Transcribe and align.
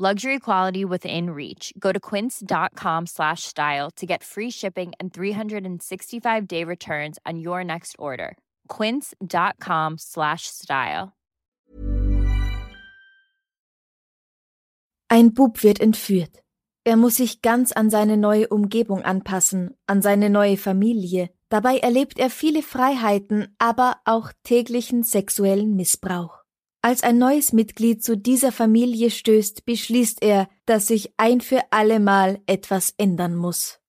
Luxury 0.00 0.38
quality 0.38 0.84
within 0.84 1.30
reach. 1.30 1.72
Go 1.76 1.90
to 1.90 1.98
quince.com 1.98 3.06
slash 3.06 3.42
style 3.42 3.90
to 3.96 4.06
get 4.06 4.22
free 4.22 4.48
shipping 4.48 4.92
and 5.00 5.12
365 5.12 6.46
day 6.46 6.62
returns 6.62 7.18
on 7.26 7.40
your 7.40 7.64
next 7.64 7.96
order. 7.98 8.36
Quince.com 8.68 9.96
slash 9.98 10.42
style. 10.46 11.14
Ein 15.10 15.34
Bub 15.34 15.64
wird 15.64 15.80
entführt. 15.80 16.44
Er 16.84 16.96
muss 16.96 17.16
sich 17.16 17.42
ganz 17.42 17.72
an 17.72 17.90
seine 17.90 18.16
neue 18.16 18.46
Umgebung 18.46 19.02
anpassen, 19.02 19.74
an 19.88 20.00
seine 20.00 20.30
neue 20.30 20.56
Familie. 20.56 21.30
Dabei 21.48 21.78
erlebt 21.78 22.20
er 22.20 22.30
viele 22.30 22.62
Freiheiten, 22.62 23.48
aber 23.58 23.96
auch 24.04 24.30
täglichen 24.44 25.02
sexuellen 25.02 25.74
Missbrauch. 25.74 26.37
Als 26.80 27.02
ein 27.02 27.18
neues 27.18 27.52
Mitglied 27.52 28.04
zu 28.04 28.16
dieser 28.16 28.52
Familie 28.52 29.10
stößt, 29.10 29.64
beschließt 29.64 30.22
er, 30.22 30.48
dass 30.64 30.86
sich 30.86 31.12
ein 31.16 31.40
für 31.40 31.60
allemal 31.72 32.40
etwas 32.46 32.94
ändern 32.96 33.34
muss. 33.34 33.80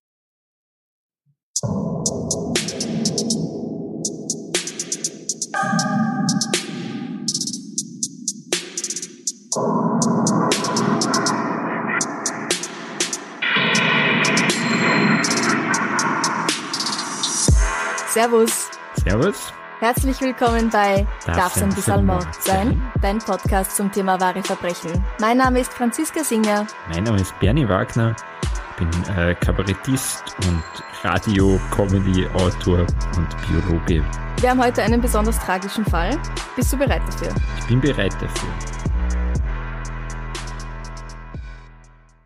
Servus. 18.12 18.70
Servus. 19.04 19.54
Herzlich 19.80 20.20
willkommen 20.20 20.70
bei 20.70 21.08
Darf's 21.26 21.38
Darf's 21.38 21.62
ein 21.64 21.70
bisschen 21.70 22.06
Mord 22.06 22.28
sein? 22.42 22.82
Dein 23.02 23.20
Podcast 23.20 23.78
zum 23.78 23.90
Thema 23.90 24.20
wahre 24.20 24.44
Verbrechen. 24.44 24.92
Mein 25.22 25.38
Name 25.38 25.62
ist 25.62 25.72
Franziska 25.72 26.22
Singer. 26.22 26.68
Mein 26.90 27.06
Name 27.06 27.22
ist 27.22 27.38
Bernie 27.40 27.66
Wagner. 27.70 28.14
Ich 28.44 28.76
bin 28.76 29.16
äh, 29.16 29.36
Kabarettist 29.36 30.36
und 30.46 30.64
Radio, 31.04 31.58
Comedy, 31.72 32.28
Autor 32.34 32.80
und 33.16 33.28
Biologe. 33.48 34.04
Wir 34.42 34.50
haben 34.50 34.62
heute 34.62 34.84
einen 34.84 35.00
besonders 35.00 35.40
tragischen 35.40 35.86
Fall. 35.86 36.20
Bist 36.58 36.74
du 36.74 36.78
bereit 36.78 37.02
dafür? 37.08 37.34
Ich 37.60 37.68
bin 37.68 37.80
bereit 37.80 38.14
dafür. 38.16 38.50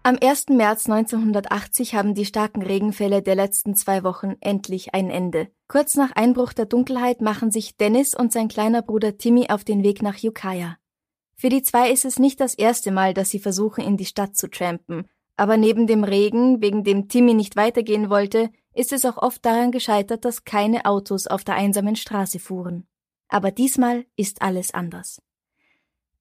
Am 0.05 0.17
1. 0.21 0.49
März 0.49 0.89
1980 0.89 1.95
haben 1.95 2.13
die 2.13 2.25
starken 2.25 2.61
Regenfälle 2.61 3.21
der 3.21 3.35
letzten 3.35 3.73
zwei 3.73 4.03
Wochen 4.03 4.35
endlich 4.41 4.93
ein 4.93 5.09
Ende. 5.09 5.47
Kurz 5.69 5.95
nach 5.95 6.11
Einbruch 6.11 6.51
der 6.51 6.65
Dunkelheit 6.65 7.21
machen 7.21 7.51
sich 7.51 7.77
Dennis 7.77 8.13
und 8.13 8.33
sein 8.33 8.49
kleiner 8.49 8.81
Bruder 8.81 9.17
Timmy 9.17 9.49
auf 9.49 9.63
den 9.63 9.81
Weg 9.81 10.01
nach 10.01 10.21
Ukiah. 10.21 10.77
Für 11.37 11.47
die 11.47 11.63
zwei 11.63 11.89
ist 11.89 12.03
es 12.03 12.19
nicht 12.19 12.41
das 12.41 12.53
erste 12.53 12.91
Mal, 12.91 13.13
dass 13.13 13.29
sie 13.29 13.39
versuchen, 13.39 13.81
in 13.81 13.95
die 13.95 14.03
Stadt 14.03 14.35
zu 14.35 14.49
trampen. 14.49 15.07
Aber 15.37 15.55
neben 15.55 15.87
dem 15.87 16.03
Regen, 16.03 16.61
wegen 16.61 16.83
dem 16.83 17.07
Timmy 17.07 17.33
nicht 17.33 17.55
weitergehen 17.55 18.09
wollte, 18.09 18.49
ist 18.73 18.91
es 18.91 19.05
auch 19.05 19.15
oft 19.15 19.45
daran 19.45 19.71
gescheitert, 19.71 20.25
dass 20.25 20.43
keine 20.43 20.85
Autos 20.85 21.27
auf 21.27 21.45
der 21.45 21.55
einsamen 21.55 21.95
Straße 21.95 22.39
fuhren. 22.39 22.87
Aber 23.29 23.51
diesmal 23.51 24.05
ist 24.17 24.41
alles 24.41 24.73
anders. 24.73 25.21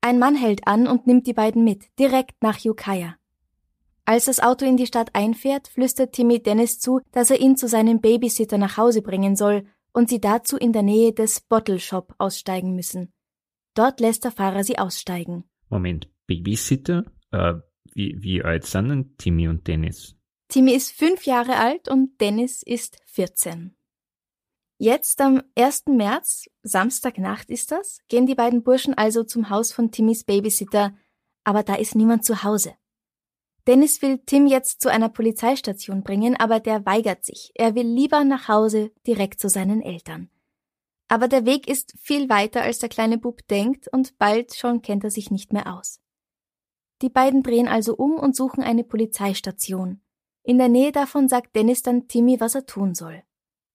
Ein 0.00 0.20
Mann 0.20 0.36
hält 0.36 0.68
an 0.68 0.86
und 0.86 1.08
nimmt 1.08 1.26
die 1.26 1.34
beiden 1.34 1.64
mit, 1.64 1.86
direkt 1.98 2.44
nach 2.44 2.64
Ukiah. 2.64 3.16
Als 4.04 4.24
das 4.24 4.40
Auto 4.40 4.64
in 4.64 4.76
die 4.76 4.86
Stadt 4.86 5.14
einfährt, 5.14 5.68
flüstert 5.68 6.12
Timmy 6.12 6.42
Dennis 6.42 6.80
zu, 6.80 7.00
dass 7.12 7.30
er 7.30 7.40
ihn 7.40 7.56
zu 7.56 7.68
seinem 7.68 8.00
Babysitter 8.00 8.58
nach 8.58 8.76
Hause 8.76 9.00
bringen 9.00 9.36
soll 9.36 9.64
und 9.92 10.08
sie 10.08 10.20
dazu 10.20 10.56
in 10.56 10.72
der 10.72 10.82
Nähe 10.82 11.12
des 11.12 11.40
Bottle 11.40 11.78
Shop 11.78 12.14
aussteigen 12.18 12.74
müssen. 12.74 13.12
Dort 13.74 14.00
lässt 14.00 14.24
der 14.24 14.32
Fahrer 14.32 14.64
sie 14.64 14.78
aussteigen. 14.78 15.44
Moment, 15.68 16.08
Babysitter? 16.26 17.04
Äh, 17.30 17.54
wie, 17.94 18.16
wie 18.20 18.42
alt 18.42 18.66
sind 18.66 18.88
denn 18.88 19.16
Timmy 19.18 19.48
und 19.48 19.66
Dennis? 19.66 20.16
Timmy 20.48 20.72
ist 20.74 20.92
fünf 20.92 21.24
Jahre 21.24 21.56
alt 21.56 21.88
und 21.88 22.20
Dennis 22.20 22.62
ist 22.62 22.98
14. 23.06 23.74
Jetzt 24.78 25.20
am 25.20 25.42
1. 25.56 25.84
März, 25.86 26.46
Samstagnacht 26.62 27.50
ist 27.50 27.70
das, 27.70 28.00
gehen 28.08 28.26
die 28.26 28.34
beiden 28.34 28.64
Burschen 28.64 28.94
also 28.94 29.22
zum 29.22 29.48
Haus 29.48 29.72
von 29.72 29.92
Timmys 29.92 30.24
Babysitter, 30.24 30.94
aber 31.44 31.62
da 31.62 31.76
ist 31.76 31.94
niemand 31.94 32.24
zu 32.24 32.42
Hause. 32.42 32.74
Dennis 33.66 34.02
will 34.02 34.18
Tim 34.26 34.46
jetzt 34.46 34.80
zu 34.80 34.90
einer 34.90 35.08
Polizeistation 35.08 36.02
bringen, 36.02 36.36
aber 36.36 36.58
der 36.58 36.84
weigert 36.84 37.24
sich. 37.24 37.52
Er 37.54 37.74
will 37.74 37.86
lieber 37.86 38.24
nach 38.24 38.48
Hause 38.48 38.90
direkt 39.06 39.40
zu 39.40 39.48
seinen 39.48 39.80
Eltern. 39.80 40.28
Aber 41.08 41.28
der 41.28 41.46
Weg 41.46 41.68
ist 41.68 41.94
viel 42.00 42.28
weiter, 42.28 42.62
als 42.62 42.78
der 42.78 42.88
kleine 42.88 43.18
Bub 43.18 43.46
denkt, 43.48 43.86
und 43.92 44.18
bald 44.18 44.54
schon 44.54 44.82
kennt 44.82 45.04
er 45.04 45.10
sich 45.10 45.30
nicht 45.30 45.52
mehr 45.52 45.74
aus. 45.78 46.00
Die 47.02 47.10
beiden 47.10 47.42
drehen 47.42 47.68
also 47.68 47.94
um 47.94 48.14
und 48.14 48.34
suchen 48.34 48.64
eine 48.64 48.82
Polizeistation. 48.82 50.00
In 50.42 50.58
der 50.58 50.68
Nähe 50.68 50.90
davon 50.90 51.28
sagt 51.28 51.54
Dennis 51.54 51.82
dann 51.82 52.08
Timmy, 52.08 52.40
was 52.40 52.54
er 52.54 52.66
tun 52.66 52.94
soll. 52.94 53.22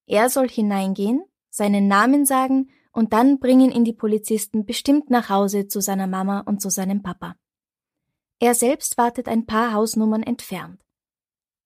Er 0.05 0.29
soll 0.29 0.49
hineingehen, 0.49 1.23
seinen 1.49 1.87
Namen 1.87 2.25
sagen 2.25 2.69
und 2.91 3.13
dann 3.13 3.39
bringen 3.39 3.71
ihn 3.71 3.85
die 3.85 3.93
Polizisten 3.93 4.65
bestimmt 4.65 5.09
nach 5.09 5.29
Hause 5.29 5.67
zu 5.67 5.81
seiner 5.81 6.07
Mama 6.07 6.41
und 6.41 6.61
zu 6.61 6.69
seinem 6.69 7.03
Papa. 7.03 7.35
Er 8.39 8.53
selbst 8.53 8.97
wartet 8.97 9.27
ein 9.27 9.45
paar 9.45 9.73
Hausnummern 9.73 10.21
entfernt. 10.21 10.79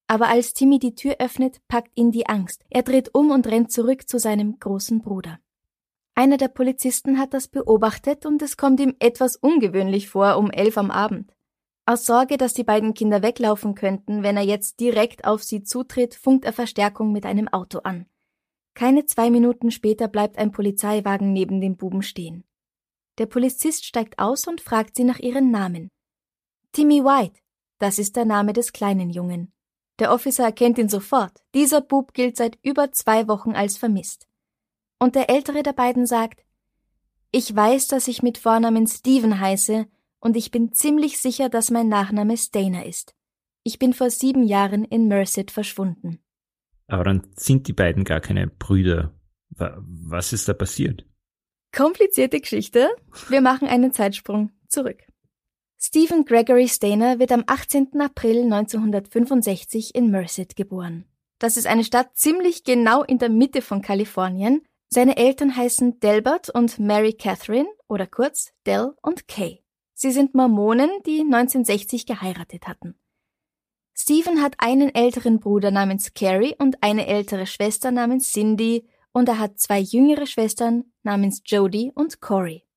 Aber 0.08 0.28
als 0.28 0.54
Timmy 0.54 0.80
die 0.80 0.96
Tür 0.96 1.16
öffnet, 1.20 1.62
packt 1.68 1.92
ihn 1.96 2.12
die 2.12 2.28
Angst. 2.28 2.66
Er 2.70 2.84
dreht 2.84 3.14
um 3.14 3.32
und 3.32 3.48
rennt 3.48 3.72
zurück 3.72 4.08
zu 4.08 4.20
seinem 4.20 4.60
großen 4.60 5.02
Bruder. 5.02 5.40
Einer 6.16 6.38
der 6.38 6.50
Polizisten 6.50 7.18
hat 7.18 7.34
das 7.34 7.48
beobachtet 7.48 8.26
und 8.26 8.42
es 8.42 8.58
kommt 8.58 8.80
ihm 8.80 8.96
etwas 9.00 9.38
ungewöhnlich 9.38 10.10
vor 10.10 10.38
um 10.38 10.52
elf 10.52 10.78
am 10.78 10.92
Abend. 10.92 11.34
Aus 11.86 12.06
Sorge, 12.06 12.38
dass 12.38 12.54
die 12.54 12.64
beiden 12.64 12.94
Kinder 12.94 13.22
weglaufen 13.22 13.76
könnten, 13.76 14.24
wenn 14.24 14.38
er 14.38 14.44
jetzt 14.44 14.80
direkt 14.80 15.26
auf 15.26 15.44
sie 15.44 15.64
zutritt, 15.64 16.16
funkt 16.16 16.46
er 16.46 16.54
Verstärkung 16.54 17.12
mit 17.12 17.26
einem 17.26 17.48
Auto 17.48 17.80
an. 17.80 18.06
Keine 18.74 19.06
zwei 19.06 19.30
Minuten 19.30 19.72
später 19.72 20.08
bleibt 20.08 20.38
ein 20.38 20.52
Polizeiwagen 20.52 21.34
neben 21.34 21.60
dem 21.60 21.76
Buben 21.76 22.02
stehen. 22.02 22.46
Der 23.18 23.26
Polizist 23.26 23.86
steigt 23.86 24.20
aus 24.20 24.48
und 24.48 24.62
fragt 24.62 24.96
sie 24.96 25.04
nach 25.04 25.20
ihren 25.20 25.52
Namen. 25.52 25.90
Timmy 26.74 27.04
White, 27.04 27.40
das 27.80 28.00
ist 28.00 28.16
der 28.16 28.26
Name 28.26 28.54
des 28.54 28.72
kleinen 28.72 29.10
Jungen. 29.10 29.52
Der 30.00 30.12
Officer 30.12 30.46
erkennt 30.46 30.78
ihn 30.78 30.90
sofort. 30.90 31.44
Dieser 31.54 31.82
Bub 31.82 32.14
gilt 32.14 32.38
seit 32.38 32.58
über 32.64 32.92
zwei 32.92 33.28
Wochen 33.28 33.52
als 33.52 33.78
vermisst. 33.78 34.28
Und 35.00 35.16
der 35.16 35.30
ältere 35.30 35.64
der 35.64 35.74
beiden 35.74 36.06
sagt, 36.06 36.46
ich 37.32 37.56
weiß, 37.56 37.88
dass 37.88 38.08
ich 38.08 38.24
mit 38.24 38.38
Vornamen 38.38 38.88
Steven 38.88 39.40
heiße, 39.40 39.88
und 40.20 40.38
ich 40.38 40.52
bin 40.52 40.72
ziemlich 40.72 41.20
sicher, 41.20 41.50
dass 41.50 41.72
mein 41.72 41.90
Nachname 41.90 42.38
Stainer 42.38 42.86
ist. 42.86 43.16
Ich 43.64 43.80
bin 43.80 43.94
vor 43.94 44.10
sieben 44.10 44.44
Jahren 44.44 44.86
in 44.86 45.08
Merced 45.08 45.50
verschwunden. 45.52 46.20
Aber 46.88 47.04
dann 47.04 47.28
sind 47.36 47.68
die 47.68 47.74
beiden 47.74 48.04
gar 48.04 48.22
keine 48.22 48.48
Brüder. 48.48 49.14
Was 49.50 50.32
ist 50.32 50.48
da 50.48 50.54
passiert? 50.54 51.06
Komplizierte 51.76 52.40
Geschichte. 52.40 52.90
Wir 53.30 53.42
machen 53.42 53.68
einen 53.68 53.94
Zeitsprung 53.94 54.52
zurück. 54.68 55.02
Stephen 55.84 56.26
Gregory 56.26 56.68
Stainer 56.68 57.18
wird 57.18 57.32
am 57.32 57.44
18. 57.48 58.00
April 58.00 58.44
1965 58.44 59.96
in 59.96 60.12
Merced 60.12 60.56
geboren. 60.56 61.06
Das 61.40 61.58
ist 61.58 61.66
eine 61.66 61.84
Stadt 61.84 62.16
ziemlich 62.16 62.64
genau 62.64 63.02
in 63.02 63.18
der 63.18 63.30
Mitte 63.30 63.64
von 63.64 63.82
Kalifornien. 63.82 64.62
Seine 64.90 65.18
Eltern 65.18 65.56
heißen 65.56 66.00
Delbert 66.00 66.52
und 66.52 66.78
Mary 66.78 67.14
Catherine 67.14 67.68
oder 67.88 68.06
kurz 68.06 68.54
Del 68.68 68.94
und 69.02 69.28
Kay. 69.28 69.64
Sie 69.96 70.12
sind 70.12 70.36
Mormonen, 70.36 70.92
die 71.08 71.22
1960 71.22 72.06
geheiratet 72.06 72.68
hatten. 72.68 72.94
Stephen 73.96 74.44
hat 74.44 74.54
einen 74.60 74.94
älteren 74.94 75.40
Bruder 75.40 75.72
namens 75.72 76.14
Carrie 76.14 76.56
und 76.60 76.84
eine 76.84 77.08
ältere 77.08 77.48
Schwester 77.48 77.90
namens 77.90 78.32
Cindy 78.32 78.88
und 79.14 79.28
er 79.28 79.40
hat 79.40 79.60
zwei 79.60 79.80
jüngere 79.80 80.28
Schwestern 80.28 80.92
namens 81.02 81.42
Jody 81.44 81.92
und 81.96 82.22
Corey. 82.22 82.68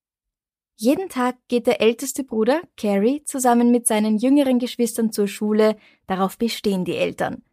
Jeden 0.77 1.07
Tag 1.07 1.37
geht 1.47 1.67
der 1.67 1.79
älteste 1.79 2.25
Bruder, 2.25 2.61
Carrie, 2.75 3.23
zusammen 3.23 3.71
mit 3.71 3.87
seinen 3.87 4.17
jüngeren 4.17 4.59
Geschwistern 4.59 5.11
zur 5.11 5.27
Schule, 5.27 5.77
darauf 6.05 6.37
bestehen 6.37 6.83
die 6.83 6.95
Eltern. 6.97 7.43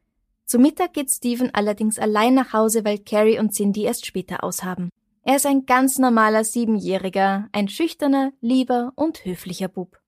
Zu 0.44 0.58
Mittag 0.58 0.92
geht 0.92 1.08
Stephen 1.08 1.54
allerdings 1.54 2.00
allein 2.00 2.34
nach 2.34 2.52
Hause, 2.52 2.84
weil 2.84 2.98
Carrie 2.98 3.38
und 3.38 3.54
Cindy 3.54 3.84
erst 3.84 4.06
später 4.06 4.42
aushaben. 4.42 4.90
Er 5.22 5.36
ist 5.36 5.46
ein 5.46 5.66
ganz 5.66 5.98
normaler 5.98 6.42
Siebenjähriger, 6.42 7.48
ein 7.52 7.68
schüchterner, 7.68 8.32
lieber 8.40 8.92
und 8.96 9.24
höflicher 9.24 9.68
Bub. 9.68 10.01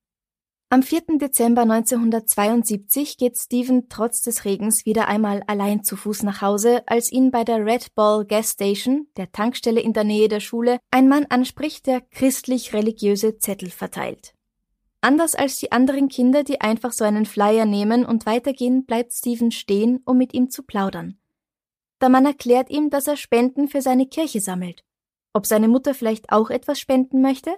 Am 0.75 0.83
4. 0.83 1.19
Dezember 1.21 1.63
1972 1.63 3.17
geht 3.17 3.39
Stephen 3.39 3.89
trotz 3.89 4.23
des 4.23 4.45
Regens 4.45 4.85
wieder 4.85 5.07
einmal 5.07 5.45
allein 5.47 5.85
zu 5.85 5.95
Fuß 5.95 6.25
nach 6.25 6.43
Hause, 6.43 6.83
als 6.89 7.13
ihn 7.13 7.31
bei 7.31 7.45
der 7.45 7.65
Red 7.65 7.95
Ball 7.95 8.25
Gas 8.25 8.51
Station, 8.51 9.07
der 9.17 9.31
Tankstelle 9.31 9.81
in 9.81 9.93
der 9.93 10.03
Nähe 10.03 10.27
der 10.27 10.41
Schule, 10.41 10.81
ein 10.91 11.09
Mann 11.09 11.27
anspricht, 11.27 11.87
der 11.87 12.01
christlich-religiöse 12.01 13.39
Zettel 13.39 13.71
verteilt. 13.71 14.35
Anders 15.01 15.37
als 15.37 15.61
die 15.61 15.71
anderen 15.71 16.09
Kinder, 16.09 16.43
die 16.43 16.61
einfach 16.61 16.91
so 16.91 17.05
einen 17.05 17.25
Flyer 17.25 17.67
nehmen 17.67 18.05
und 18.05 18.27
weitergehen, 18.27 18.85
bleibt 18.85 19.13
Stephen 19.13 19.53
stehen, 19.53 20.01
um 20.05 20.19
mit 20.19 20.35
ihm 20.35 20.51
zu 20.51 20.65
plaudern. 20.65 21.21
Der 22.01 22.09
Mann 22.09 22.27
erklärt 22.27 22.69
ihm, 22.69 22.91
dass 22.91 23.07
er 23.07 23.17
Spenden 23.17 23.69
für 23.69 23.81
seine 23.81 24.09
Kirche 24.09 24.41
sammelt. 24.41 24.83
Ob 25.35 25.47
seine 25.47 25.69
Mutter 25.69 25.95
vielleicht 25.95 26.33
auch 26.33 26.51
etwas 26.51 26.81
spenden 26.81 27.23
möchte? 27.23 27.55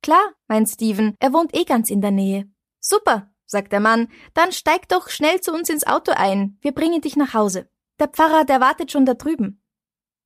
Klar, 0.00 0.32
meint 0.46 0.68
Steven, 0.68 1.16
er 1.18 1.32
wohnt 1.32 1.56
eh 1.56 1.64
ganz 1.64 1.90
in 1.90 2.00
der 2.00 2.12
Nähe. 2.12 2.51
Super, 2.84 3.32
sagt 3.46 3.72
der 3.72 3.80
Mann, 3.80 4.08
dann 4.34 4.50
steig 4.50 4.88
doch 4.88 5.08
schnell 5.08 5.40
zu 5.40 5.52
uns 5.52 5.70
ins 5.70 5.86
Auto 5.86 6.12
ein, 6.12 6.58
wir 6.60 6.72
bringen 6.72 7.00
dich 7.00 7.16
nach 7.16 7.32
Hause. 7.32 7.70
Der 8.00 8.08
Pfarrer, 8.08 8.44
der 8.44 8.60
wartet 8.60 8.90
schon 8.90 9.06
da 9.06 9.14
drüben. 9.14 9.62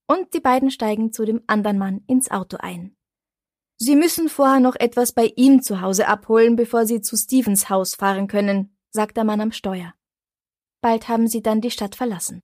Und 0.08 0.32
die 0.32 0.40
beiden 0.40 0.70
steigen 0.70 1.12
zu 1.12 1.26
dem 1.26 1.42
anderen 1.46 1.78
Mann 1.78 2.02
ins 2.06 2.30
Auto 2.30 2.56
ein. 2.58 2.96
Sie 3.76 3.94
müssen 3.94 4.30
vorher 4.30 4.60
noch 4.60 4.76
etwas 4.76 5.12
bei 5.12 5.32
ihm 5.36 5.60
zu 5.60 5.82
Hause 5.82 6.08
abholen, 6.08 6.56
bevor 6.56 6.86
sie 6.86 7.02
zu 7.02 7.16
Stevens 7.16 7.68
Haus 7.68 7.94
fahren 7.94 8.26
können, 8.26 8.74
sagt 8.90 9.18
der 9.18 9.24
Mann 9.24 9.42
am 9.42 9.52
Steuer. 9.52 9.92
Bald 10.80 11.08
haben 11.08 11.26
sie 11.26 11.42
dann 11.42 11.60
die 11.60 11.70
Stadt 11.70 11.94
verlassen. 11.94 12.40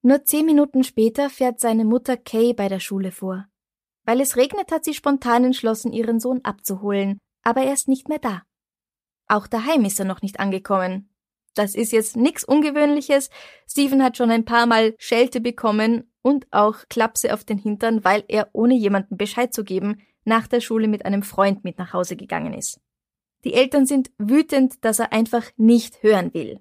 Nur 0.00 0.24
zehn 0.24 0.46
Minuten 0.46 0.84
später 0.84 1.28
fährt 1.28 1.60
seine 1.60 1.84
Mutter 1.84 2.16
Kay 2.16 2.54
bei 2.54 2.68
der 2.68 2.80
Schule 2.80 3.12
vor. 3.12 3.46
Weil 4.04 4.22
es 4.22 4.36
regnet, 4.36 4.72
hat 4.72 4.84
sie 4.84 4.94
spontan 4.94 5.44
entschlossen, 5.44 5.92
ihren 5.92 6.18
Sohn 6.18 6.40
abzuholen, 6.44 7.18
aber 7.42 7.62
er 7.62 7.74
ist 7.74 7.88
nicht 7.88 8.08
mehr 8.08 8.20
da. 8.20 8.42
Auch 9.28 9.46
daheim 9.46 9.84
ist 9.84 9.98
er 10.00 10.06
noch 10.06 10.22
nicht 10.22 10.40
angekommen. 10.40 11.10
Das 11.54 11.74
ist 11.74 11.92
jetzt 11.92 12.16
nichts 12.16 12.44
Ungewöhnliches. 12.44 13.30
Steven 13.68 14.02
hat 14.02 14.16
schon 14.16 14.30
ein 14.30 14.44
paar 14.44 14.66
Mal 14.66 14.94
Schelte 14.98 15.40
bekommen 15.40 16.10
und 16.22 16.46
auch 16.50 16.76
Klapse 16.88 17.34
auf 17.34 17.44
den 17.44 17.58
Hintern, 17.58 18.04
weil 18.04 18.24
er, 18.28 18.48
ohne 18.52 18.74
jemandem 18.74 19.18
Bescheid 19.18 19.52
zu 19.52 19.64
geben, 19.64 20.00
nach 20.24 20.46
der 20.46 20.60
Schule 20.60 20.88
mit 20.88 21.04
einem 21.04 21.22
Freund 21.22 21.64
mit 21.64 21.78
nach 21.78 21.92
Hause 21.92 22.16
gegangen 22.16 22.54
ist. 22.54 22.80
Die 23.44 23.54
Eltern 23.54 23.86
sind 23.86 24.10
wütend, 24.18 24.84
dass 24.84 24.98
er 24.98 25.12
einfach 25.12 25.44
nicht 25.56 26.02
hören 26.02 26.32
will. 26.34 26.60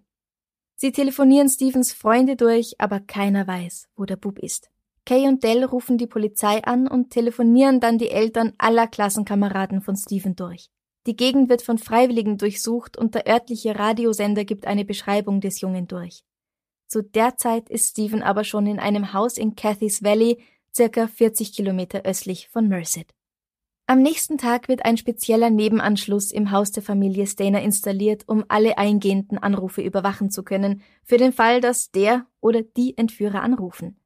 Sie 0.76 0.92
telefonieren 0.92 1.50
Stevens 1.50 1.92
Freunde 1.92 2.36
durch, 2.36 2.76
aber 2.80 3.00
keiner 3.00 3.48
weiß, 3.48 3.90
wo 3.96 4.06
der 4.06 4.16
Bub 4.16 4.40
ist. 4.40 4.70
Kay 5.06 5.28
und 5.28 5.44
Dell 5.44 5.64
rufen 5.64 5.98
die 5.98 6.06
Polizei 6.06 6.64
an 6.64 6.88
und 6.88 7.12
telefonieren 7.12 7.80
dann 7.80 7.98
die 7.98 8.10
Eltern 8.10 8.54
aller 8.58 8.88
Klassenkameraden 8.88 9.82
von 9.82 9.96
Stephen 9.96 10.36
durch. 10.36 10.70
Die 11.08 11.16
Gegend 11.16 11.48
wird 11.50 11.62
von 11.62 11.78
Freiwilligen 11.78 12.38
durchsucht 12.38 12.98
und 12.98 13.16
der 13.16 13.28
örtliche 13.28 13.80
Radiosender 13.80 14.44
gibt 14.44 14.68
eine 14.68 14.84
Beschreibung 14.84 15.40
des 15.40 15.62
Jungen 15.62 15.88
durch. 15.88 16.26
Zu 16.88 17.02
der 17.02 17.38
Zeit 17.38 17.70
ist 17.70 17.92
Stephen 17.92 18.22
aber 18.22 18.44
schon 18.44 18.68
in 18.68 18.78
einem 18.78 19.14
Haus 19.14 19.38
in 19.38 19.56
Cathy's 19.56 20.04
Valley, 20.04 20.38
circa 20.76 21.08
40 21.08 21.54
Kilometer 21.54 22.04
östlich 22.04 22.50
von 22.50 22.68
Merced. 22.68 23.14
Am 23.86 24.02
nächsten 24.02 24.38
Tag 24.38 24.68
wird 24.68 24.84
ein 24.84 24.98
spezieller 24.98 25.50
Nebenanschluss 25.50 26.34
im 26.34 26.52
Haus 26.52 26.72
der 26.72 26.84
Familie 26.84 27.26
Stainer 27.26 27.62
installiert, 27.62 28.24
um 28.28 28.44
alle 28.50 28.78
eingehenden 28.78 29.38
Anrufe 29.38 29.82
überwachen 29.82 30.30
zu 30.30 30.44
können, 30.44 30.82
für 31.04 31.16
den 31.16 31.32
Fall, 31.32 31.62
dass 31.62 31.90
der 31.92 32.26
oder 32.42 32.64
die 32.64 32.98
Entführer 32.98 33.42
anrufen. 33.42 33.98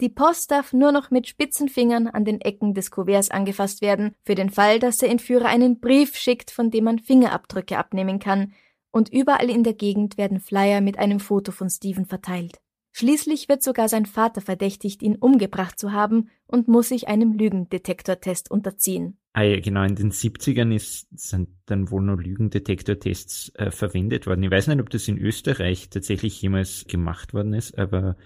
Die 0.00 0.10
Post 0.10 0.50
darf 0.50 0.72
nur 0.74 0.92
noch 0.92 1.10
mit 1.10 1.26
spitzen 1.26 1.68
Fingern 1.68 2.06
an 2.06 2.24
den 2.24 2.40
Ecken 2.40 2.74
des 2.74 2.90
Kuverts 2.90 3.30
angefasst 3.30 3.80
werden, 3.80 4.14
für 4.24 4.34
den 4.34 4.50
Fall, 4.50 4.78
dass 4.78 4.98
der 4.98 5.10
Entführer 5.10 5.46
einen 5.46 5.80
Brief 5.80 6.16
schickt, 6.16 6.50
von 6.50 6.70
dem 6.70 6.84
man 6.84 6.98
Fingerabdrücke 6.98 7.78
abnehmen 7.78 8.18
kann, 8.18 8.52
und 8.90 9.10
überall 9.10 9.50
in 9.50 9.62
der 9.62 9.74
Gegend 9.74 10.16
werden 10.16 10.40
Flyer 10.40 10.80
mit 10.80 10.98
einem 10.98 11.20
Foto 11.20 11.52
von 11.52 11.68
Steven 11.68 12.06
verteilt. 12.06 12.60
Schließlich 12.92 13.50
wird 13.50 13.62
sogar 13.62 13.90
sein 13.90 14.06
Vater 14.06 14.40
verdächtigt, 14.40 15.02
ihn 15.02 15.16
umgebracht 15.16 15.78
zu 15.78 15.92
haben 15.92 16.30
und 16.46 16.66
muss 16.66 16.88
sich 16.88 17.08
einem 17.08 17.34
Lügendetektortest 17.34 18.50
unterziehen. 18.50 19.18
Ah 19.34 19.42
ja, 19.42 19.60
genau, 19.60 19.82
in 19.82 19.96
den 19.96 20.12
70ern 20.12 20.74
ist, 20.74 21.06
sind 21.10 21.50
dann 21.66 21.90
wohl 21.90 22.00
noch 22.00 22.16
Lügendetektortests 22.16 23.52
äh, 23.56 23.70
verwendet 23.70 24.26
worden. 24.26 24.44
Ich 24.44 24.50
weiß 24.50 24.68
nicht, 24.68 24.80
ob 24.80 24.88
das 24.88 25.08
in 25.08 25.18
Österreich 25.18 25.90
tatsächlich 25.90 26.40
jemals 26.40 26.86
gemacht 26.88 27.34
worden 27.34 27.52
ist, 27.52 27.76
aber 27.76 28.16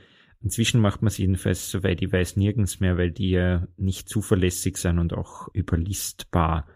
Inzwischen 0.42 0.80
macht 0.80 1.02
man 1.02 1.08
es 1.08 1.18
jedenfalls, 1.18 1.70
soweit 1.70 2.00
ich 2.00 2.12
weiß, 2.12 2.36
nirgends 2.36 2.80
mehr, 2.80 2.96
weil 2.96 3.10
die 3.10 3.30
ja 3.30 3.66
nicht 3.76 4.08
zuverlässig 4.08 4.78
sind 4.78 4.98
und 4.98 5.12
auch 5.12 5.48
überlistbar. 5.52 6.66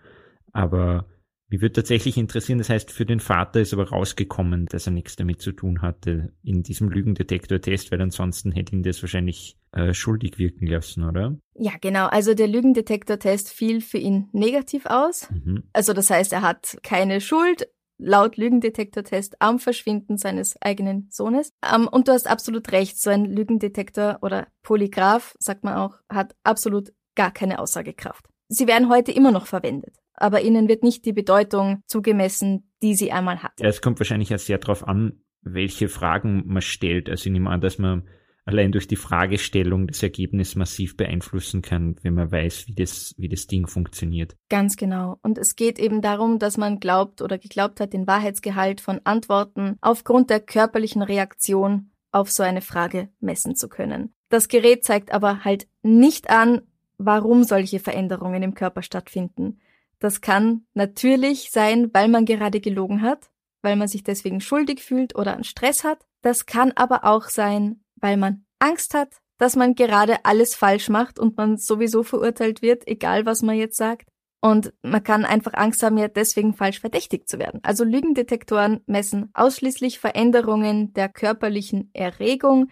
Aber 0.53 1.07
mich 1.49 1.61
würde 1.61 1.75
tatsächlich 1.75 2.17
interessieren, 2.17 2.59
das 2.59 2.69
heißt, 2.69 2.91
für 2.91 3.07
den 3.07 3.21
Vater 3.21 3.61
ist 3.61 3.73
aber 3.73 3.89
rausgekommen, 3.89 4.67
dass 4.67 4.87
er 4.87 4.93
nichts 4.93 5.17
damit 5.17 5.41
zu 5.41 5.53
tun 5.53 5.83
hatte 5.83 6.33
in 6.43 6.63
diesem 6.63 6.89
Lügendetektor-Test, 6.89 7.93
weil 7.93 8.01
ansonsten 8.01 8.51
hätte 8.51 8.75
ihn 8.75 8.83
das 8.83 9.03
wahrscheinlich 9.03 9.57
äh, 9.73 9.95
schuldig 9.95 10.39
wirken 10.39 10.67
lassen, 10.67 11.05
oder? 11.05 11.37
Ja, 11.55 11.73
genau. 11.81 12.07
Also 12.07 12.35
der 12.35 12.49
Lügendetektor-Test 12.49 13.53
fiel 13.53 13.81
für 13.81 13.99
ihn 13.99 14.29
negativ 14.33 14.87
aus. 14.87 15.31
Mhm. 15.31 15.65
Also 15.73 15.93
das 15.93 16.11
heißt, 16.11 16.33
er 16.33 16.43
hat 16.43 16.79
keine 16.83 17.21
Schuld, 17.21 17.69
laut 17.99 18.37
Lügendetektortest 18.37 19.41
am 19.41 19.59
Verschwinden 19.59 20.19
seines 20.19 20.61
eigenen 20.61 21.09
Sohnes. 21.11 21.53
Ähm, 21.65 21.89
und 21.89 22.09
du 22.09 22.13
hast 22.13 22.29
absolut 22.29 22.73
recht, 22.73 23.01
so 23.01 23.11
ein 23.11 23.25
Lügendetektor 23.25 24.19
oder 24.23 24.49
Polygraph, 24.63 25.35
sagt 25.39 25.65
man 25.65 25.75
auch, 25.75 25.99
hat 26.09 26.35
absolut 26.45 26.93
gar 27.15 27.33
keine 27.33 27.59
Aussagekraft. 27.59 28.27
Sie 28.49 28.67
werden 28.67 28.91
heute 28.91 29.13
immer 29.13 29.31
noch 29.31 29.47
verwendet, 29.47 29.97
aber 30.15 30.43
ihnen 30.43 30.69
wird 30.69 30.83
nicht 30.83 31.05
die 31.05 31.13
Bedeutung 31.13 31.83
zugemessen, 31.87 32.71
die 32.83 32.95
sie 32.95 33.13
einmal 33.13 33.43
hat. 33.43 33.53
Ja, 33.61 33.69
es 33.69 33.81
kommt 33.81 33.99
wahrscheinlich 34.01 34.29
ja 34.29 34.39
sehr 34.39 34.59
darauf 34.59 34.87
an, 34.87 35.25
welche 35.41 35.89
Fragen 35.89 36.45
man 36.47 36.63
stellt. 36.63 37.09
Also 37.09 37.27
ich 37.27 37.33
nehme 37.33 37.51
an, 37.51 37.61
dass 37.61 37.79
man 37.79 38.09
allein 38.45 38.73
durch 38.73 38.87
die 38.87 38.97
Fragestellung 38.97 39.87
das 39.87 40.03
Ergebnis 40.03 40.55
massiv 40.55 40.97
beeinflussen 40.97 41.63
kann, 41.63 41.97
wenn 42.03 42.15
man 42.15 42.31
weiß, 42.31 42.69
wie 42.69 42.75
das, 42.75 43.15
wie 43.17 43.29
das 43.29 43.47
Ding 43.47 43.67
funktioniert. 43.67 44.37
Ganz 44.49 44.77
genau. 44.77 45.19
Und 45.23 45.39
es 45.39 45.57
geht 45.57 45.79
eben 45.79 46.03
darum, 46.03 46.39
dass 46.39 46.57
man 46.57 46.81
glaubt 46.81 47.23
oder 47.23 47.39
geglaubt 47.39 47.81
hat, 47.81 47.93
den 47.93 48.07
Wahrheitsgehalt 48.07 48.81
von 48.81 49.01
Antworten 49.05 49.77
aufgrund 49.81 50.31
der 50.31 50.41
körperlichen 50.41 51.03
Reaktion 51.03 51.91
auf 52.13 52.31
so 52.31 52.43
eine 52.43 52.61
Frage 52.61 53.09
messen 53.21 53.57
zu 53.57 53.69
können. 53.69 54.13
Das 54.29 54.49
Gerät 54.49 54.85
zeigt 54.85 55.13
aber 55.13 55.45
halt 55.45 55.67
nicht 55.83 56.31
an, 56.31 56.63
warum 56.99 57.45
solche 57.45 57.81
Veränderungen 57.81 58.43
im 58.43 58.55
Körper 58.55 58.83
stattfinden. 58.83 59.61
Das 59.99 60.21
kann 60.21 60.67
natürlich 60.75 61.51
sein, 61.51 61.91
weil 61.93 62.09
man 62.09 62.25
gerade 62.25 62.61
gelogen 62.61 63.03
hat, 63.03 63.31
weil 63.63 63.77
man 63.77 63.89
sich 63.89 64.05
deswegen 64.05 64.41
schuldig 64.41 64.83
fühlt 64.83 65.17
oder 65.17 65.35
an 65.37 65.45
Stress 65.45 65.83
hat. 65.83 66.07
Das 66.23 66.47
kann 66.47 66.73
aber 66.73 67.05
auch 67.05 67.29
sein, 67.29 67.81
weil 67.97 68.17
man 68.17 68.45
Angst 68.59 68.95
hat, 68.95 69.17
dass 69.39 69.57
man 69.57 69.75
gerade 69.75 70.25
alles 70.25 70.55
falsch 70.55 70.89
macht 70.89 71.19
und 71.19 71.37
man 71.37 71.57
sowieso 71.57 72.03
verurteilt 72.03 72.63
wird, 72.63 72.87
egal 72.87 73.27
was 73.27 73.43
man 73.43 73.57
jetzt 73.57 73.77
sagt. 73.77 74.09
Und 74.41 74.75
man 74.83 75.03
kann 75.03 75.25
einfach 75.25 75.55
Angst 75.55 75.83
haben, 75.83 75.97
ja 75.97 76.09
deswegen 76.09 76.53
falsch 76.53 76.79
verdächtigt 76.81 77.29
zu 77.29 77.39
werden. 77.39 77.61
Also 77.63 77.83
Lügendetektoren 77.83 78.83
messen 78.87 79.31
ausschließlich 79.33 79.99
Veränderungen 79.99 80.93
der 80.93 81.09
körperlichen 81.09 81.89
Erregung, 81.95 82.71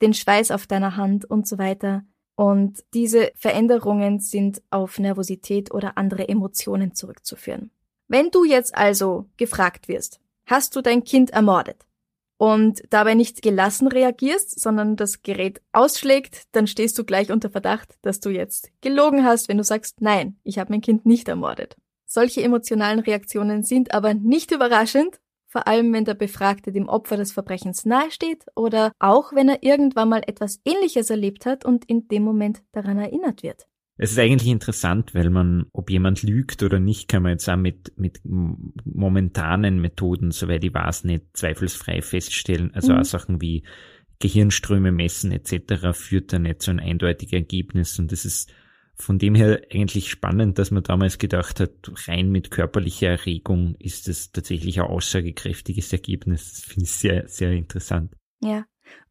den 0.00 0.14
Schweiß 0.14 0.50
auf 0.50 0.66
deiner 0.66 0.96
Hand 0.96 1.26
und 1.26 1.46
so 1.46 1.58
weiter. 1.58 2.02
Und 2.34 2.82
diese 2.94 3.30
Veränderungen 3.36 4.20
sind 4.20 4.62
auf 4.70 4.98
Nervosität 4.98 5.72
oder 5.72 5.98
andere 5.98 6.28
Emotionen 6.28 6.94
zurückzuführen. 6.94 7.70
Wenn 8.08 8.30
du 8.30 8.44
jetzt 8.44 8.74
also 8.74 9.26
gefragt 9.36 9.88
wirst, 9.88 10.18
hast 10.46 10.74
du 10.76 10.80
dein 10.80 11.04
Kind 11.04 11.30
ermordet? 11.30 11.84
Und 12.42 12.82
dabei 12.90 13.14
nicht 13.14 13.40
gelassen 13.40 13.86
reagierst, 13.86 14.60
sondern 14.60 14.96
das 14.96 15.22
Gerät 15.22 15.62
ausschlägt, 15.70 16.48
dann 16.50 16.66
stehst 16.66 16.98
du 16.98 17.04
gleich 17.04 17.30
unter 17.30 17.50
Verdacht, 17.50 17.94
dass 18.02 18.18
du 18.18 18.30
jetzt 18.30 18.72
gelogen 18.80 19.24
hast, 19.24 19.48
wenn 19.48 19.58
du 19.58 19.62
sagst, 19.62 20.00
nein, 20.00 20.40
ich 20.42 20.58
habe 20.58 20.72
mein 20.72 20.80
Kind 20.80 21.06
nicht 21.06 21.28
ermordet. 21.28 21.76
Solche 22.04 22.42
emotionalen 22.42 22.98
Reaktionen 22.98 23.62
sind 23.62 23.94
aber 23.94 24.14
nicht 24.14 24.50
überraschend, 24.50 25.20
vor 25.46 25.68
allem 25.68 25.92
wenn 25.92 26.04
der 26.04 26.14
Befragte 26.14 26.72
dem 26.72 26.88
Opfer 26.88 27.16
des 27.16 27.30
Verbrechens 27.30 27.84
nahesteht 27.84 28.44
oder 28.56 28.90
auch 28.98 29.32
wenn 29.32 29.48
er 29.48 29.62
irgendwann 29.62 30.08
mal 30.08 30.22
etwas 30.26 30.58
Ähnliches 30.64 31.10
erlebt 31.10 31.46
hat 31.46 31.64
und 31.64 31.84
in 31.84 32.08
dem 32.08 32.24
Moment 32.24 32.64
daran 32.72 32.98
erinnert 32.98 33.44
wird. 33.44 33.68
Es 34.02 34.10
ist 34.10 34.18
eigentlich 34.18 34.50
interessant, 34.50 35.14
weil 35.14 35.30
man, 35.30 35.66
ob 35.72 35.88
jemand 35.88 36.24
lügt 36.24 36.64
oder 36.64 36.80
nicht, 36.80 37.06
kann 37.06 37.22
man 37.22 37.30
jetzt 37.30 37.48
auch 37.48 37.54
mit, 37.54 37.92
mit 37.96 38.18
momentanen 38.24 39.80
Methoden, 39.80 40.32
soweit 40.32 40.64
ich 40.64 40.74
weiß, 40.74 41.04
nicht 41.04 41.26
zweifelsfrei 41.34 42.02
feststellen. 42.02 42.74
Also 42.74 42.92
mhm. 42.92 42.98
auch 42.98 43.04
Sachen 43.04 43.40
wie 43.40 43.62
Gehirnströme 44.18 44.90
messen 44.90 45.30
etc. 45.30 45.96
führt 45.96 46.32
da 46.32 46.40
nicht 46.40 46.62
zu 46.62 46.72
einem 46.72 46.80
eindeutigen 46.80 47.42
Ergebnis. 47.42 47.96
Und 48.00 48.10
das 48.10 48.24
ist 48.24 48.52
von 48.96 49.20
dem 49.20 49.36
her 49.36 49.62
eigentlich 49.72 50.10
spannend, 50.10 50.58
dass 50.58 50.72
man 50.72 50.82
damals 50.82 51.18
gedacht 51.18 51.60
hat, 51.60 51.70
rein 52.08 52.28
mit 52.28 52.50
körperlicher 52.50 53.10
Erregung 53.10 53.76
ist 53.78 54.08
das 54.08 54.32
tatsächlich 54.32 54.80
ein 54.80 54.86
aussagekräftiges 54.86 55.92
Ergebnis. 55.92 56.54
Das 56.54 56.64
finde 56.64 56.84
ich 56.86 56.90
sehr, 56.90 57.28
sehr 57.28 57.52
interessant. 57.52 58.16
Ja. 58.40 58.66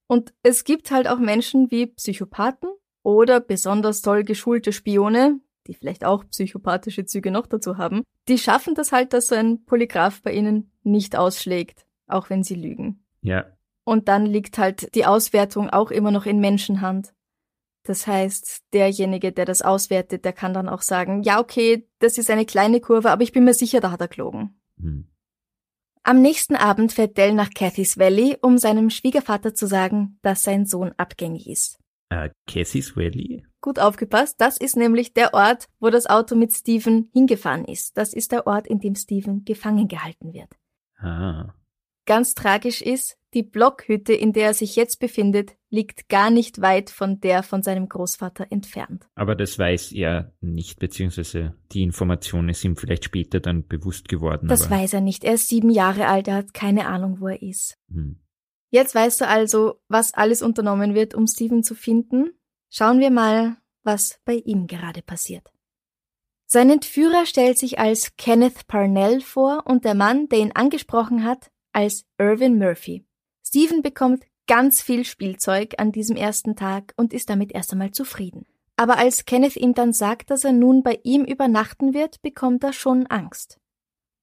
Und 0.07 0.33
es 0.43 0.65
gibt 0.65 0.91
halt 0.91 1.07
auch 1.07 1.19
Menschen 1.19 1.71
wie 1.71 1.87
Psychopathen, 1.87 2.71
oder 3.03 3.39
besonders 3.39 4.01
toll 4.01 4.23
geschulte 4.23 4.73
Spione, 4.73 5.39
die 5.67 5.73
vielleicht 5.73 6.05
auch 6.05 6.23
psychopathische 6.29 7.05
Züge 7.05 7.31
noch 7.31 7.47
dazu 7.47 7.77
haben, 7.77 8.03
die 8.27 8.37
schaffen 8.37 8.75
das 8.75 8.91
halt, 8.91 9.13
dass 9.13 9.27
so 9.27 9.35
ein 9.35 9.63
Polygraph 9.65 10.21
bei 10.21 10.33
ihnen 10.33 10.71
nicht 10.83 11.15
ausschlägt, 11.15 11.85
auch 12.07 12.29
wenn 12.29 12.43
sie 12.43 12.55
lügen. 12.55 13.03
Ja. 13.21 13.45
Und 13.83 14.07
dann 14.07 14.25
liegt 14.25 14.57
halt 14.57 14.93
die 14.95 15.05
Auswertung 15.05 15.69
auch 15.69 15.91
immer 15.91 16.11
noch 16.11 16.25
in 16.25 16.39
Menschenhand. 16.39 17.13
Das 17.83 18.05
heißt, 18.05 18.63
derjenige, 18.73 19.31
der 19.31 19.45
das 19.45 19.63
auswertet, 19.63 20.23
der 20.23 20.33
kann 20.33 20.53
dann 20.53 20.69
auch 20.69 20.83
sagen, 20.83 21.23
ja, 21.23 21.39
okay, 21.39 21.87
das 21.99 22.17
ist 22.17 22.29
eine 22.29 22.45
kleine 22.45 22.79
Kurve, 22.79 23.09
aber 23.09 23.23
ich 23.23 23.31
bin 23.31 23.43
mir 23.43 23.55
sicher, 23.55 23.81
da 23.81 23.91
hat 23.91 24.01
er 24.01 24.07
gelogen. 24.07 24.61
Hm. 24.79 25.07
Am 26.03 26.21
nächsten 26.21 26.55
Abend 26.55 26.93
fährt 26.93 27.17
Dell 27.17 27.33
nach 27.33 27.51
Cathy's 27.51 27.97
Valley, 27.97 28.37
um 28.41 28.57
seinem 28.57 28.89
Schwiegervater 28.89 29.53
zu 29.53 29.67
sagen, 29.67 30.19
dass 30.21 30.43
sein 30.43 30.65
Sohn 30.65 30.93
abgängig 30.97 31.47
ist. 31.47 31.80
Uh, 32.11 32.27
Cathy's 32.45 32.95
Valley? 32.97 33.45
Gut 33.61 33.79
aufgepasst, 33.79 34.41
das 34.41 34.57
ist 34.57 34.75
nämlich 34.75 35.13
der 35.13 35.33
Ort, 35.33 35.67
wo 35.79 35.89
das 35.89 36.07
Auto 36.07 36.35
mit 36.35 36.51
Steven 36.51 37.09
hingefahren 37.13 37.63
ist. 37.63 37.97
Das 37.97 38.13
ist 38.13 38.31
der 38.31 38.47
Ort, 38.47 38.67
in 38.67 38.79
dem 38.79 38.95
Steven 38.95 39.45
gefangen 39.45 39.87
gehalten 39.87 40.33
wird. 40.33 40.49
Ah. 40.97 41.53
Ganz 42.05 42.33
tragisch 42.33 42.81
ist, 42.81 43.17
die 43.33 43.43
Blockhütte, 43.43 44.13
in 44.13 44.33
der 44.33 44.47
er 44.47 44.53
sich 44.53 44.75
jetzt 44.75 44.99
befindet, 44.99 45.55
liegt 45.69 46.09
gar 46.09 46.29
nicht 46.31 46.61
weit 46.61 46.89
von 46.89 47.21
der 47.21 47.43
von 47.43 47.63
seinem 47.63 47.87
Großvater 47.87 48.47
entfernt. 48.49 49.07
Aber 49.15 49.35
das 49.35 49.57
weiß 49.57 49.93
er 49.93 50.33
nicht, 50.41 50.79
beziehungsweise 50.79 51.55
die 51.71 51.83
Information 51.83 52.49
ist 52.49 52.65
ihm 52.65 52.75
vielleicht 52.75 53.05
später 53.05 53.39
dann 53.39 53.67
bewusst 53.67 54.09
geworden. 54.09 54.49
Das 54.49 54.69
weiß 54.69 54.93
er 54.93 55.01
nicht. 55.01 55.23
Er 55.23 55.35
ist 55.35 55.47
sieben 55.47 55.69
Jahre 55.69 56.07
alt, 56.07 56.27
er 56.27 56.35
hat 56.35 56.53
keine 56.53 56.87
Ahnung, 56.87 57.21
wo 57.21 57.29
er 57.29 57.41
ist. 57.41 57.77
Hm. 57.89 58.20
Jetzt 58.71 58.95
weißt 58.95 59.21
du 59.21 59.27
also, 59.27 59.81
was 59.89 60.13
alles 60.13 60.41
unternommen 60.41 60.95
wird, 60.95 61.13
um 61.13 61.27
Steven 61.27 61.61
zu 61.61 61.75
finden. 61.75 62.31
Schauen 62.69 62.99
wir 62.99 63.11
mal, 63.11 63.57
was 63.83 64.19
bei 64.23 64.35
ihm 64.35 64.65
gerade 64.65 65.01
passiert. 65.01 65.51
Sein 66.47 66.69
Entführer 66.69 67.25
stellt 67.25 67.57
sich 67.57 67.79
als 67.79 68.15
Kenneth 68.17 68.67
Parnell 68.67 69.21
vor 69.21 69.63
und 69.65 69.85
der 69.85 69.93
Mann, 69.93 70.29
der 70.29 70.39
ihn 70.39 70.51
angesprochen 70.53 71.23
hat, 71.23 71.51
als 71.73 72.05
Irvin 72.17 72.57
Murphy. 72.57 73.05
Steven 73.45 73.81
bekommt 73.81 74.23
ganz 74.47 74.81
viel 74.81 75.05
Spielzeug 75.05 75.75
an 75.77 75.91
diesem 75.91 76.15
ersten 76.15 76.55
Tag 76.55 76.93
und 76.97 77.13
ist 77.13 77.29
damit 77.29 77.53
erst 77.53 77.71
einmal 77.73 77.91
zufrieden. 77.91 78.45
Aber 78.77 78.97
als 78.97 79.25
Kenneth 79.25 79.57
ihm 79.57 79.73
dann 79.73 79.93
sagt, 79.93 80.29
dass 80.29 80.43
er 80.43 80.53
nun 80.53 80.83
bei 80.83 80.99
ihm 81.03 81.23
übernachten 81.23 81.93
wird, 81.93 82.21
bekommt 82.21 82.63
er 82.63 82.73
schon 82.73 83.05
Angst. 83.07 83.59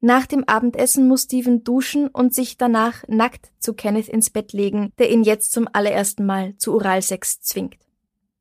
Nach 0.00 0.26
dem 0.26 0.44
Abendessen 0.44 1.08
muss 1.08 1.24
Steven 1.24 1.64
duschen 1.64 2.06
und 2.08 2.32
sich 2.32 2.56
danach 2.56 3.02
nackt 3.08 3.50
zu 3.58 3.74
Kenneth 3.74 4.08
ins 4.08 4.30
Bett 4.30 4.52
legen, 4.52 4.92
der 4.98 5.10
ihn 5.10 5.24
jetzt 5.24 5.52
zum 5.52 5.68
allerersten 5.72 6.24
Mal 6.24 6.56
zu 6.56 6.74
Oralsex 6.74 7.40
zwingt. 7.40 7.78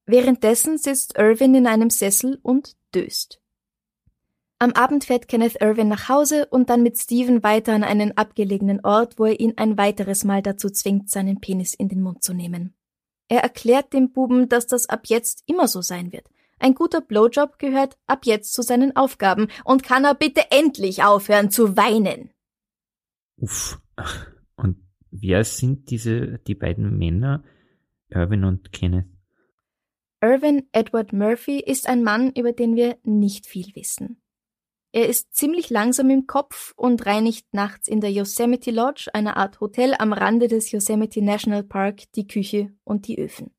Währenddessen 0.06 0.78
sitzt 0.78 1.18
Irvin 1.18 1.56
in 1.56 1.68
einem 1.68 1.90
Sessel 1.90 2.40
und 2.44 2.78
döst. 2.94 3.42
Am 4.60 4.72
Abend 4.72 5.04
fährt 5.04 5.28
Kenneth 5.28 5.62
Irwin 5.62 5.88
nach 5.88 6.10
Hause 6.10 6.48
und 6.48 6.70
dann 6.70 6.82
mit 6.82 6.98
Steven 6.98 7.44
weiter 7.44 7.74
an 7.74 7.84
einen 7.84 8.18
abgelegenen 8.18 8.84
Ort, 8.84 9.20
wo 9.20 9.26
er 9.26 9.40
ihn 9.40 9.54
ein 9.58 9.78
weiteres 9.78 10.24
Mal 10.24 10.42
dazu 10.42 10.70
zwingt, 10.70 11.10
seinen 11.10 11.40
Penis 11.40 11.74
in 11.74 11.90
den 11.90 12.02
Mund 12.02 12.24
zu 12.24 12.34
nehmen. 12.34 12.74
Er 13.28 13.42
erklärt 13.42 13.94
dem 13.94 14.12
Buben, 14.12 14.48
dass 14.50 14.66
das 14.66 14.88
ab 14.88 15.08
jetzt 15.08 15.44
immer 15.46 15.68
so 15.68 15.82
sein 15.82 16.12
wird. 16.12 16.28
Ein 16.60 16.74
guter 16.74 17.02
Blowjob 17.02 17.60
gehört 17.60 17.98
ab 18.08 18.26
jetzt 18.26 18.54
zu 18.54 18.62
seinen 18.62 18.96
Aufgaben 18.96 19.48
und 19.64 19.84
kann 19.84 20.06
er 20.06 20.16
bitte 20.16 20.52
endlich 20.52 21.04
aufhören 21.04 21.52
zu 21.52 21.78
weinen. 21.78 22.32
Uff. 23.38 23.80
Und 24.56 24.78
wer 25.12 25.44
sind 25.44 25.90
diese, 25.92 26.40
die 26.40 26.56
beiden 26.56 26.98
Männer, 26.98 27.44
Irwin 28.10 28.44
und 28.44 28.72
Kenneth? 28.72 29.06
Irwin 30.22 30.68
Edward 30.72 31.14
Murphy 31.14 31.60
ist 31.60 31.88
ein 31.88 32.04
Mann, 32.04 32.32
über 32.32 32.52
den 32.52 32.76
wir 32.76 32.98
nicht 33.04 33.46
viel 33.46 33.68
wissen. 33.76 34.20
Er 34.92 35.08
ist 35.08 35.36
ziemlich 35.36 35.70
langsam 35.70 36.10
im 36.10 36.26
Kopf 36.26 36.74
und 36.76 37.06
reinigt 37.06 37.54
nachts 37.54 37.88
in 37.88 38.02
der 38.02 38.12
Yosemite 38.12 38.72
Lodge, 38.72 39.12
einer 39.14 39.38
Art 39.38 39.60
Hotel 39.60 39.94
am 40.00 40.14
Rande 40.14 40.48
des 40.48 40.72
Yosemite 40.72 41.22
National 41.22 41.64
Park, 41.64 42.12
die 42.16 42.26
Küche 42.26 42.74
und 42.84 43.08
die 43.08 43.20
Öfen. 43.20 43.52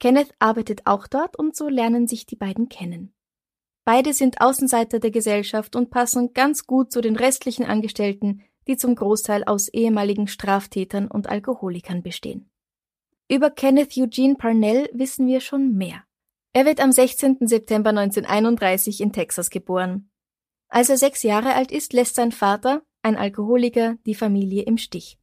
Kenneth 0.00 0.34
arbeitet 0.38 0.82
auch 0.86 1.06
dort 1.06 1.38
und 1.38 1.56
so 1.56 1.68
lernen 1.68 2.06
sich 2.06 2.26
die 2.26 2.36
beiden 2.36 2.68
kennen. 2.68 3.14
Beide 3.84 4.14
sind 4.14 4.40
Außenseiter 4.40 4.98
der 4.98 5.10
Gesellschaft 5.10 5.76
und 5.76 5.90
passen 5.90 6.32
ganz 6.32 6.66
gut 6.66 6.90
zu 6.90 7.00
den 7.00 7.16
restlichen 7.16 7.64
Angestellten, 7.64 8.42
die 8.66 8.76
zum 8.76 8.94
Großteil 8.94 9.44
aus 9.44 9.68
ehemaligen 9.68 10.26
Straftätern 10.26 11.08
und 11.08 11.28
Alkoholikern 11.28 12.02
bestehen. 12.02 12.50
Über 13.28 13.50
Kenneth 13.50 13.96
Eugene 13.96 14.36
Parnell 14.36 14.88
wissen 14.92 15.26
wir 15.26 15.40
schon 15.40 15.74
mehr. 15.74 16.04
Er 16.52 16.64
wird 16.64 16.80
am 16.80 16.92
16. 16.92 17.38
September 17.40 17.90
1931 17.90 19.00
in 19.00 19.12
Texas 19.12 19.50
geboren. 19.50 20.10
Als 20.68 20.88
er 20.88 20.96
sechs 20.96 21.22
Jahre 21.22 21.54
alt 21.54 21.72
ist, 21.72 21.92
lässt 21.92 22.14
sein 22.14 22.32
Vater, 22.32 22.82
ein 23.02 23.16
Alkoholiker, 23.16 23.96
die 24.06 24.14
Familie 24.14 24.62
im 24.62 24.78
Stich. 24.78 25.18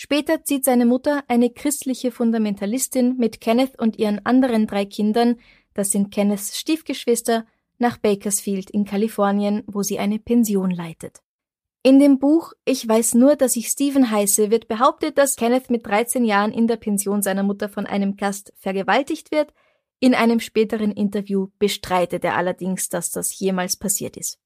Später 0.00 0.44
zieht 0.44 0.64
seine 0.64 0.86
Mutter, 0.86 1.24
eine 1.26 1.50
christliche 1.50 2.12
Fundamentalistin, 2.12 3.16
mit 3.16 3.40
Kenneth 3.40 3.76
und 3.80 3.98
ihren 3.98 4.24
anderen 4.24 4.68
drei 4.68 4.84
Kindern, 4.84 5.40
das 5.74 5.90
sind 5.90 6.12
Kenneths 6.12 6.56
Stiefgeschwister, 6.56 7.44
nach 7.78 7.98
Bakersfield 7.98 8.70
in 8.70 8.84
Kalifornien, 8.84 9.64
wo 9.66 9.82
sie 9.82 9.98
eine 9.98 10.20
Pension 10.20 10.70
leitet. 10.70 11.18
In 11.82 11.98
dem 11.98 12.20
Buch 12.20 12.52
Ich 12.64 12.86
weiß 12.86 13.14
nur, 13.14 13.34
dass 13.34 13.56
ich 13.56 13.66
Stephen 13.66 14.08
heiße, 14.08 14.52
wird 14.52 14.68
behauptet, 14.68 15.18
dass 15.18 15.34
Kenneth 15.34 15.68
mit 15.68 15.84
13 15.84 16.24
Jahren 16.24 16.52
in 16.52 16.68
der 16.68 16.76
Pension 16.76 17.20
seiner 17.20 17.42
Mutter 17.42 17.68
von 17.68 17.84
einem 17.84 18.14
Gast 18.14 18.52
vergewaltigt 18.56 19.32
wird. 19.32 19.52
In 19.98 20.14
einem 20.14 20.38
späteren 20.38 20.92
Interview 20.92 21.48
bestreitet 21.58 22.22
er 22.24 22.36
allerdings, 22.36 22.88
dass 22.88 23.10
das 23.10 23.36
jemals 23.36 23.76
passiert 23.76 24.16
ist. 24.16 24.38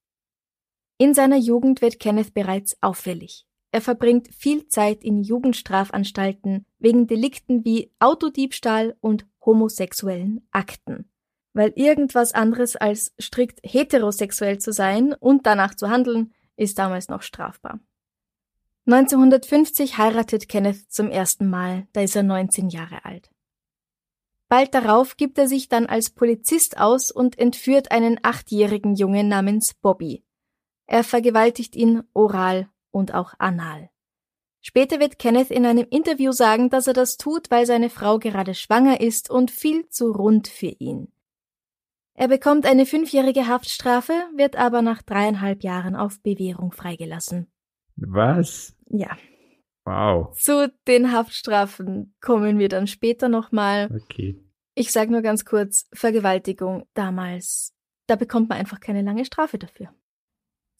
In 0.96 1.12
seiner 1.12 1.36
Jugend 1.36 1.82
wird 1.82 2.00
Kenneth 2.00 2.32
bereits 2.32 2.74
auffällig. 2.80 3.44
Er 3.72 3.80
verbringt 3.80 4.28
viel 4.34 4.68
Zeit 4.68 5.02
in 5.02 5.22
Jugendstrafanstalten 5.22 6.66
wegen 6.78 7.06
Delikten 7.06 7.64
wie 7.64 7.90
Autodiebstahl 7.98 8.96
und 9.00 9.26
homosexuellen 9.44 10.46
Akten. 10.50 11.10
Weil 11.54 11.72
irgendwas 11.74 12.32
anderes 12.32 12.76
als 12.76 13.14
strikt 13.20 13.60
heterosexuell 13.64 14.58
zu 14.58 14.72
sein 14.72 15.14
und 15.14 15.46
danach 15.46 15.74
zu 15.74 15.88
handeln, 15.88 16.34
ist 16.56 16.78
damals 16.78 17.08
noch 17.08 17.22
strafbar. 17.22 17.80
1950 18.86 19.96
heiratet 19.96 20.50
Kenneth 20.50 20.92
zum 20.92 21.08
ersten 21.08 21.48
Mal, 21.48 21.86
da 21.94 22.02
ist 22.02 22.14
er 22.14 22.24
19 22.24 22.68
Jahre 22.68 23.06
alt. 23.06 23.30
Bald 24.48 24.74
darauf 24.74 25.16
gibt 25.16 25.38
er 25.38 25.48
sich 25.48 25.70
dann 25.70 25.86
als 25.86 26.10
Polizist 26.10 26.76
aus 26.76 27.10
und 27.10 27.38
entführt 27.38 27.90
einen 27.90 28.18
achtjährigen 28.22 28.96
Jungen 28.96 29.28
namens 29.28 29.72
Bobby, 29.72 30.24
er 30.92 31.04
vergewaltigt 31.04 31.74
ihn 31.74 32.02
oral 32.12 32.68
und 32.92 33.14
auch 33.14 33.34
anal. 33.38 33.90
Später 34.60 35.00
wird 35.00 35.18
Kenneth 35.18 35.50
in 35.50 35.66
einem 35.66 35.86
Interview 35.90 36.30
sagen, 36.30 36.70
dass 36.70 36.86
er 36.86 36.92
das 36.92 37.16
tut, 37.16 37.50
weil 37.50 37.66
seine 37.66 37.90
Frau 37.90 38.20
gerade 38.20 38.54
schwanger 38.54 39.00
ist 39.00 39.28
und 39.28 39.50
viel 39.50 39.88
zu 39.88 40.12
rund 40.12 40.46
für 40.46 40.66
ihn. 40.78 41.12
Er 42.14 42.28
bekommt 42.28 42.66
eine 42.66 42.86
fünfjährige 42.86 43.48
Haftstrafe, 43.48 44.12
wird 44.36 44.54
aber 44.54 44.82
nach 44.82 45.02
dreieinhalb 45.02 45.64
Jahren 45.64 45.96
auf 45.96 46.22
Bewährung 46.22 46.70
freigelassen. 46.70 47.50
Was? 47.96 48.76
Ja. 48.88 49.16
Wow. 49.84 50.38
Zu 50.38 50.72
den 50.86 51.10
Haftstrafen 51.10 52.14
kommen 52.20 52.60
wir 52.60 52.68
dann 52.68 52.86
später 52.86 53.28
nochmal. 53.28 53.90
Okay. 54.04 54.38
Ich 54.74 54.92
sage 54.92 55.10
nur 55.10 55.22
ganz 55.22 55.44
kurz, 55.44 55.88
Vergewaltigung 55.92 56.86
damals, 56.94 57.74
da 58.06 58.14
bekommt 58.14 58.48
man 58.48 58.58
einfach 58.58 58.78
keine 58.78 59.02
lange 59.02 59.24
Strafe 59.24 59.58
dafür. 59.58 59.92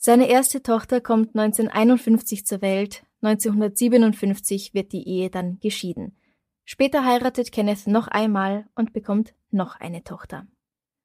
Seine 0.05 0.29
erste 0.29 0.65
Tochter 0.65 1.01
kommt 1.01 1.37
1951 1.37 2.45
zur 2.45 2.61
Welt, 2.61 3.05
1957 3.21 4.75
wird 4.75 4.91
die 4.91 5.07
Ehe 5.07 5.31
dann 5.31 5.61
geschieden. 5.61 6.17
Später 6.65 7.05
heiratet 7.05 7.53
Kenneth 7.53 7.87
noch 7.87 8.09
einmal 8.09 8.67
und 8.75 8.93
bekommt 8.93 9.33
noch 9.53 9.77
eine 9.79 10.03
Tochter. 10.03 10.49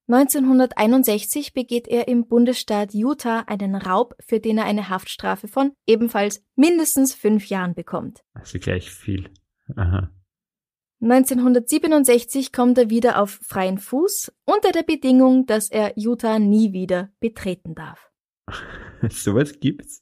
1961 0.08 1.54
begeht 1.54 1.88
er 1.88 2.08
im 2.08 2.28
Bundesstaat 2.28 2.96
Utah 2.96 3.42
einen 3.42 3.76
Raub, 3.76 4.16
für 4.20 4.40
den 4.40 4.58
er 4.58 4.66
eine 4.66 4.90
Haftstrafe 4.90 5.48
von 5.48 5.74
ebenfalls 5.86 6.44
mindestens 6.56 7.14
fünf 7.14 7.46
Jahren 7.50 7.76
bekommt. 7.76 8.24
Also 8.34 8.58
gleich 8.58 8.90
viel. 8.90 9.30
Aha. 9.76 10.10
1967 11.02 12.52
kommt 12.52 12.80
er 12.80 12.90
wieder 12.90 13.22
auf 13.22 13.40
freien 13.44 13.78
Fuß 13.78 14.34
unter 14.46 14.72
der 14.72 14.82
Bedingung, 14.82 15.46
dass 15.46 15.70
er 15.70 15.94
Utah 15.98 16.40
nie 16.40 16.74
wieder 16.74 17.12
betreten 17.20 17.76
darf. 17.76 18.08
Sowas 19.10 19.60
gibt's. 19.60 20.02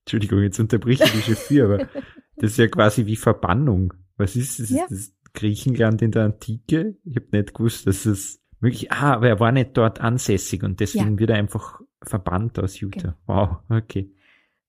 Entschuldigung, 0.00 0.42
jetzt 0.42 0.58
unterbricht 0.58 1.02
ich 1.02 1.12
die 1.12 1.34
Chauffeur, 1.34 1.64
aber 1.66 1.88
das 2.36 2.52
ist 2.52 2.58
ja 2.58 2.68
quasi 2.68 3.06
wie 3.06 3.16
Verbannung. 3.16 3.92
Was 4.16 4.36
ist 4.36 4.60
das? 4.60 4.70
Ja. 4.70 4.84
Ist 4.84 4.90
das 4.90 5.32
Griechenland 5.34 6.02
in 6.02 6.10
der 6.10 6.24
Antike? 6.24 6.96
Ich 7.04 7.16
habe 7.16 7.28
nicht 7.32 7.54
gewusst, 7.54 7.86
dass 7.86 8.06
es 8.06 8.40
wirklich, 8.60 8.92
ah, 8.92 9.14
aber 9.14 9.28
er 9.28 9.40
war 9.40 9.52
nicht 9.52 9.76
dort 9.76 10.00
ansässig 10.00 10.62
und 10.62 10.80
deswegen 10.80 11.12
ja. 11.12 11.18
wird 11.18 11.30
er 11.30 11.36
einfach 11.36 11.80
verbannt 12.02 12.58
aus 12.58 12.80
Utah. 12.80 13.16
Genau. 13.26 13.60
Wow, 13.68 13.78
okay. 13.78 14.12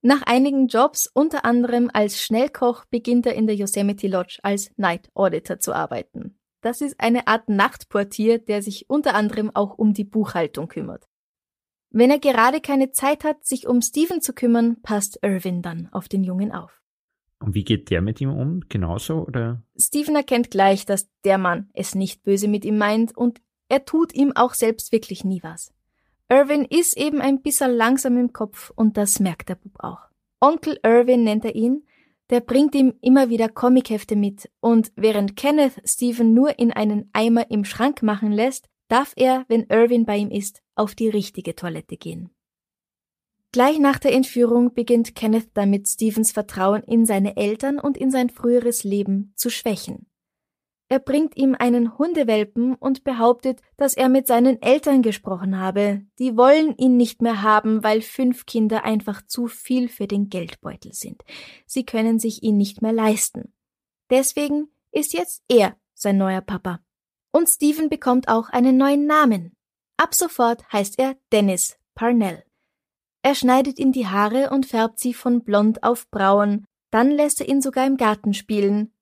Nach 0.03 0.23
einigen 0.23 0.67
Jobs, 0.67 1.07
unter 1.13 1.45
anderem 1.45 1.89
als 1.93 2.21
Schnellkoch, 2.21 2.85
beginnt 2.85 3.27
er 3.27 3.35
in 3.35 3.45
der 3.45 3.55
Yosemite 3.55 4.07
Lodge 4.07 4.39
als 4.41 4.71
Night 4.75 5.09
Auditor 5.13 5.59
zu 5.59 5.73
arbeiten. 5.73 6.39
Das 6.61 6.81
ist 6.81 6.99
eine 6.99 7.27
Art 7.27 7.49
Nachtportier, 7.49 8.39
der 8.39 8.61
sich 8.61 8.89
unter 8.89 9.13
anderem 9.15 9.51
auch 9.53 9.77
um 9.77 9.93
die 9.93 10.03
Buchhaltung 10.03 10.67
kümmert. 10.67 11.07
Wenn 11.91 12.10
er 12.10 12.19
gerade 12.19 12.62
keine 12.62 12.91
Zeit 12.91 13.24
hat, 13.25 13.45
sich 13.45 13.67
um 13.67 13.81
Steven 13.81 14.21
zu 14.21 14.33
kümmern, 14.33 14.81
passt 14.81 15.19
Irwin 15.21 15.62
dann 15.62 15.89
auf 15.91 16.07
den 16.07 16.24
Jungen 16.24 16.51
auf. 16.51 16.81
Und 17.39 17.53
wie 17.53 17.63
geht 17.63 17.89
der 17.89 18.01
mit 18.01 18.21
ihm 18.21 18.31
um? 18.31 18.62
Genauso 18.69 19.25
oder? 19.25 19.62
Steven 19.77 20.15
erkennt 20.15 20.51
gleich, 20.51 20.86
dass 20.86 21.10
der 21.25 21.38
Mann 21.38 21.69
es 21.74 21.95
nicht 21.95 22.24
böse 22.24 22.48
mit 22.48 22.63
ihm 22.63 22.77
meint 22.77 23.17
und 23.17 23.41
er 23.67 23.83
tut 23.83 24.13
ihm 24.13 24.31
auch 24.36 24.53
selbst 24.53 24.91
wirklich 24.91 25.25
nie 25.25 25.43
was. 25.43 25.74
Irwin 26.29 26.63
ist 26.63 26.98
eben 26.98 27.19
ein 27.19 27.41
bisschen 27.41 27.71
langsam 27.71 28.17
im 28.17 28.31
Kopf 28.31 28.71
und 28.75 28.95
das 28.95 29.19
merkt 29.19 29.50
der 29.50 29.55
Bub 29.55 29.74
auch. 29.79 30.00
Onkel 30.39 30.79
Irwin 30.83 31.24
nennt 31.24 31.43
er 31.43 31.55
ihn, 31.55 31.83
der 32.29 32.39
bringt 32.39 32.74
ihm 32.74 32.93
immer 33.01 33.29
wieder 33.29 33.50
Comichefte 33.50 34.15
mit 34.15 34.50
und 34.62 34.93
während 34.95 35.36
Kenneth 35.36 35.81
Steven 35.83 36.33
nur 36.33 36.57
in 36.57 36.71
einen 36.71 37.10
Eimer 37.12 37.51
im 37.51 37.65
Schrank 37.65 38.01
machen 38.01 38.31
lässt, 38.31 38.69
darf 38.91 39.13
er, 39.15 39.45
wenn 39.48 39.67
Irwin 39.67 40.05
bei 40.05 40.17
ihm 40.17 40.29
ist, 40.29 40.62
auf 40.75 40.95
die 40.95 41.10
richtige 41.10 41.55
Toilette 41.55 41.98
gehen. 41.98 42.29
Gleich 43.53 43.79
nach 43.79 44.00
der 44.00 44.13
Entführung 44.13 44.74
beginnt 44.74 45.15
Kenneth 45.15 45.50
damit, 45.53 45.88
Stevens 45.88 46.31
Vertrauen 46.31 46.83
in 46.83 47.05
seine 47.05 47.36
Eltern 47.36 47.79
und 47.79 47.98
in 47.98 48.12
sein 48.12 48.29
früheres 48.29 48.83
Leben 48.83 49.33
zu 49.36 49.50
schwächen. 49.50 50.07
Er 50.88 51.00
bringt 51.00 51.38
ihm 51.38 51.55
einen 51.57 51.98
Hundewelpen 51.98 52.75
und 52.75 53.05
behauptet, 53.05 53.62
dass 53.77 53.93
er 53.93 54.10
mit 54.10 54.27
seinen 54.27 54.62
Eltern 54.62 55.01
gesprochen 55.01 55.57
habe. 55.57 56.01
Die 56.19 56.36
wollen 56.36 56.75
ihn 56.75 56.98
nicht 56.98 57.21
mehr 57.21 57.41
haben, 57.41 57.81
weil 57.81 58.01
fünf 58.01 58.45
Kinder 58.45 58.83
einfach 58.83 59.25
zu 59.25 59.48
viel 59.48 59.88
für 59.88 60.07
den 60.07 60.27
Geldbeutel 60.27 60.91
sind. 60.91 61.24
Sie 61.65 61.86
können 61.86 62.19
sich 62.19 62.43
ihn 62.43 62.57
nicht 62.57 62.81
mehr 62.81 62.91
leisten. 62.91 63.53
Deswegen 64.10 64.67
ist 64.91 65.13
jetzt 65.13 65.43
er 65.48 65.77
sein 65.93 66.17
neuer 66.17 66.41
Papa. 66.41 66.81
Und 67.31 67.47
Steven 67.47 67.89
bekommt 67.89 68.27
auch 68.27 68.50
einen 68.50 68.77
neuen 68.77 69.05
Namen. 69.05 69.53
Ab 69.97 70.13
sofort 70.13 70.63
heißt 70.71 71.00
er 71.00 71.15
Dennis 71.31 71.77
Parnell. 71.95 72.43
Er 73.23 73.35
schneidet 73.35 73.79
ihm 73.79 73.91
die 73.91 74.07
Haare 74.07 74.50
und 74.50 74.65
färbt 74.65 75.00
sie 75.00 75.13
von 75.13 75.43
blond 75.43 75.83
auf 75.83 76.09
braun. 76.09 76.65
Dann 76.91 77.11
lässt 77.11 77.39
er 77.39 77.47
ihn 77.47 77.61
sogar 77.61 77.85
im 77.85 77.97
Garten 77.97 78.33
spielen, 78.33 78.93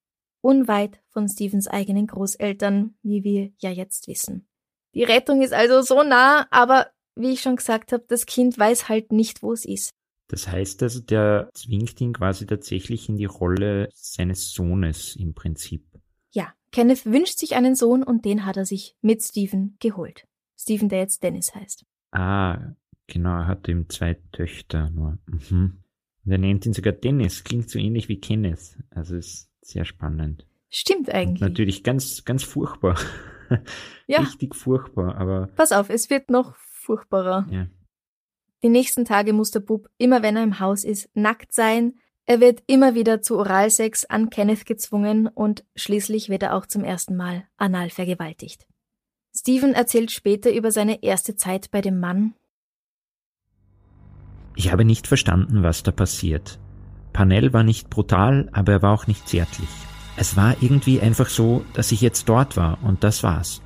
unweit 0.42 1.02
von 1.08 1.28
Stevens 1.28 1.68
eigenen 1.68 2.08
Großeltern, 2.08 2.96
wie 3.02 3.24
wir 3.24 3.52
ja 3.58 3.72
jetzt 3.72 4.08
wissen. 4.08 4.48
Die 4.94 5.04
Rettung 5.04 5.42
ist 5.42 5.54
also 5.54 5.82
so 5.82 6.04
nah, 6.04 6.48
aber 6.52 6.92
wie 7.16 7.32
ich 7.32 7.42
schon 7.42 7.56
gesagt 7.56 7.92
habe, 7.92 8.06
das 8.08 8.26
Kind 8.26 8.58
weiß 8.58 8.90
halt 8.90 9.12
nicht, 9.12 9.42
wo 9.42 9.54
es 9.54 9.66
ist. 9.66 9.92
Das 10.28 10.48
heißt 10.48 10.84
also, 10.84 11.00
der 11.00 11.50
zwingt 11.54 12.00
ihn 12.02 12.14
quasi 12.14 12.46
tatsächlich 12.46 13.10
in 13.10 13.18
die 13.18 13.26
Rolle 13.26 13.90
seines 13.94 14.52
Sohnes 14.52 15.16
im 15.16 15.34
Prinzip. 15.34 15.89
Kenneth 16.72 17.06
wünscht 17.06 17.38
sich 17.40 17.56
einen 17.56 17.76
Sohn 17.76 18.04
und 18.04 18.26
den 18.26 18.46
hat 18.46 18.58
er 18.58 18.66
sich 18.66 18.96
mit 19.02 19.24
Steven 19.24 19.78
geholt. 19.80 20.28
Steven, 20.58 20.90
der 20.90 21.00
jetzt 21.00 21.24
Dennis 21.24 21.54
heißt. 21.56 21.86
Ah, 22.12 22.74
genau, 23.08 23.38
er 23.40 23.48
hat 23.48 23.68
eben 23.70 23.90
zwei 23.90 24.16
Töchter 24.32 24.90
nur. 24.90 25.18
Mhm. 25.26 25.84
Und 26.26 26.32
er 26.32 26.38
nennt 26.38 26.66
ihn 26.66 26.74
sogar 26.74 26.94
Dennis, 26.94 27.44
klingt 27.44 27.70
so 27.70 27.80
ähnlich 27.80 28.10
wie 28.10 28.20
Kenneth. 28.20 28.78
Also 28.92 29.16
ist 29.16 29.50
sehr 29.62 29.86
spannend. 29.86 30.46
Stimmt 30.70 31.10
eigentlich. 31.10 31.42
Und 31.42 31.50
natürlich 31.50 31.84
ganz, 31.84 32.24
ganz 32.26 32.44
furchtbar. 32.44 33.00
Ja. 34.06 34.20
Richtig 34.20 34.56
furchtbar, 34.56 35.16
aber. 35.16 35.48
Pass 35.56 35.72
auf, 35.72 35.90
es 35.90 36.12
wird 36.12 36.30
noch 36.30 36.56
furchtbarer. 36.56 37.48
Ja. 37.50 37.68
Die 38.62 38.70
nächsten 38.70 39.06
Tage 39.06 39.34
muss 39.34 39.50
der 39.50 39.62
Bub, 39.62 39.88
immer 39.98 40.22
wenn 40.22 40.36
er 40.36 40.44
im 40.44 40.60
Haus 40.60 40.84
ist, 40.84 41.10
nackt 41.16 41.52
sein. 41.52 41.96
Er 42.30 42.40
wird 42.40 42.62
immer 42.68 42.94
wieder 42.94 43.24
zu 43.24 43.40
Oralsex 43.40 44.06
an 44.06 44.30
Kenneth 44.30 44.68
gezwungen 44.68 45.26
und 45.26 45.64
schließlich 45.76 46.30
wird 46.30 46.44
er 46.44 46.54
auch 46.54 46.68
zum 46.68 46.84
ersten 46.84 47.16
Mal 47.16 47.46
anal 47.58 47.90
vergewaltigt. 47.90 48.68
Steven 49.36 49.74
erzählt 49.74 50.12
später 50.12 50.54
über 50.54 50.72
seine 50.72 51.02
erste 51.02 51.38
Zeit 51.38 51.72
bei 51.72 51.82
dem 51.82 52.00
Mann. 52.00 52.36
Ich 54.56 54.72
habe 54.72 54.86
nicht 54.86 55.08
verstanden, 55.08 55.64
was 55.64 55.82
da 55.82 55.90
passiert. 55.90 56.60
Panel 57.14 57.52
war 57.52 57.64
nicht 57.64 57.90
brutal, 57.90 58.48
aber 58.52 58.74
er 58.74 58.82
war 58.84 58.94
auch 58.94 59.08
nicht 59.08 59.28
zärtlich. 59.28 59.70
Es 60.16 60.38
war 60.38 60.56
irgendwie 60.62 61.02
einfach 61.02 61.30
so, 61.30 61.66
dass 61.74 61.92
ich 61.92 62.02
jetzt 62.02 62.30
dort 62.30 62.56
war 62.56 62.78
und 62.84 63.04
das 63.04 63.24
war's. 63.24 63.64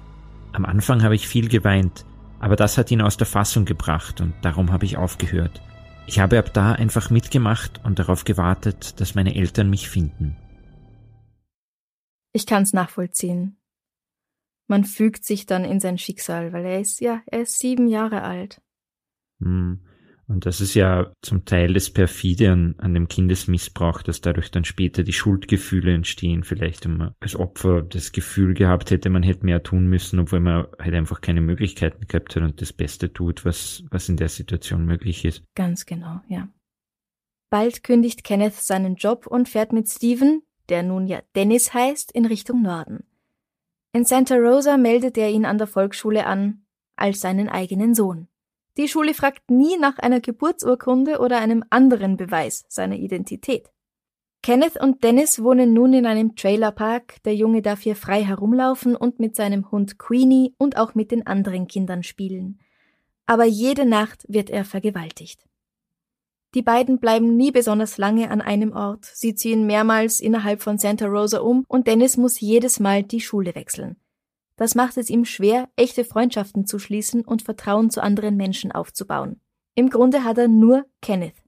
Am 0.54 0.64
Anfang 0.64 1.04
habe 1.04 1.16
ich 1.16 1.28
viel 1.28 1.50
geweint, 1.50 2.06
aber 2.40 2.56
das 2.56 2.78
hat 2.78 2.92
ihn 2.92 3.02
aus 3.02 3.18
der 3.18 3.28
Fassung 3.28 3.66
gebracht 3.66 4.22
und 4.22 4.34
darum 4.42 4.72
habe 4.72 4.86
ich 4.86 4.96
aufgehört. 4.96 5.62
Ich 6.06 6.20
habe 6.20 6.38
ab 6.38 6.54
da 6.54 6.74
einfach 6.74 7.10
mitgemacht 7.10 7.84
und 7.84 7.98
darauf 7.98 8.26
gewartet, 8.26 9.00
dass 9.00 9.16
meine 9.16 9.36
Eltern 9.36 9.70
mich 9.70 9.90
finden. 9.90 10.36
Ich 12.34 12.46
kann's 12.46 12.74
nachvollziehen. 12.74 13.58
Man 14.68 14.86
fügt 14.86 15.24
sich 15.24 15.46
dann 15.46 15.64
in 15.64 15.80
sein 15.80 15.98
Schicksal, 15.98 16.52
weil 16.52 16.66
er 16.66 16.80
ist 16.80 17.00
ja, 17.00 17.22
er 17.28 17.42
ist 17.42 17.60
sieben 17.60 17.88
Jahre 17.88 18.24
alt. 18.24 18.62
Hm. 19.40 19.82
Und 20.34 20.48
das 20.48 20.62
ist 20.62 20.74
ja 20.74 21.14
zum 21.22 21.46
Teil 21.46 21.74
das 21.74 21.92
Perfide 21.92 22.52
an, 22.52 22.74
an, 22.80 22.96
dem 22.96 23.08
Kindesmissbrauch, 23.08 24.02
dass 24.02 24.20
dadurch 24.20 24.50
dann 24.50 24.66
später 24.66 25.04
die 25.04 25.14
Schuldgefühle 25.14 25.94
entstehen. 25.94 26.44
Vielleicht, 26.44 26.86
wenn 26.86 26.98
man 26.98 27.14
als 27.20 27.36
Opfer 27.36 27.84
das 27.84 28.12
Gefühl 28.12 28.56
gehabt 28.56 28.90
hätte, 28.90 29.12
man 29.12 29.22
hätte 29.22 29.46
mehr 29.46 29.62
tun 29.62 29.86
müssen, 29.86 30.18
obwohl 30.18 30.40
man 30.40 30.66
halt 30.80 30.96
einfach 30.96 31.22
keine 31.22 31.42
Möglichkeiten 31.42 32.08
gehabt 32.08 32.36
hat 32.36 32.42
und 32.42 32.60
das 32.62 32.74
Beste 32.74 33.14
tut, 33.14 33.46
was, 33.46 33.84
was 33.92 34.10
in 34.10 34.18
der 34.18 34.28
Situation 34.28 34.86
möglich 34.86 35.24
ist. 35.24 35.44
Ganz 35.54 35.86
genau, 35.86 36.22
ja. 36.28 36.50
Bald 37.52 37.84
kündigt 37.84 38.24
Kenneth 38.24 38.56
seinen 38.56 38.96
Job 38.96 39.28
und 39.28 39.48
fährt 39.48 39.72
mit 39.72 39.88
Steven, 39.88 40.42
der 40.68 40.82
nun 40.82 41.06
ja 41.06 41.22
Dennis 41.36 41.76
heißt, 41.76 42.12
in 42.12 42.26
Richtung 42.26 42.64
Norden. 42.64 43.04
In 43.94 44.04
Santa 44.04 44.34
Rosa 44.34 44.78
meldet 44.78 45.16
er 45.16 45.30
ihn 45.30 45.46
an 45.46 45.60
der 45.60 45.68
Volksschule 45.68 46.26
an, 46.26 46.66
als 46.96 47.22
seinen 47.22 47.50
eigenen 47.50 47.94
Sohn. 47.94 48.30
Die 48.78 48.88
Schule 48.88 49.14
fragt 49.14 49.52
nie 49.52 49.78
nach 49.78 50.00
einer 50.00 50.20
Geburtsurkunde 50.20 51.20
oder 51.20 51.40
einem 51.40 51.64
anderen 51.70 52.18
Beweis 52.18 52.66
seiner 52.70 52.96
Identität. 52.96 53.70
Kenneth 54.42 54.76
und 54.82 55.04
Dennis 55.04 55.42
wohnen 55.42 55.74
nun 55.74 55.94
in 55.94 56.06
einem 56.06 56.36
Trailerpark, 56.36 57.24
der 57.24 57.34
Junge 57.34 57.62
darf 57.62 57.82
hier 57.82 57.96
frei 57.96 58.24
herumlaufen 58.24 58.96
und 58.96 59.20
mit 59.20 59.36
seinem 59.36 59.72
Hund 59.72 59.98
Queenie 59.98 60.54
und 60.58 60.76
auch 60.76 60.96
mit 60.96 61.12
den 61.12 61.26
anderen 61.26 61.68
Kindern 61.68 62.04
spielen. 62.04 62.60
Aber 63.26 63.46
jede 63.46 63.86
Nacht 63.86 64.26
wird 64.28 64.50
er 64.50 64.66
vergewaltigt. 64.66 65.40
Die 66.56 66.62
beiden 66.62 67.00
bleiben 67.00 67.38
nie 67.38 67.52
besonders 67.52 67.98
lange 67.98 68.30
an 68.30 68.42
einem 68.42 68.74
Ort, 68.74 69.06
sie 69.06 69.34
ziehen 69.34 69.66
mehrmals 69.66 70.20
innerhalb 70.20 70.62
von 70.62 70.78
Santa 70.78 71.08
Rosa 71.08 71.40
um 71.40 71.64
und 71.68 71.88
Dennis 71.88 72.18
muss 72.18 72.40
jedes 72.40 72.80
Mal 72.80 73.02
die 73.02 73.22
Schule 73.22 73.56
wechseln. 73.56 73.96
Das 74.56 74.76
macht 74.76 74.98
es 74.98 75.10
ihm 75.10 75.26
schwer, 75.26 75.70
echte 75.76 76.06
Freundschaften 76.06 76.66
zu 76.66 76.80
schließen 76.80 77.24
und 77.24 77.42
Vertrauen 77.42 77.90
zu 77.90 78.02
anderen 78.02 78.38
Menschen 78.38 78.72
aufzubauen. 78.72 79.42
Im 79.76 79.90
Grunde 79.90 80.24
hat 80.24 80.38
er 80.38 80.48
nur 80.48 80.86
Kenneth. 81.02 81.44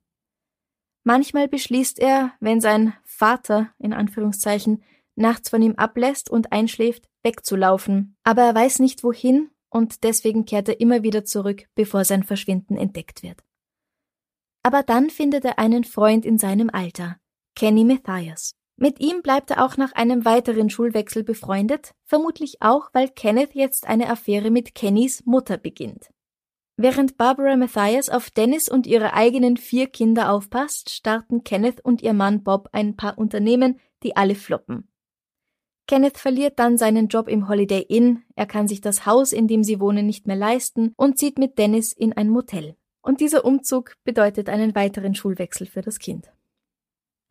Manchmal 1.03 1.47
beschließt 1.47 1.99
er, 1.99 2.33
wenn 2.39 2.61
sein 2.61 2.93
Vater, 3.03 3.69
in 3.77 3.93
Anführungszeichen, 3.93 4.83
nachts 5.15 5.49
von 5.49 5.61
ihm 5.61 5.75
ablässt 5.75 6.29
und 6.29 6.51
einschläft, 6.51 7.07
wegzulaufen, 7.21 8.17
aber 8.23 8.41
er 8.41 8.55
weiß 8.55 8.79
nicht 8.79 9.03
wohin 9.03 9.51
und 9.69 10.03
deswegen 10.03 10.45
kehrt 10.45 10.67
er 10.67 10.79
immer 10.79 11.03
wieder 11.03 11.23
zurück, 11.23 11.67
bevor 11.75 12.05
sein 12.05 12.23
Verschwinden 12.23 12.75
entdeckt 12.75 13.21
wird. 13.21 13.43
Aber 14.63 14.81
dann 14.81 15.11
findet 15.11 15.45
er 15.45 15.59
einen 15.59 15.83
Freund 15.83 16.25
in 16.25 16.39
seinem 16.39 16.71
Alter, 16.71 17.19
Kenny 17.55 17.85
Matthias. 17.85 18.55
Mit 18.77 18.99
ihm 18.99 19.21
bleibt 19.21 19.51
er 19.51 19.65
auch 19.65 19.77
nach 19.77 19.93
einem 19.93 20.25
weiteren 20.25 20.69
Schulwechsel 20.69 21.23
befreundet, 21.23 21.93
vermutlich 22.03 22.61
auch, 22.61 22.89
weil 22.91 23.07
Kenneth 23.07 23.55
jetzt 23.55 23.87
eine 23.87 24.09
Affäre 24.09 24.51
mit 24.51 24.75
Kennys 24.75 25.25
Mutter 25.25 25.57
beginnt. 25.57 26.09
Während 26.77 27.15
Barbara 27.17 27.55
Matthias 27.55 28.09
auf 28.09 28.29
Dennis 28.29 28.67
und 28.67 28.85
ihre 28.85 29.13
eigenen 29.13 29.55
vier 29.55 29.87
Kinder 29.87 30.29
aufpasst, 30.29 30.89
starten 30.89 31.45
Kenneth 31.45 31.79
und 31.79 32.01
ihr 32.01 32.11
Mann 32.11 32.43
Bob 32.43 32.67
ein 32.73 32.97
paar 32.97 33.17
Unternehmen, 33.17 33.79
die 34.03 34.17
alle 34.17 34.35
floppen. 34.35 34.89
Kenneth 35.87 36.17
verliert 36.17 36.59
dann 36.59 36.77
seinen 36.77 37.07
Job 37.07 37.29
im 37.29 37.47
Holiday 37.47 37.81
Inn, 37.81 38.23
er 38.35 38.45
kann 38.45 38.67
sich 38.67 38.81
das 38.81 39.05
Haus, 39.05 39.31
in 39.31 39.47
dem 39.47 39.63
sie 39.63 39.79
wohnen, 39.79 40.05
nicht 40.05 40.27
mehr 40.27 40.35
leisten 40.35 40.93
und 40.97 41.17
zieht 41.17 41.37
mit 41.37 41.57
Dennis 41.57 41.93
in 41.93 42.11
ein 42.11 42.27
Motel. 42.27 42.75
Und 43.01 43.21
dieser 43.21 43.45
Umzug 43.45 43.95
bedeutet 44.03 44.49
einen 44.49 44.75
weiteren 44.75 45.15
Schulwechsel 45.15 45.67
für 45.67 45.81
das 45.81 45.99
Kind. 45.99 46.34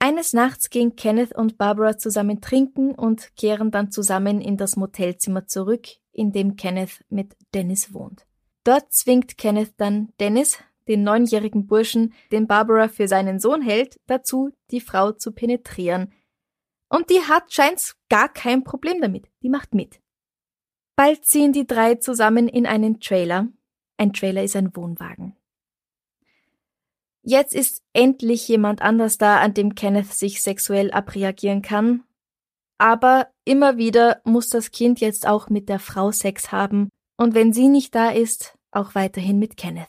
Eines 0.05 0.35
Nachts 0.35 0.69
gehen 0.69 0.97
Kenneth 0.97 1.35
und 1.35 1.57
Barbara 1.57 1.97
zusammen 1.97 2.43
trinken 2.43 2.95
und 2.95 3.35
kehren 3.37 3.71
dann 3.71 3.91
zusammen 3.91 4.43
in 4.43 4.59
das 4.59 4.77
Motelzimmer 4.77 5.47
zurück, 5.47 5.87
in 6.13 6.31
dem 6.31 6.57
Kenneth 6.57 7.03
mit 7.09 7.35
Dennis 7.55 7.95
wohnt. 7.95 8.27
Dort 8.65 8.93
zwingt 8.93 9.39
Kenneth 9.39 9.73
dann 9.79 10.13
Dennis, 10.21 10.59
den 10.89 11.05
neunjährigen 11.05 11.67
Burschen, 11.67 12.13
den 12.33 12.47
Barbara 12.47 12.89
für 12.89 13.09
seinen 13.09 13.41
Sohn 13.41 13.63
hält, 13.63 13.99
dazu, 14.05 14.51
die 14.71 14.83
Frau 14.83 15.13
zu 15.13 15.33
penetrieren. 15.33 16.13
Und 16.91 17.09
die 17.09 17.23
hat 17.23 17.51
scheint's 17.51 17.97
gar 18.11 18.29
kein 18.29 18.63
Problem 18.63 19.01
damit. 19.01 19.31
Die 19.43 19.49
macht 19.49 19.73
mit. 19.73 20.03
Bald 20.97 21.25
ziehen 21.25 21.55
die 21.55 21.67
drei 21.67 21.95
zusammen 21.95 22.47
in 22.47 22.67
einen 22.67 23.01
Trailer. 23.01 23.49
Ein 23.97 24.13
Trailer 24.13 24.45
ist 24.45 24.55
ein 24.55 24.77
Wohnwagen. 24.77 25.35
Jetzt 27.27 27.55
ist 27.55 27.83
endlich 27.95 28.47
jemand 28.49 28.83
anders 28.83 29.17
da, 29.17 29.41
an 29.41 29.55
dem 29.55 29.75
Kenneth 29.75 30.13
sich 30.13 30.43
sexuell 30.43 30.91
abreagieren 30.91 31.63
kann. 31.63 32.05
Aber 32.77 33.29
immer 33.47 33.79
wieder 33.79 34.21
muss 34.25 34.51
das 34.51 34.71
Kind 34.71 35.01
jetzt 35.01 35.27
auch 35.27 35.49
mit 35.49 35.71
der 35.71 35.79
Frau 35.79 36.13
Sex 36.13 36.53
haben 36.53 36.91
und 37.17 37.35
wenn 37.35 37.53
sie 37.55 37.69
nicht 37.69 37.95
da 37.95 38.11
ist, 38.11 38.59
auch 38.73 38.95
weiterhin 38.95 39.39
mit 39.39 39.57
Kenneth. 39.57 39.89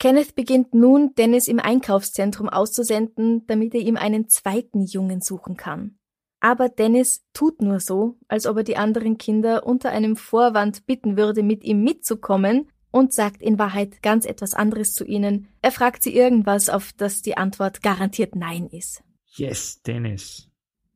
Kenneth 0.00 0.34
beginnt 0.34 0.74
nun, 0.74 1.14
Dennis 1.14 1.46
im 1.46 1.60
Einkaufszentrum 1.60 2.48
auszusenden, 2.48 3.46
damit 3.46 3.74
er 3.74 3.80
ihm 3.80 3.96
einen 3.96 4.28
zweiten 4.28 4.82
Jungen 4.82 5.20
suchen 5.20 5.56
kann. 5.56 5.98
Aber 6.40 6.68
Dennis 6.68 7.24
tut 7.32 7.62
nur 7.62 7.78
so, 7.78 8.18
als 8.26 8.46
ob 8.46 8.58
er 8.58 8.64
die 8.64 8.76
anderen 8.76 9.16
Kinder 9.16 9.64
unter 9.64 9.90
einem 9.90 10.16
Vorwand 10.16 10.86
bitten 10.86 11.16
würde, 11.16 11.42
mit 11.42 11.62
ihm 11.62 11.82
mitzukommen 11.84 12.68
und 12.94 13.12
sagt 13.12 13.42
in 13.42 13.58
Wahrheit 13.58 14.04
ganz 14.04 14.24
etwas 14.24 14.54
anderes 14.54 14.94
zu 14.94 15.04
ihnen. 15.04 15.48
Er 15.62 15.72
fragt 15.72 16.04
sie 16.04 16.14
irgendwas, 16.14 16.68
auf 16.68 16.92
das 16.96 17.22
die 17.22 17.36
Antwort 17.36 17.82
garantiert 17.82 18.36
Nein 18.36 18.68
ist. 18.68 19.02
Yes, 19.26 19.82
Dennis. 19.82 20.48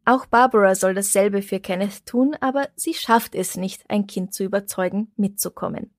Auch 0.05 0.27
Barbara 0.27 0.77
soll 0.77 0.95
dasselbe 0.95 1.43
für 1.43 1.59
Kenneth 1.59 2.07
tun, 2.07 2.37
aber 2.41 2.69
sie 2.77 2.95
schafft 2.95 3.35
es 3.35 3.57
nicht, 3.57 3.83
ein 3.91 4.07
Kind 4.07 4.33
zu 4.33 4.45
überzeugen, 4.45 5.11
mitzukommen. 5.17 5.93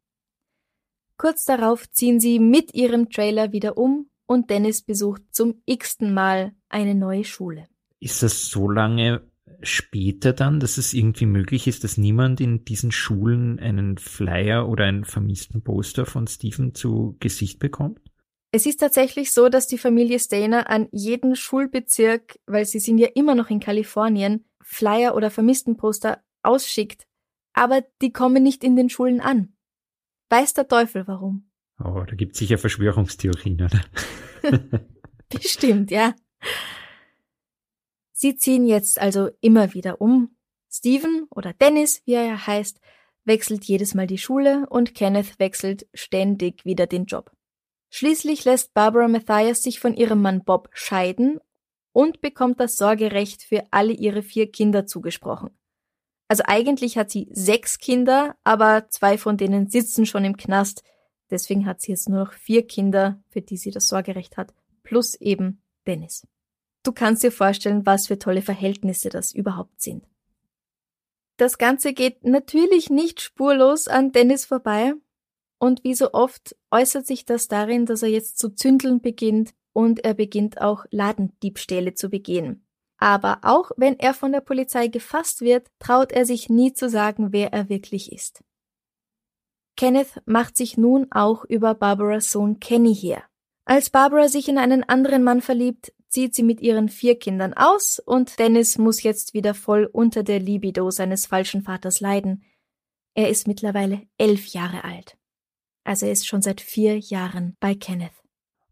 Kurz 1.17 1.43
darauf 1.43 1.91
ziehen 1.91 2.21
sie 2.21 2.39
mit 2.39 2.73
ihrem 2.73 3.09
Trailer 3.09 3.51
wieder 3.51 3.77
um 3.77 4.09
und 4.25 4.49
Dennis 4.49 4.81
besucht 4.81 5.23
zum 5.31 5.61
x-ten 5.65 6.13
Mal 6.13 6.53
eine 6.69 6.95
neue 6.95 7.25
Schule. 7.25 7.67
Ist 7.99 8.23
das 8.23 8.45
so 8.45 8.69
lange 8.69 9.28
später 9.61 10.33
dann, 10.33 10.59
dass 10.59 10.77
es 10.77 10.93
irgendwie 10.93 11.25
möglich 11.25 11.67
ist, 11.67 11.83
dass 11.83 11.97
niemand 11.97 12.41
in 12.41 12.65
diesen 12.65 12.91
Schulen 12.91 13.59
einen 13.59 13.97
Flyer 13.97 14.67
oder 14.67 14.85
einen 14.85 15.05
vermissten 15.05 15.63
Poster 15.63 16.05
von 16.05 16.27
Stephen 16.27 16.73
zu 16.73 17.17
Gesicht 17.19 17.59
bekommt? 17.59 17.99
Es 18.51 18.65
ist 18.65 18.77
tatsächlich 18.77 19.31
so, 19.31 19.49
dass 19.49 19.67
die 19.67 19.77
Familie 19.77 20.19
Stainer 20.19 20.69
an 20.69 20.87
jeden 20.91 21.35
Schulbezirk, 21.35 22.39
weil 22.47 22.65
sie 22.65 22.79
sind 22.79 22.97
ja 22.97 23.07
immer 23.13 23.35
noch 23.35 23.49
in 23.49 23.59
Kalifornien, 23.59 24.45
Flyer 24.61 25.15
oder 25.15 25.29
vermissten 25.29 25.77
Poster 25.77 26.23
ausschickt, 26.41 27.05
aber 27.53 27.83
die 28.01 28.11
kommen 28.11 28.41
nicht 28.41 28.63
in 28.63 28.75
den 28.75 28.89
Schulen 28.89 29.21
an. 29.21 29.53
Weiß 30.29 30.53
der 30.53 30.67
Teufel 30.67 31.07
warum. 31.07 31.49
Oh, 31.83 32.03
da 32.07 32.15
gibt 32.15 32.33
es 32.33 32.39
sicher 32.39 32.57
Verschwörungstheorien, 32.57 33.61
oder? 33.61 33.81
Bestimmt, 35.29 35.91
ja. 35.91 36.13
Sie 38.21 38.35
ziehen 38.35 38.67
jetzt 38.67 38.99
also 38.99 39.29
immer 39.39 39.73
wieder 39.73 40.01
um. 40.01 40.35
Steven 40.69 41.25
oder 41.29 41.53
Dennis, 41.53 42.01
wie 42.03 42.15
er 42.15 42.25
ja 42.25 42.47
heißt, 42.47 42.81
wechselt 43.23 43.63
jedes 43.63 43.93
Mal 43.93 44.07
die 44.07 44.17
Schule 44.17 44.67
und 44.69 44.93
Kenneth 44.93 45.39
wechselt 45.39 45.87
ständig 45.93 46.65
wieder 46.65 46.85
den 46.85 47.05
Job. 47.05 47.31
Schließlich 47.89 48.43
lässt 48.43 48.73
Barbara 48.73 49.07
Matthias 49.07 49.63
sich 49.63 49.79
von 49.79 49.93
ihrem 49.93 50.21
Mann 50.21 50.43
Bob 50.43 50.69
scheiden 50.73 51.39
und 51.93 52.19
bekommt 52.19 52.59
das 52.59 52.75
Sorgerecht 52.75 53.41
für 53.41 53.63
alle 53.71 53.93
ihre 53.93 54.21
vier 54.21 54.51
Kinder 54.51 54.85
zugesprochen. 54.85 55.57
Also 56.27 56.43
eigentlich 56.45 56.97
hat 56.97 57.09
sie 57.09 57.29
sechs 57.31 57.77
Kinder, 57.77 58.35
aber 58.43 58.89
zwei 58.89 59.17
von 59.17 59.37
denen 59.37 59.69
sitzen 59.69 60.05
schon 60.05 60.25
im 60.25 60.35
Knast. 60.35 60.83
Deswegen 61.31 61.65
hat 61.65 61.79
sie 61.79 61.93
jetzt 61.93 62.09
nur 62.09 62.25
noch 62.25 62.33
vier 62.33 62.67
Kinder, 62.67 63.23
für 63.29 63.41
die 63.41 63.55
sie 63.55 63.71
das 63.71 63.87
Sorgerecht 63.87 64.35
hat, 64.35 64.53
plus 64.83 65.15
eben 65.15 65.63
Dennis. 65.87 66.27
Du 66.83 66.91
kannst 66.91 67.23
dir 67.23 67.31
vorstellen, 67.31 67.85
was 67.85 68.07
für 68.07 68.19
tolle 68.19 68.41
Verhältnisse 68.41 69.09
das 69.09 69.33
überhaupt 69.33 69.81
sind. 69.81 70.05
Das 71.37 71.57
Ganze 71.57 71.93
geht 71.93 72.23
natürlich 72.25 72.89
nicht 72.89 73.21
spurlos 73.21 73.87
an 73.87 74.11
Dennis 74.11 74.45
vorbei. 74.45 74.93
Und 75.57 75.83
wie 75.83 75.93
so 75.93 76.13
oft 76.13 76.55
äußert 76.71 77.05
sich 77.05 77.25
das 77.25 77.47
darin, 77.47 77.85
dass 77.85 78.03
er 78.03 78.09
jetzt 78.09 78.39
zu 78.39 78.49
zündeln 78.49 79.01
beginnt 79.01 79.53
und 79.73 80.03
er 80.05 80.13
beginnt 80.13 80.61
auch 80.61 80.85
Ladendiebstähle 80.91 81.93
zu 81.93 82.09
begehen. 82.09 82.65
Aber 82.97 83.39
auch 83.43 83.71
wenn 83.77 83.97
er 83.99 84.13
von 84.13 84.31
der 84.31 84.41
Polizei 84.41 84.87
gefasst 84.87 85.41
wird, 85.41 85.67
traut 85.79 86.11
er 86.11 86.25
sich 86.25 86.49
nie 86.49 86.73
zu 86.73 86.89
sagen, 86.89 87.31
wer 87.31 87.53
er 87.53 87.69
wirklich 87.69 88.11
ist. 88.11 88.43
Kenneth 89.77 90.21
macht 90.25 90.57
sich 90.57 90.77
nun 90.77 91.07
auch 91.11 91.45
über 91.45 91.73
Barbaras 91.73 92.31
Sohn 92.31 92.59
Kenny 92.59 92.93
her. 92.93 93.23
Als 93.63 93.89
Barbara 93.89 94.27
sich 94.27 94.49
in 94.49 94.57
einen 94.57 94.83
anderen 94.83 95.23
Mann 95.23 95.41
verliebt, 95.41 95.93
zieht 96.09 96.35
sie 96.35 96.43
mit 96.43 96.61
ihren 96.61 96.89
vier 96.89 97.17
Kindern 97.17 97.53
aus 97.53 97.99
und 97.99 98.39
Dennis 98.39 98.77
muss 98.77 99.03
jetzt 99.03 99.33
wieder 99.33 99.53
voll 99.53 99.89
unter 99.91 100.23
der 100.23 100.39
Libido 100.39 100.89
seines 100.91 101.25
falschen 101.25 101.61
Vaters 101.61 101.99
leiden. 101.99 102.43
Er 103.13 103.29
ist 103.29 103.47
mittlerweile 103.47 104.01
elf 104.17 104.47
Jahre 104.47 104.83
alt. 104.83 105.17
Also 105.83 106.05
er 106.05 106.11
ist 106.11 106.27
schon 106.27 106.41
seit 106.41 106.61
vier 106.61 106.97
Jahren 106.97 107.55
bei 107.59 107.75
Kenneth. 107.75 108.11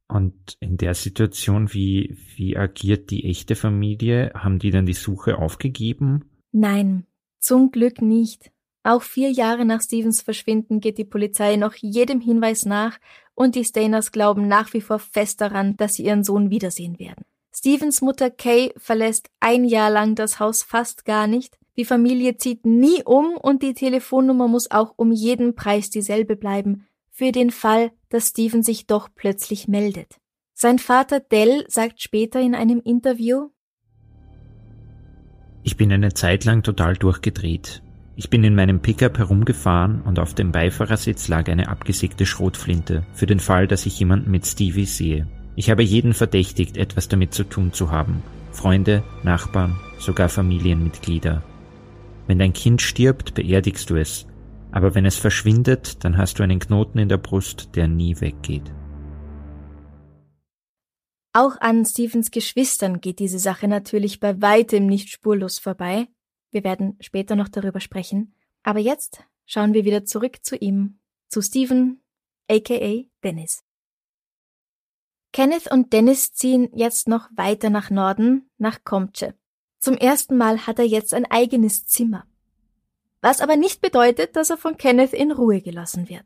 Und 0.07 0.57
in 0.59 0.77
der 0.77 0.93
Situation, 0.93 1.73
wie, 1.73 2.17
wie 2.35 2.55
agiert 2.55 3.11
die 3.11 3.25
echte 3.25 3.55
Familie? 3.55 4.31
Haben 4.33 4.59
die 4.59 4.71
dann 4.71 4.85
die 4.85 4.93
Suche 4.93 5.37
aufgegeben? 5.37 6.29
Nein, 6.51 7.05
zum 7.39 7.71
Glück 7.71 8.01
nicht. 8.01 8.51
Auch 8.83 9.01
vier 9.01 9.29
Jahre 9.29 9.65
nach 9.65 9.81
Stevens 9.81 10.21
Verschwinden 10.21 10.79
geht 10.79 10.97
die 10.97 11.03
Polizei 11.03 11.57
noch 11.57 11.73
jedem 11.73 12.21
Hinweis 12.21 12.65
nach 12.65 12.99
und 13.37 13.53
die 13.53 13.63
Stainers 13.63 14.11
glauben 14.11 14.47
nach 14.47 14.73
wie 14.73 14.81
vor 14.81 14.97
fest 14.97 15.41
daran, 15.41 15.77
dass 15.77 15.93
sie 15.93 16.05
ihren 16.05 16.23
Sohn 16.23 16.49
wiedersehen 16.49 16.97
werden. 16.97 17.23
Stevens 17.55 18.01
Mutter 18.01 18.31
Kay 18.31 18.73
verlässt 18.77 19.29
ein 19.39 19.63
Jahr 19.63 19.91
lang 19.91 20.15
das 20.15 20.39
Haus 20.39 20.63
fast 20.63 21.05
gar 21.05 21.27
nicht. 21.27 21.57
Die 21.77 21.85
Familie 21.85 22.37
zieht 22.37 22.65
nie 22.65 23.03
um 23.03 23.37
und 23.37 23.61
die 23.61 23.75
Telefonnummer 23.75 24.47
muss 24.47 24.71
auch 24.71 24.93
um 24.95 25.11
jeden 25.11 25.53
Preis 25.53 25.91
dieselbe 25.91 26.35
bleiben, 26.35 26.87
für 27.11 27.31
den 27.31 27.51
Fall, 27.51 27.91
dass 28.09 28.29
Steven 28.29 28.63
sich 28.63 28.87
doch 28.87 29.09
plötzlich 29.13 29.67
meldet. 29.67 30.15
Sein 30.55 30.79
Vater 30.79 31.19
Dell 31.19 31.63
sagt 31.67 32.01
später 32.01 32.39
in 32.39 32.55
einem 32.55 32.81
Interview, 32.83 33.49
Ich 35.63 35.77
bin 35.77 35.91
eine 35.91 36.13
Zeit 36.13 36.45
lang 36.45 36.63
total 36.63 36.95
durchgedreht. 36.95 37.83
Ich 38.19 38.31
bin 38.31 38.43
in 38.43 38.55
meinem 38.55 38.79
Pickup 38.79 39.19
herumgefahren 39.19 40.01
und 40.01 40.17
auf 40.17 40.33
dem 40.33 40.51
Beifahrersitz 40.51 41.27
lag 41.27 41.47
eine 41.49 41.67
abgesägte 41.67 42.25
Schrotflinte, 42.25 43.05
für 43.13 43.27
den 43.27 43.39
Fall, 43.39 43.67
dass 43.67 43.85
ich 43.85 43.99
jemanden 43.99 44.31
mit 44.31 44.47
Stevie 44.47 44.87
sehe. 44.87 45.27
Ich 45.55 45.69
habe 45.69 45.83
jeden 45.83 46.15
verdächtigt, 46.15 46.77
etwas 46.77 47.09
damit 47.09 47.35
zu 47.35 47.43
tun 47.43 47.73
zu 47.73 47.91
haben. 47.91 48.23
Freunde, 48.51 49.03
Nachbarn, 49.21 49.79
sogar 49.99 50.29
Familienmitglieder. 50.29 51.43
Wenn 52.25 52.39
dein 52.39 52.53
Kind 52.53 52.81
stirbt, 52.81 53.35
beerdigst 53.35 53.91
du 53.91 53.97
es, 53.97 54.25
aber 54.71 54.95
wenn 54.95 55.05
es 55.05 55.17
verschwindet, 55.17 56.03
dann 56.03 56.17
hast 56.17 56.39
du 56.39 56.43
einen 56.43 56.57
Knoten 56.57 56.97
in 56.97 57.09
der 57.09 57.17
Brust, 57.17 57.75
der 57.75 57.87
nie 57.87 58.19
weggeht. 58.19 58.73
Auch 61.33 61.61
an 61.61 61.85
Stephens 61.85 62.31
Geschwistern 62.31 62.99
geht 62.99 63.19
diese 63.19 63.37
Sache 63.37 63.67
natürlich 63.67 64.19
bei 64.19 64.41
weitem 64.41 64.87
nicht 64.87 65.09
spurlos 65.09 65.59
vorbei. 65.59 66.07
Wir 66.57 66.63
werden 66.63 66.97
später 66.99 67.35
noch 67.35 67.49
darüber 67.49 67.79
sprechen. 67.79 68.33
Aber 68.63 68.79
jetzt 68.79 69.23
schauen 69.45 69.73
wir 69.73 69.85
wieder 69.85 70.05
zurück 70.05 70.43
zu 70.43 70.55
ihm, 70.55 70.97
zu 71.27 71.41
Stephen, 71.41 72.01
aka 72.49 73.03
Dennis. 73.23 73.63
Kenneth 75.31 75.71
und 75.71 75.93
Dennis 75.93 76.33
ziehen 76.33 76.69
jetzt 76.73 77.07
noch 77.07 77.29
weiter 77.35 77.69
nach 77.69 77.91
Norden, 77.91 78.49
nach 78.57 78.83
Comche. 78.83 79.35
Zum 79.77 79.95
ersten 79.95 80.35
Mal 80.35 80.65
hat 80.65 80.79
er 80.79 80.87
jetzt 80.87 81.13
ein 81.13 81.25
eigenes 81.25 81.85
Zimmer 81.85 82.25
was 83.21 83.41
aber 83.41 83.57
nicht 83.57 83.81
bedeutet, 83.81 84.35
dass 84.35 84.49
er 84.49 84.57
von 84.57 84.77
Kenneth 84.77 85.13
in 85.13 85.31
Ruhe 85.31 85.61
gelassen 85.61 86.09
wird. 86.09 86.23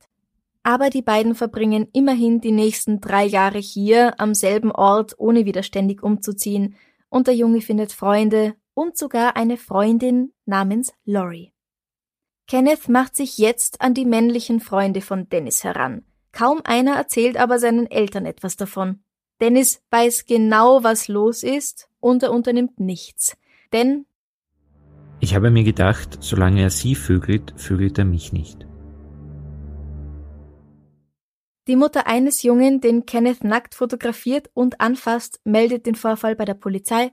Aber 0.63 0.89
die 0.89 1.01
beiden 1.01 1.33
verbringen 1.33 1.87
immerhin 1.93 2.41
die 2.41 2.51
nächsten 2.51 3.01
drei 3.01 3.25
Jahre 3.25 3.57
hier 3.57 4.19
am 4.19 4.35
selben 4.35 4.71
Ort, 4.71 5.15
ohne 5.17 5.45
wieder 5.45 5.63
ständig 5.63 6.03
umzuziehen, 6.03 6.75
und 7.09 7.27
der 7.27 7.35
Junge 7.35 7.61
findet 7.61 7.91
Freunde 7.91 8.53
und 8.73 8.97
sogar 8.97 9.35
eine 9.35 9.57
Freundin 9.57 10.33
namens 10.45 10.93
Lori. 11.05 11.53
Kenneth 12.47 12.89
macht 12.89 13.15
sich 13.15 13.37
jetzt 13.37 13.81
an 13.81 13.93
die 13.93 14.05
männlichen 14.05 14.59
Freunde 14.59 15.01
von 15.01 15.29
Dennis 15.29 15.63
heran. 15.63 16.05
Kaum 16.31 16.61
einer 16.63 16.95
erzählt 16.95 17.37
aber 17.37 17.59
seinen 17.59 17.89
Eltern 17.89 18.25
etwas 18.25 18.57
davon. 18.57 19.03
Dennis 19.39 19.81
weiß 19.89 20.25
genau, 20.25 20.83
was 20.83 21.07
los 21.07 21.43
ist, 21.43 21.89
und 21.99 22.23
er 22.23 22.31
unternimmt 22.31 22.79
nichts. 22.79 23.37
Denn 23.73 24.05
ich 25.19 25.35
habe 25.35 25.51
mir 25.51 25.63
gedacht, 25.63 26.17
solange 26.19 26.61
er 26.61 26.69
sie 26.69 26.95
vögelt, 26.95 27.53
vögelt 27.55 27.97
er 27.99 28.05
mich 28.05 28.33
nicht. 28.33 28.65
Die 31.67 31.75
Mutter 31.75 32.07
eines 32.07 32.41
Jungen, 32.41 32.81
den 32.81 33.05
Kenneth 33.05 33.43
nackt 33.43 33.75
fotografiert 33.75 34.49
und 34.53 34.81
anfasst, 34.81 35.39
meldet 35.43 35.85
den 35.85 35.95
Vorfall 35.95 36.35
bei 36.35 36.43
der 36.43 36.55
Polizei, 36.55 37.11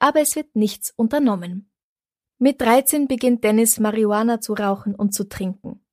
aber 0.00 0.20
es 0.20 0.34
wird 0.34 0.56
nichts 0.56 0.92
unternommen. 0.96 1.70
Mit 2.38 2.60
13 2.60 3.06
beginnt 3.06 3.44
Dennis 3.44 3.78
Marihuana 3.78 4.40
zu 4.40 4.54
rauchen 4.54 4.94
und 4.94 5.14
zu 5.14 5.28
trinken. 5.28 5.84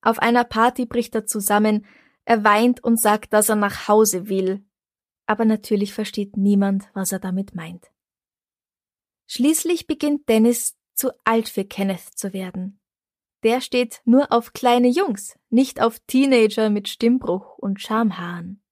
Auf 0.00 0.20
einer 0.20 0.44
Party 0.44 0.86
bricht 0.86 1.14
er 1.14 1.26
zusammen, 1.26 1.84
er 2.24 2.44
weint 2.44 2.82
und 2.82 3.00
sagt, 3.00 3.32
dass 3.32 3.48
er 3.48 3.56
nach 3.56 3.88
Hause 3.88 4.28
will. 4.28 4.64
Aber 5.26 5.44
natürlich 5.44 5.92
versteht 5.92 6.36
niemand, 6.36 6.88
was 6.94 7.10
er 7.10 7.18
damit 7.18 7.54
meint. 7.54 7.90
Schließlich 9.26 9.88
beginnt 9.88 10.28
Dennis 10.28 10.76
zu 10.94 11.10
alt 11.24 11.48
für 11.48 11.64
Kenneth 11.64 12.16
zu 12.16 12.32
werden. 12.32 12.80
Der 13.42 13.60
steht 13.60 14.00
nur 14.04 14.32
auf 14.32 14.52
kleine 14.52 14.88
Jungs, 14.88 15.38
nicht 15.50 15.82
auf 15.82 15.98
Teenager 16.06 16.70
mit 16.70 16.88
Stimmbruch 16.88 17.58
und 17.58 17.80
Schamhaaren. 17.80 18.62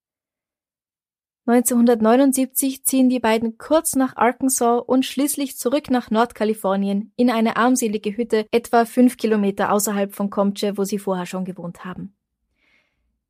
1979 1.47 2.85
ziehen 2.85 3.11
die 3.11 3.21
beiden 3.21 3.59
kurz 3.59 3.97
nach 3.97 4.17
Arkansas 4.17 4.83
und 4.87 5.05
schließlich 5.05 5.59
zurück 5.59 5.91
nach 5.91 6.11
Nordkalifornien 6.11 7.13
in 7.17 7.31
eine 7.31 7.59
armselige 7.59 8.17
Hütte 8.17 8.47
etwa 8.51 8.87
fünf 8.87 9.19
Kilometer 9.19 9.71
außerhalb 9.71 10.15
von 10.15 10.31
Comche, 10.31 10.79
wo 10.79 10.85
sie 10.85 10.99
vorher 10.99 11.27
schon 11.27 11.45
gewohnt 11.45 11.85
haben. 11.85 12.17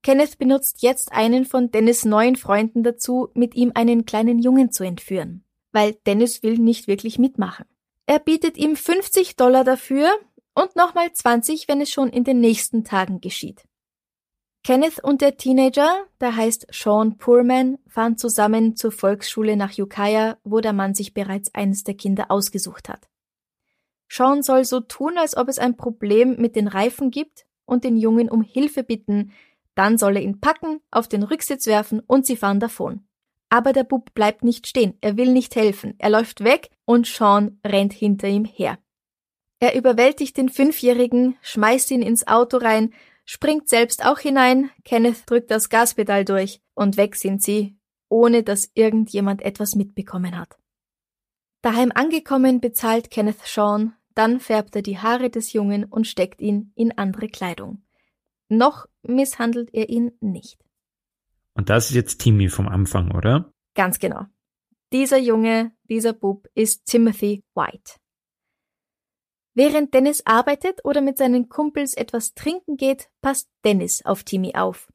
Kenneth 0.04 0.38
benutzt 0.38 0.82
jetzt 0.82 1.12
einen 1.12 1.44
von 1.44 1.72
Dennis 1.72 2.04
neuen 2.04 2.36
Freunden 2.36 2.84
dazu, 2.84 3.30
mit 3.34 3.56
ihm 3.56 3.72
einen 3.74 4.04
kleinen 4.04 4.38
Jungen 4.38 4.70
zu 4.70 4.84
entführen, 4.84 5.42
weil 5.72 5.94
Dennis 6.06 6.44
will 6.44 6.58
nicht 6.58 6.86
wirklich 6.86 7.18
mitmachen. 7.18 7.64
Er 8.06 8.20
bietet 8.20 8.56
ihm 8.58 8.76
50 8.76 9.34
Dollar 9.34 9.64
dafür 9.64 10.08
und 10.54 10.76
nochmal 10.76 11.12
20, 11.12 11.66
wenn 11.66 11.80
es 11.80 11.90
schon 11.90 12.10
in 12.10 12.22
den 12.22 12.38
nächsten 12.38 12.84
Tagen 12.84 13.20
geschieht. 13.20 13.64
Kenneth 14.64 15.04
und 15.04 15.20
der 15.20 15.36
Teenager, 15.36 16.06
der 16.22 16.36
heißt 16.36 16.68
Sean 16.72 17.18
Poorman, 17.18 17.78
fahren 17.86 18.16
zusammen 18.16 18.76
zur 18.76 18.92
Volksschule 18.92 19.58
nach 19.58 19.76
Ukiah, 19.78 20.38
wo 20.42 20.60
der 20.60 20.72
Mann 20.72 20.94
sich 20.94 21.12
bereits 21.12 21.54
eines 21.54 21.84
der 21.84 21.94
Kinder 21.94 22.30
ausgesucht 22.30 22.88
hat. 22.88 23.06
Sean 24.08 24.42
soll 24.42 24.64
so 24.64 24.80
tun, 24.80 25.18
als 25.18 25.36
ob 25.36 25.48
es 25.48 25.58
ein 25.58 25.76
Problem 25.76 26.36
mit 26.36 26.56
den 26.56 26.66
Reifen 26.66 27.10
gibt 27.10 27.44
und 27.66 27.84
den 27.84 27.98
Jungen 27.98 28.30
um 28.30 28.40
Hilfe 28.40 28.84
bitten, 28.84 29.32
dann 29.74 29.98
soll 29.98 30.16
er 30.16 30.22
ihn 30.22 30.40
packen, 30.40 30.80
auf 30.90 31.08
den 31.08 31.24
Rücksitz 31.24 31.66
werfen 31.66 32.00
und 32.00 32.24
sie 32.24 32.36
fahren 32.36 32.60
davon. 32.60 33.06
Aber 33.50 33.74
der 33.74 33.84
Bub 33.84 34.14
bleibt 34.14 34.44
nicht 34.44 34.66
stehen, 34.66 34.96
er 35.02 35.18
will 35.18 35.30
nicht 35.30 35.56
helfen, 35.56 35.94
er 35.98 36.08
läuft 36.08 36.42
weg 36.42 36.70
und 36.86 37.06
Sean 37.06 37.60
rennt 37.66 37.92
hinter 37.92 38.28
ihm 38.28 38.46
her. 38.46 38.78
Er 39.58 39.74
überwältigt 39.76 40.38
den 40.38 40.48
Fünfjährigen, 40.48 41.36
schmeißt 41.42 41.90
ihn 41.90 42.02
ins 42.02 42.26
Auto 42.26 42.56
rein, 42.56 42.94
springt 43.24 43.68
selbst 43.68 44.04
auch 44.04 44.18
hinein, 44.18 44.70
Kenneth 44.84 45.28
drückt 45.28 45.50
das 45.50 45.68
Gaspedal 45.68 46.24
durch 46.24 46.60
und 46.74 46.96
weg 46.96 47.16
sind 47.16 47.42
sie, 47.42 47.76
ohne 48.08 48.42
dass 48.42 48.70
irgendjemand 48.74 49.42
etwas 49.42 49.74
mitbekommen 49.74 50.38
hat. 50.38 50.58
Daheim 51.62 51.92
angekommen 51.94 52.60
bezahlt 52.60 53.10
Kenneth 53.10 53.40
Sean, 53.44 53.94
dann 54.14 54.38
färbt 54.38 54.76
er 54.76 54.82
die 54.82 54.98
Haare 54.98 55.30
des 55.30 55.52
Jungen 55.52 55.84
und 55.84 56.06
steckt 56.06 56.40
ihn 56.40 56.72
in 56.74 56.96
andere 56.96 57.28
Kleidung. 57.28 57.82
Noch 58.48 58.86
misshandelt 59.02 59.70
er 59.72 59.88
ihn 59.88 60.12
nicht. 60.20 60.58
Und 61.54 61.70
das 61.70 61.90
ist 61.90 61.96
jetzt 61.96 62.20
Timmy 62.20 62.48
vom 62.48 62.68
Anfang, 62.68 63.12
oder? 63.12 63.52
Ganz 63.74 63.98
genau. 63.98 64.26
Dieser 64.92 65.18
Junge, 65.18 65.72
dieser 65.84 66.12
Bub 66.12 66.48
ist 66.54 66.84
Timothy 66.86 67.42
White. 67.54 67.94
Während 69.54 69.94
Dennis 69.94 70.22
arbeitet 70.26 70.84
oder 70.84 71.00
mit 71.00 71.16
seinen 71.16 71.48
Kumpels 71.48 71.94
etwas 71.94 72.34
trinken 72.34 72.76
geht, 72.76 73.08
passt 73.22 73.48
Dennis 73.64 74.04
auf 74.04 74.24
Timmy 74.24 74.54
auf. 74.56 74.92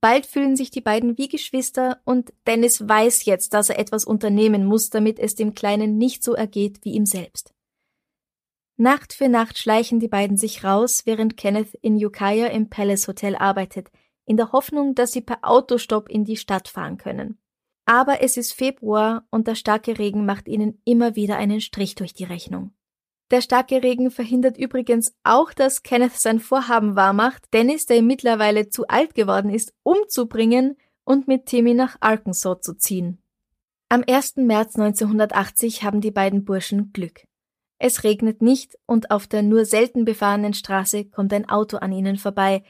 Bald 0.00 0.26
fühlen 0.26 0.56
sich 0.56 0.70
die 0.70 0.80
beiden 0.80 1.16
wie 1.18 1.28
Geschwister 1.28 2.00
und 2.04 2.32
Dennis 2.46 2.86
weiß 2.86 3.24
jetzt, 3.24 3.54
dass 3.54 3.70
er 3.70 3.78
etwas 3.78 4.04
unternehmen 4.04 4.66
muss, 4.66 4.90
damit 4.90 5.18
es 5.18 5.34
dem 5.34 5.54
Kleinen 5.54 5.98
nicht 5.98 6.22
so 6.22 6.34
ergeht 6.34 6.80
wie 6.82 6.92
ihm 6.92 7.06
selbst. 7.06 7.54
Nacht 8.76 9.14
für 9.14 9.28
Nacht 9.28 9.56
schleichen 9.56 10.00
die 10.00 10.08
beiden 10.08 10.36
sich 10.36 10.62
raus, 10.62 11.02
während 11.06 11.36
Kenneth 11.36 11.74
in 11.80 11.96
Ukiah 12.04 12.48
im 12.48 12.68
Palace 12.68 13.08
Hotel 13.08 13.34
arbeitet, 13.34 13.90
in 14.26 14.36
der 14.36 14.52
Hoffnung, 14.52 14.94
dass 14.94 15.12
sie 15.12 15.22
per 15.22 15.38
Autostopp 15.42 16.10
in 16.10 16.24
die 16.24 16.36
Stadt 16.36 16.68
fahren 16.68 16.98
können. 16.98 17.38
Aber 17.86 18.20
es 18.20 18.36
ist 18.36 18.52
Februar 18.52 19.26
und 19.30 19.46
der 19.46 19.54
starke 19.54 19.98
Regen 19.98 20.26
macht 20.26 20.48
ihnen 20.48 20.82
immer 20.84 21.16
wieder 21.16 21.36
einen 21.36 21.60
Strich 21.60 21.94
durch 21.94 22.12
die 22.12 22.24
Rechnung. 22.24 22.72
Der 23.32 23.40
starke 23.40 23.82
Regen 23.82 24.10
verhindert 24.12 24.56
übrigens 24.56 25.14
auch, 25.24 25.52
dass 25.52 25.82
Kenneth 25.82 26.14
sein 26.14 26.38
Vorhaben 26.38 26.94
wahrmacht, 26.94 27.52
Dennis, 27.52 27.86
der 27.86 28.00
mittlerweile 28.00 28.68
zu 28.68 28.86
alt 28.86 29.14
geworden 29.14 29.50
ist, 29.50 29.74
umzubringen 29.82 30.76
und 31.04 31.26
mit 31.26 31.46
Timmy 31.46 31.74
nach 31.74 31.96
Arkansas 32.00 32.60
zu 32.60 32.74
ziehen. 32.74 33.18
Am 33.88 34.04
1. 34.06 34.36
März 34.36 34.76
1980 34.76 35.82
haben 35.82 36.00
die 36.00 36.10
beiden 36.10 36.44
Burschen 36.44 36.92
Glück. 36.92 37.26
Es 37.78 38.04
regnet 38.04 38.42
nicht 38.42 38.76
und 38.86 39.10
auf 39.10 39.26
der 39.26 39.42
nur 39.42 39.64
selten 39.64 40.04
befahrenen 40.04 40.54
Straße 40.54 41.04
kommt 41.04 41.32
ein 41.32 41.48
Auto 41.48 41.76
an 41.78 41.92
ihnen 41.92 42.16
vorbei 42.16 42.62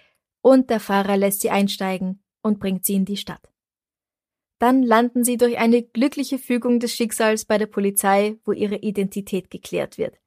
und 0.43 0.71
der 0.71 0.81
Fahrer 0.81 1.17
lässt 1.17 1.41
sie 1.41 1.51
einsteigen 1.51 2.23
und 2.43 2.61
bringt 2.61 2.85
sie 2.85 2.95
in 2.95 3.05
die 3.05 3.17
Stadt. 3.17 3.51
Dann 4.59 4.83
landen 4.83 5.23
sie 5.23 5.37
durch 5.37 5.59
eine 5.59 5.83
glückliche 5.83 6.39
Fügung 6.39 6.81
des 6.81 6.95
Schicksals 6.95 7.45
bei 7.45 7.59
der 7.59 7.67
Polizei, 7.67 8.39
wo 8.45 8.53
ihre 8.53 8.77
Identität 8.77 9.51
geklärt 9.51 9.99
wird. 9.99 10.19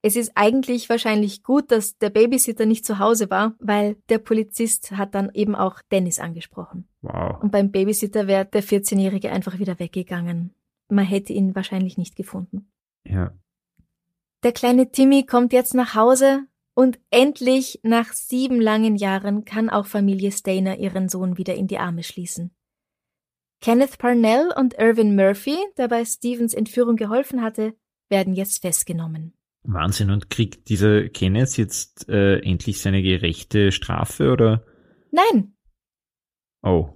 Es 0.00 0.14
ist 0.14 0.32
eigentlich 0.36 0.88
wahrscheinlich 0.88 1.42
gut, 1.42 1.72
dass 1.72 1.98
der 1.98 2.10
Babysitter 2.10 2.66
nicht 2.66 2.84
zu 2.84 2.98
Hause 2.98 3.30
war, 3.30 3.54
weil 3.58 3.96
der 4.08 4.18
Polizist 4.18 4.92
hat 4.92 5.14
dann 5.14 5.30
eben 5.34 5.56
auch 5.56 5.82
Dennis 5.90 6.20
angesprochen. 6.20 6.88
Wow. 7.02 7.42
Und 7.42 7.50
beim 7.50 7.72
Babysitter 7.72 8.28
wäre 8.28 8.46
der 8.46 8.62
14-Jährige 8.62 9.32
einfach 9.32 9.58
wieder 9.58 9.78
weggegangen. 9.78 10.54
Man 10.88 11.04
hätte 11.04 11.32
ihn 11.32 11.54
wahrscheinlich 11.54 11.98
nicht 11.98 12.14
gefunden. 12.14 12.70
Ja. 13.04 13.32
Der 14.44 14.52
kleine 14.52 14.92
Timmy 14.92 15.26
kommt 15.26 15.52
jetzt 15.52 15.74
nach 15.74 15.96
Hause 15.96 16.44
und 16.74 17.00
endlich 17.10 17.80
nach 17.82 18.12
sieben 18.12 18.60
langen 18.60 18.94
Jahren 18.94 19.44
kann 19.44 19.68
auch 19.68 19.86
Familie 19.86 20.30
Stainer 20.30 20.78
ihren 20.78 21.08
Sohn 21.08 21.36
wieder 21.36 21.56
in 21.56 21.66
die 21.66 21.78
Arme 21.78 22.04
schließen. 22.04 22.52
Kenneth 23.60 23.98
Parnell 23.98 24.52
und 24.56 24.78
Irvin 24.78 25.16
Murphy, 25.16 25.56
der 25.76 25.88
bei 25.88 26.04
Stevens 26.04 26.54
Entführung 26.54 26.94
geholfen 26.94 27.42
hatte, 27.42 27.74
werden 28.08 28.32
jetzt 28.32 28.62
festgenommen. 28.62 29.34
Wahnsinn. 29.72 30.10
Und 30.10 30.30
kriegt 30.30 30.68
dieser 30.68 31.08
Kenneth 31.08 31.56
jetzt 31.56 32.08
äh, 32.08 32.38
endlich 32.38 32.80
seine 32.80 33.02
gerechte 33.02 33.72
Strafe 33.72 34.32
oder? 34.32 34.64
Nein. 35.10 35.56
Oh. 36.62 36.90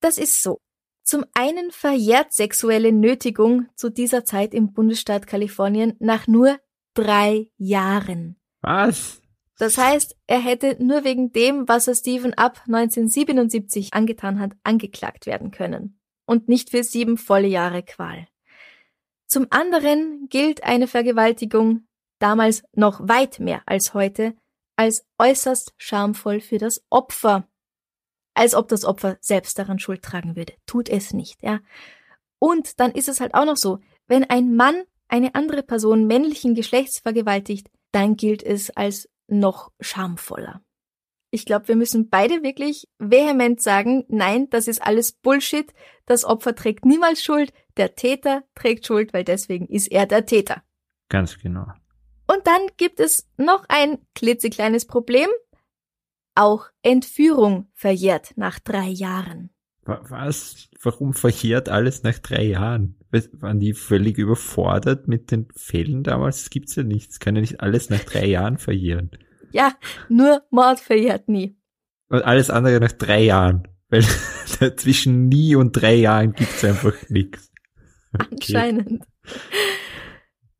Das 0.00 0.18
ist 0.18 0.42
so. 0.42 0.58
Zum 1.02 1.24
einen 1.32 1.70
verjährt 1.70 2.34
sexuelle 2.34 2.92
Nötigung 2.92 3.66
zu 3.74 3.90
dieser 3.90 4.24
Zeit 4.24 4.52
im 4.52 4.72
Bundesstaat 4.72 5.26
Kalifornien 5.26 5.94
nach 6.00 6.26
nur 6.26 6.58
drei 6.94 7.50
Jahren. 7.56 8.38
Was? 8.60 9.22
Das 9.58 9.76
heißt, 9.78 10.16
er 10.26 10.38
hätte 10.38 10.76
nur 10.78 11.04
wegen 11.04 11.32
dem, 11.32 11.66
was 11.66 11.88
er 11.88 11.94
Stephen 11.94 12.34
ab 12.34 12.62
1977 12.66 13.94
angetan 13.94 14.38
hat, 14.38 14.52
angeklagt 14.62 15.26
werden 15.26 15.50
können. 15.50 15.98
Und 16.26 16.48
nicht 16.48 16.70
für 16.70 16.84
sieben 16.84 17.16
volle 17.16 17.48
Jahre 17.48 17.82
Qual. 17.82 18.28
Zum 19.26 19.46
anderen 19.50 20.28
gilt 20.28 20.62
eine 20.62 20.86
Vergewaltigung 20.86 21.87
damals 22.18 22.62
noch 22.72 23.00
weit 23.06 23.40
mehr 23.40 23.62
als 23.66 23.94
heute, 23.94 24.34
als 24.76 25.06
äußerst 25.18 25.74
schamvoll 25.76 26.40
für 26.40 26.58
das 26.58 26.84
Opfer. 26.90 27.48
Als 28.34 28.54
ob 28.54 28.68
das 28.68 28.84
Opfer 28.84 29.18
selbst 29.20 29.58
daran 29.58 29.78
Schuld 29.78 30.02
tragen 30.02 30.36
würde. 30.36 30.54
Tut 30.66 30.88
es 30.88 31.12
nicht, 31.12 31.42
ja. 31.42 31.60
Und 32.38 32.78
dann 32.78 32.92
ist 32.92 33.08
es 33.08 33.20
halt 33.20 33.34
auch 33.34 33.44
noch 33.44 33.56
so, 33.56 33.80
wenn 34.06 34.24
ein 34.24 34.54
Mann 34.54 34.84
eine 35.08 35.34
andere 35.34 35.62
Person 35.62 36.06
männlichen 36.06 36.54
Geschlechts 36.54 37.00
vergewaltigt, 37.00 37.68
dann 37.90 38.16
gilt 38.16 38.42
es 38.42 38.70
als 38.70 39.08
noch 39.26 39.72
schamvoller. 39.80 40.62
Ich 41.30 41.44
glaube, 41.44 41.68
wir 41.68 41.76
müssen 41.76 42.08
beide 42.08 42.42
wirklich 42.42 42.88
vehement 42.98 43.60
sagen, 43.60 44.04
nein, 44.08 44.48
das 44.48 44.66
ist 44.66 44.82
alles 44.82 45.12
Bullshit, 45.12 45.74
das 46.06 46.24
Opfer 46.24 46.54
trägt 46.54 46.86
niemals 46.86 47.22
Schuld, 47.22 47.52
der 47.76 47.94
Täter 47.96 48.44
trägt 48.54 48.86
Schuld, 48.86 49.12
weil 49.12 49.24
deswegen 49.24 49.66
ist 49.66 49.88
er 49.88 50.06
der 50.06 50.24
Täter. 50.24 50.62
Ganz 51.10 51.38
genau. 51.38 51.66
Und 52.30 52.46
dann 52.46 52.60
gibt 52.76 53.00
es 53.00 53.26
noch 53.38 53.64
ein 53.68 53.98
klitzekleines 54.14 54.86
Problem. 54.86 55.28
Auch 56.34 56.66
Entführung 56.82 57.68
verjährt 57.74 58.34
nach 58.36 58.58
drei 58.60 58.88
Jahren. 58.88 59.50
Was? 59.84 60.68
Warum 60.82 61.14
verjährt 61.14 61.70
alles 61.70 62.02
nach 62.02 62.18
drei 62.18 62.44
Jahren? 62.44 62.96
Waren 63.32 63.58
die 63.58 63.72
völlig 63.72 64.18
überfordert 64.18 65.08
mit 65.08 65.30
den 65.30 65.48
Fällen 65.56 66.02
damals? 66.02 66.42
Das 66.42 66.50
gibt's 66.50 66.76
ja 66.76 66.82
nicht. 66.82 67.10
Es 67.10 67.20
kann 67.20 67.34
ja 67.34 67.40
nicht 67.40 67.62
alles 67.62 67.88
nach 67.88 68.04
drei 68.04 68.26
Jahren 68.26 68.58
verjähren. 68.58 69.10
Ja, 69.50 69.72
nur 70.10 70.42
Mord 70.50 70.78
verjährt 70.80 71.28
nie. 71.28 71.56
Und 72.10 72.22
alles 72.22 72.50
andere 72.50 72.80
nach 72.80 72.92
drei 72.92 73.22
Jahren. 73.22 73.66
Weil 73.88 74.02
zwischen 74.76 75.28
nie 75.28 75.56
und 75.56 75.72
drei 75.72 75.94
Jahren 75.94 76.34
gibt's 76.34 76.62
einfach 76.62 76.94
nichts. 77.08 77.50
Okay. 78.12 78.28
Anscheinend 78.30 79.04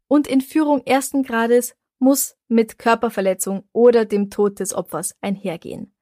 und 0.09 0.27
Entführung 0.27 0.83
ersten 0.85 1.23
Grades 1.23 1.77
muss 1.99 2.37
mit 2.49 2.79
Körperverletzung 2.79 3.68
oder 3.73 4.05
dem 4.05 4.31
Tod 4.31 4.61
des 4.61 4.75
Opfers 4.75 5.14
einhergehen. 5.21 5.94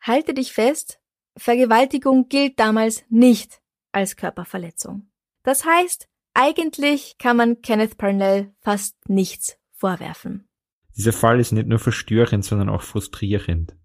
Halte 0.00 0.34
dich 0.34 0.52
fest, 0.52 0.98
Vergewaltigung 1.36 2.28
gilt 2.28 2.58
damals 2.58 3.04
nicht 3.08 3.60
als 3.92 4.16
Körperverletzung. 4.16 5.10
Das 5.42 5.64
heißt, 5.64 6.08
eigentlich 6.34 7.16
kann 7.18 7.36
man 7.36 7.60
Kenneth 7.60 7.98
Parnell 7.98 8.52
fast 8.60 8.96
nichts 9.08 9.58
vorwerfen. 9.72 10.48
Dieser 10.96 11.12
Fall 11.12 11.40
ist 11.40 11.52
nicht 11.52 11.68
nur 11.68 11.78
verstörend, 11.78 12.44
sondern 12.44 12.68
auch 12.68 12.82
frustrierend. 12.82 13.76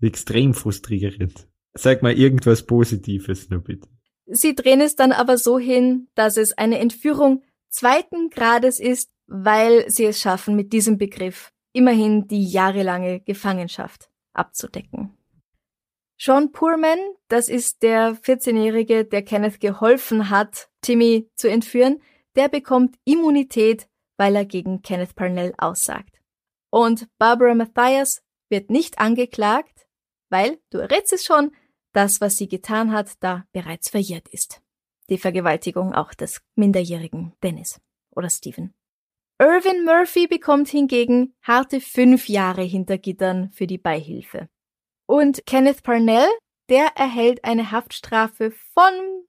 Extrem 0.00 0.54
frustrierend. 0.54 1.48
Sag 1.72 2.02
mal 2.02 2.12
irgendwas 2.12 2.66
Positives 2.66 3.48
nur 3.50 3.60
bitte. 3.60 3.88
Sie 4.26 4.54
drehen 4.54 4.80
es 4.80 4.96
dann 4.96 5.12
aber 5.12 5.38
so 5.38 5.58
hin, 5.58 6.08
dass 6.14 6.36
es 6.36 6.52
eine 6.56 6.78
Entführung 6.78 7.42
zweiten 7.74 8.30
Grades 8.30 8.78
ist, 8.80 9.10
weil 9.26 9.88
sie 9.90 10.04
es 10.04 10.20
schaffen, 10.20 10.54
mit 10.56 10.72
diesem 10.72 10.98
Begriff 10.98 11.50
immerhin 11.72 12.28
die 12.28 12.48
jahrelange 12.48 13.20
Gefangenschaft 13.20 14.08
abzudecken. 14.32 15.16
Sean 16.16 16.52
Poorman, 16.52 16.98
das 17.28 17.48
ist 17.48 17.82
der 17.82 18.14
14-Jährige, 18.14 19.04
der 19.04 19.22
Kenneth 19.22 19.60
geholfen 19.60 20.30
hat, 20.30 20.68
Timmy 20.80 21.28
zu 21.34 21.50
entführen, 21.50 22.00
der 22.36 22.48
bekommt 22.48 22.96
Immunität, 23.04 23.88
weil 24.16 24.36
er 24.36 24.44
gegen 24.44 24.82
Kenneth 24.82 25.16
Parnell 25.16 25.52
aussagt. 25.58 26.20
Und 26.70 27.08
Barbara 27.18 27.54
Matthias 27.54 28.22
wird 28.48 28.70
nicht 28.70 28.98
angeklagt, 28.98 29.86
weil, 30.30 30.58
du 30.70 30.78
errätst 30.78 31.12
es 31.12 31.24
schon, 31.24 31.50
das, 31.92 32.20
was 32.20 32.36
sie 32.36 32.48
getan 32.48 32.92
hat, 32.92 33.12
da 33.20 33.44
bereits 33.52 33.90
verjährt 33.90 34.28
ist. 34.28 34.63
Die 35.10 35.18
Vergewaltigung 35.18 35.92
auch 35.92 36.14
des 36.14 36.42
minderjährigen 36.54 37.34
Dennis 37.42 37.80
oder 38.10 38.30
Stephen. 38.30 38.74
Irvin 39.38 39.84
Murphy 39.84 40.26
bekommt 40.26 40.68
hingegen 40.68 41.34
harte 41.42 41.80
fünf 41.80 42.28
Jahre 42.28 42.62
hinter 42.62 42.98
Gittern 42.98 43.50
für 43.50 43.66
die 43.66 43.78
Beihilfe. 43.78 44.48
Und 45.06 45.44
Kenneth 45.44 45.82
Parnell, 45.82 46.28
der 46.68 46.86
erhält 46.96 47.44
eine 47.44 47.70
Haftstrafe 47.70 48.52
von, 48.72 49.24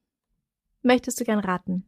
möchtest 0.84 1.20
du 1.20 1.26
gern 1.26 1.40
raten? 1.40 1.86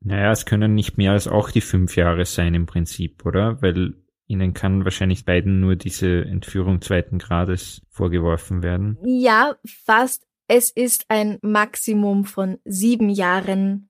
Naja, 0.00 0.32
es 0.32 0.44
können 0.44 0.74
nicht 0.74 0.98
mehr 0.98 1.12
als 1.12 1.28
auch 1.28 1.50
die 1.50 1.62
fünf 1.62 1.96
Jahre 1.96 2.26
sein 2.26 2.54
im 2.54 2.66
Prinzip, 2.66 3.24
oder? 3.24 3.62
Weil 3.62 3.94
ihnen 4.26 4.52
kann 4.52 4.84
wahrscheinlich 4.84 5.24
beiden 5.24 5.60
nur 5.60 5.76
diese 5.76 6.24
Entführung 6.24 6.82
zweiten 6.82 7.18
Grades 7.18 7.82
vorgeworfen 7.88 8.62
werden. 8.62 8.98
Ja, 9.04 9.56
fast. 9.64 10.26
Es 10.46 10.70
ist 10.70 11.06
ein 11.08 11.38
Maximum 11.42 12.24
von 12.24 12.58
sieben 12.64 13.08
Jahren. 13.08 13.88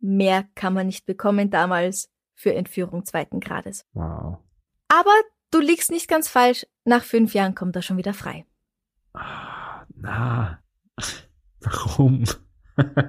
Mehr 0.00 0.46
kann 0.54 0.74
man 0.74 0.86
nicht 0.86 1.06
bekommen 1.06 1.50
damals 1.50 2.10
für 2.34 2.54
Entführung 2.54 3.06
zweiten 3.06 3.40
Grades. 3.40 3.86
Wow. 3.94 4.38
Aber 4.88 5.14
du 5.50 5.60
liegst 5.60 5.90
nicht 5.90 6.08
ganz 6.08 6.28
falsch. 6.28 6.66
Nach 6.84 7.02
fünf 7.02 7.32
Jahren 7.32 7.54
kommt 7.54 7.74
er 7.76 7.82
schon 7.82 7.96
wieder 7.96 8.12
frei. 8.12 8.44
Ah, 9.14 9.86
na, 9.96 10.62
warum? 11.60 12.24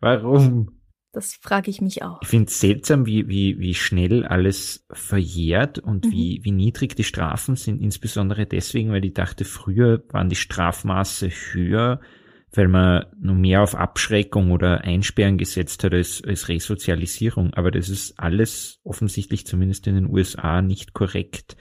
warum? 0.00 0.80
Das 1.12 1.34
frage 1.34 1.70
ich 1.70 1.80
mich 1.80 2.02
auch. 2.02 2.20
Ich 2.22 2.28
finde 2.28 2.46
es 2.46 2.60
seltsam, 2.60 3.06
wie, 3.06 3.26
wie, 3.26 3.58
wie 3.58 3.74
schnell 3.74 4.24
alles 4.24 4.86
verjährt 4.92 5.78
und 5.78 6.04
mhm. 6.04 6.12
wie, 6.12 6.40
wie 6.44 6.52
niedrig 6.52 6.94
die 6.94 7.04
Strafen 7.04 7.56
sind, 7.56 7.80
insbesondere 7.80 8.46
deswegen, 8.46 8.92
weil 8.92 9.04
ich 9.04 9.14
dachte, 9.14 9.46
früher 9.46 10.04
waren 10.10 10.28
die 10.28 10.36
Strafmaße 10.36 11.30
höher, 11.30 12.00
weil 12.52 12.68
man 12.68 13.06
nur 13.18 13.34
mehr 13.34 13.62
auf 13.62 13.74
Abschreckung 13.74 14.50
oder 14.50 14.82
Einsperren 14.82 15.38
gesetzt 15.38 15.84
hat 15.84 15.92
als, 15.92 16.22
als 16.24 16.48
Resozialisierung. 16.48 17.52
Aber 17.54 17.70
das 17.70 17.88
ist 17.88 18.18
alles 18.18 18.80
offensichtlich 18.84 19.46
zumindest 19.46 19.86
in 19.86 19.94
den 19.94 20.10
USA 20.10 20.62
nicht 20.62 20.94
korrekt, 20.94 21.56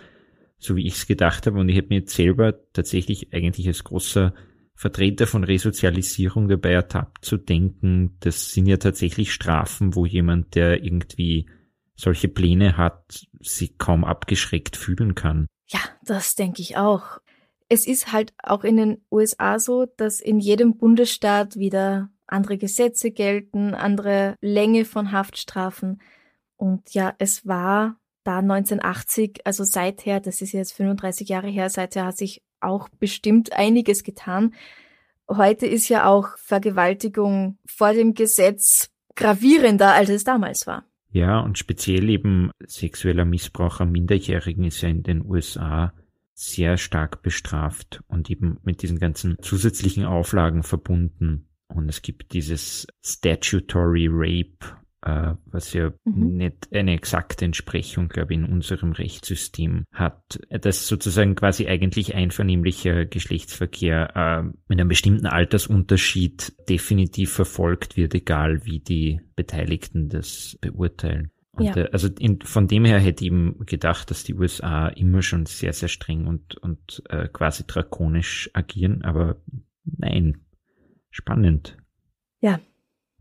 so 0.58 0.76
wie 0.76 0.88
ich 0.88 0.96
es 0.96 1.08
gedacht 1.08 1.48
habe. 1.48 1.60
Und 1.60 1.70
ich 1.70 1.78
habe 1.78 1.88
mir 1.90 2.00
jetzt 2.00 2.16
selber 2.16 2.56
tatsächlich 2.74 3.34
eigentlich 3.34 3.68
als 3.68 3.84
großer 3.84 4.34
Vertreter 4.76 5.26
von 5.26 5.44
Resozialisierung 5.44 6.50
dabei 6.50 6.74
ertappt 6.74 7.24
zu 7.24 7.38
denken, 7.38 8.18
das 8.20 8.52
sind 8.52 8.68
ja 8.68 8.78
tatsächlich 8.78 9.34
Strafen, 9.34 9.96
wo 9.96 10.06
jemand, 10.06 10.56
der 10.56 10.84
irgendwie 10.84 11.48
solche 11.96 12.28
Pläne 12.28 12.76
hat, 12.76 13.26
sich 13.40 13.78
kaum 13.78 14.04
abgeschreckt 14.04 14.76
fühlen 14.76 15.16
kann. 15.16 15.48
Ja, 15.68 15.80
das 16.04 16.36
denke 16.36 16.62
ich 16.62 16.76
auch. 16.76 17.20
Es 17.70 17.88
ist 17.88 18.12
halt 18.12 18.34
auch 18.44 18.64
in 18.64 18.78
den 18.78 19.06
USA 19.12 19.60
so, 19.60 19.86
dass 19.86 20.20
in 20.20 20.40
jedem 20.40 20.78
Bundesstaat 20.78 21.56
wieder 21.56 22.10
andere 22.28 22.58
Gesetze 22.58 23.12
gelten, 23.12 23.74
andere 23.74 24.36
Länge 24.42 24.86
von 24.86 25.12
Haftstrafen. 25.12 26.02
Und 26.58 26.94
ja, 26.94 27.14
es 27.18 27.46
war 27.46 27.98
da 28.24 28.40
1980, 28.40 29.42
also 29.46 29.64
seither, 29.64 30.20
das 30.20 30.42
ist 30.42 30.52
jetzt 30.52 30.74
35 30.74 31.30
Jahre 31.30 31.48
her, 31.48 31.70
seither 31.70 32.06
hat 32.06 32.18
sich 32.18 32.44
auch 32.60 32.90
bestimmt 32.90 33.54
einiges 33.54 34.04
getan. 34.04 34.54
Heute 35.30 35.66
ist 35.66 35.90
ja 35.90 36.08
auch 36.08 36.38
Vergewaltigung 36.38 37.58
vor 37.66 37.94
dem 37.94 38.14
Gesetz 38.14 38.90
gravierender, 39.16 39.94
als 39.94 40.10
es 40.10 40.24
damals 40.24 40.68
war. 40.68 40.86
Ja, 41.10 41.40
und 41.40 41.58
speziell 41.58 42.10
eben 42.10 42.52
sexueller 42.66 43.26
Missbrauch 43.26 43.80
an 43.80 43.92
Minderjährigen 43.92 44.66
ist 44.66 44.82
ja 44.82 44.90
in 44.90 45.04
den 45.04 45.26
USA 45.26 45.94
sehr 46.36 46.78
stark 46.78 47.24
bestraft 47.24 48.04
und 48.08 48.30
eben 48.30 48.60
mit 48.64 48.82
diesen 48.82 49.00
ganzen 49.00 49.38
zusätzlichen 49.42 50.06
Auflagen 50.06 50.64
verbunden. 50.64 51.48
Und 51.68 51.90
es 51.90 52.02
gibt 52.02 52.34
dieses 52.34 52.86
Statutory 53.02 54.08
Rape 54.12 54.76
äh, 55.06 55.36
was 55.46 55.72
ja 55.74 55.94
mhm. 56.04 56.38
nicht 56.38 56.68
eine 56.74 56.94
exakte 56.94 57.46
Entsprechung, 57.46 58.10
glaube 58.10 58.34
ich, 58.34 58.40
in 58.40 58.46
unserem 58.46 58.92
Rechtssystem 58.92 59.86
hat, 59.94 60.40
dass 60.50 60.88
sozusagen 60.88 61.36
quasi 61.36 61.68
eigentlich 61.68 62.16
einvernehmlicher 62.16 63.06
Geschlechtsverkehr 63.06 64.16
äh, 64.16 64.44
mit 64.68 64.80
einem 64.80 64.90
bestimmten 64.90 65.28
Altersunterschied 65.28 66.54
definitiv 66.68 67.32
verfolgt 67.32 67.98
wird, 67.98 68.16
egal 68.16 68.66
wie 68.66 68.80
die 68.80 69.22
Beteiligten 69.36 70.10
das 70.10 70.58
beurteilen. 70.60 71.32
Und, 71.56 71.66
ja. 71.66 71.76
äh, 71.76 71.90
also 71.92 72.08
in, 72.20 72.42
von 72.42 72.68
dem 72.68 72.86
her 72.86 73.00
hätte 73.00 73.24
ich 73.24 73.32
eben 73.32 73.66
gedacht, 73.66 74.12
dass 74.12 74.24
die 74.24 74.36
USA 74.36 74.88
immer 74.88 75.22
schon 75.22 75.46
sehr, 75.46 75.74
sehr 75.74 75.90
streng 75.90 76.28
und, 76.28 76.56
und 76.58 77.04
äh, 77.10 77.28
quasi 77.28 77.66
drakonisch 77.66 78.50
agieren, 78.54 79.04
aber 79.04 79.38
nein. 79.84 80.42
Spannend. 81.10 81.78
Ja, 82.42 82.60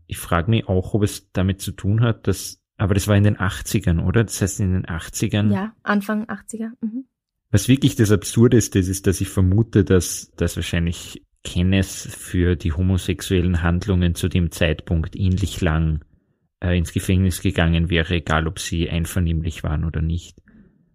ich 0.07 0.17
frage 0.17 0.49
mich 0.49 0.67
auch, 0.67 0.93
ob 0.93 1.03
es 1.03 1.31
damit 1.31 1.61
zu 1.61 1.71
tun 1.71 2.01
hat, 2.01 2.27
dass, 2.27 2.61
aber 2.77 2.93
das 2.93 3.07
war 3.07 3.15
in 3.15 3.23
den 3.23 3.37
80ern, 3.37 4.03
oder? 4.05 4.23
Das 4.23 4.41
heißt 4.41 4.59
in 4.59 4.73
den 4.73 4.85
80ern. 4.85 5.53
Ja, 5.53 5.73
Anfang 5.83 6.25
80er. 6.25 6.71
Mhm. 6.81 7.05
Was 7.51 7.67
wirklich 7.67 7.95
das 7.95 8.11
Absurdeste 8.11 8.79
ist, 8.79 8.89
ist, 8.89 9.07
dass 9.07 9.21
ich 9.21 9.29
vermute, 9.29 9.83
dass, 9.83 10.31
dass 10.35 10.55
wahrscheinlich 10.55 11.23
Kenneth 11.43 11.85
für 11.85 12.55
die 12.55 12.73
homosexuellen 12.73 13.61
Handlungen 13.61 14.15
zu 14.15 14.27
dem 14.27 14.51
Zeitpunkt 14.51 15.15
ähnlich 15.15 15.61
lang 15.61 16.03
ins 16.61 16.93
Gefängnis 16.93 17.41
gegangen 17.41 17.89
wäre, 17.89 18.15
egal 18.15 18.47
ob 18.47 18.59
sie 18.59 18.89
einvernehmlich 18.89 19.63
waren 19.63 19.83
oder 19.83 20.01
nicht. 20.01 20.41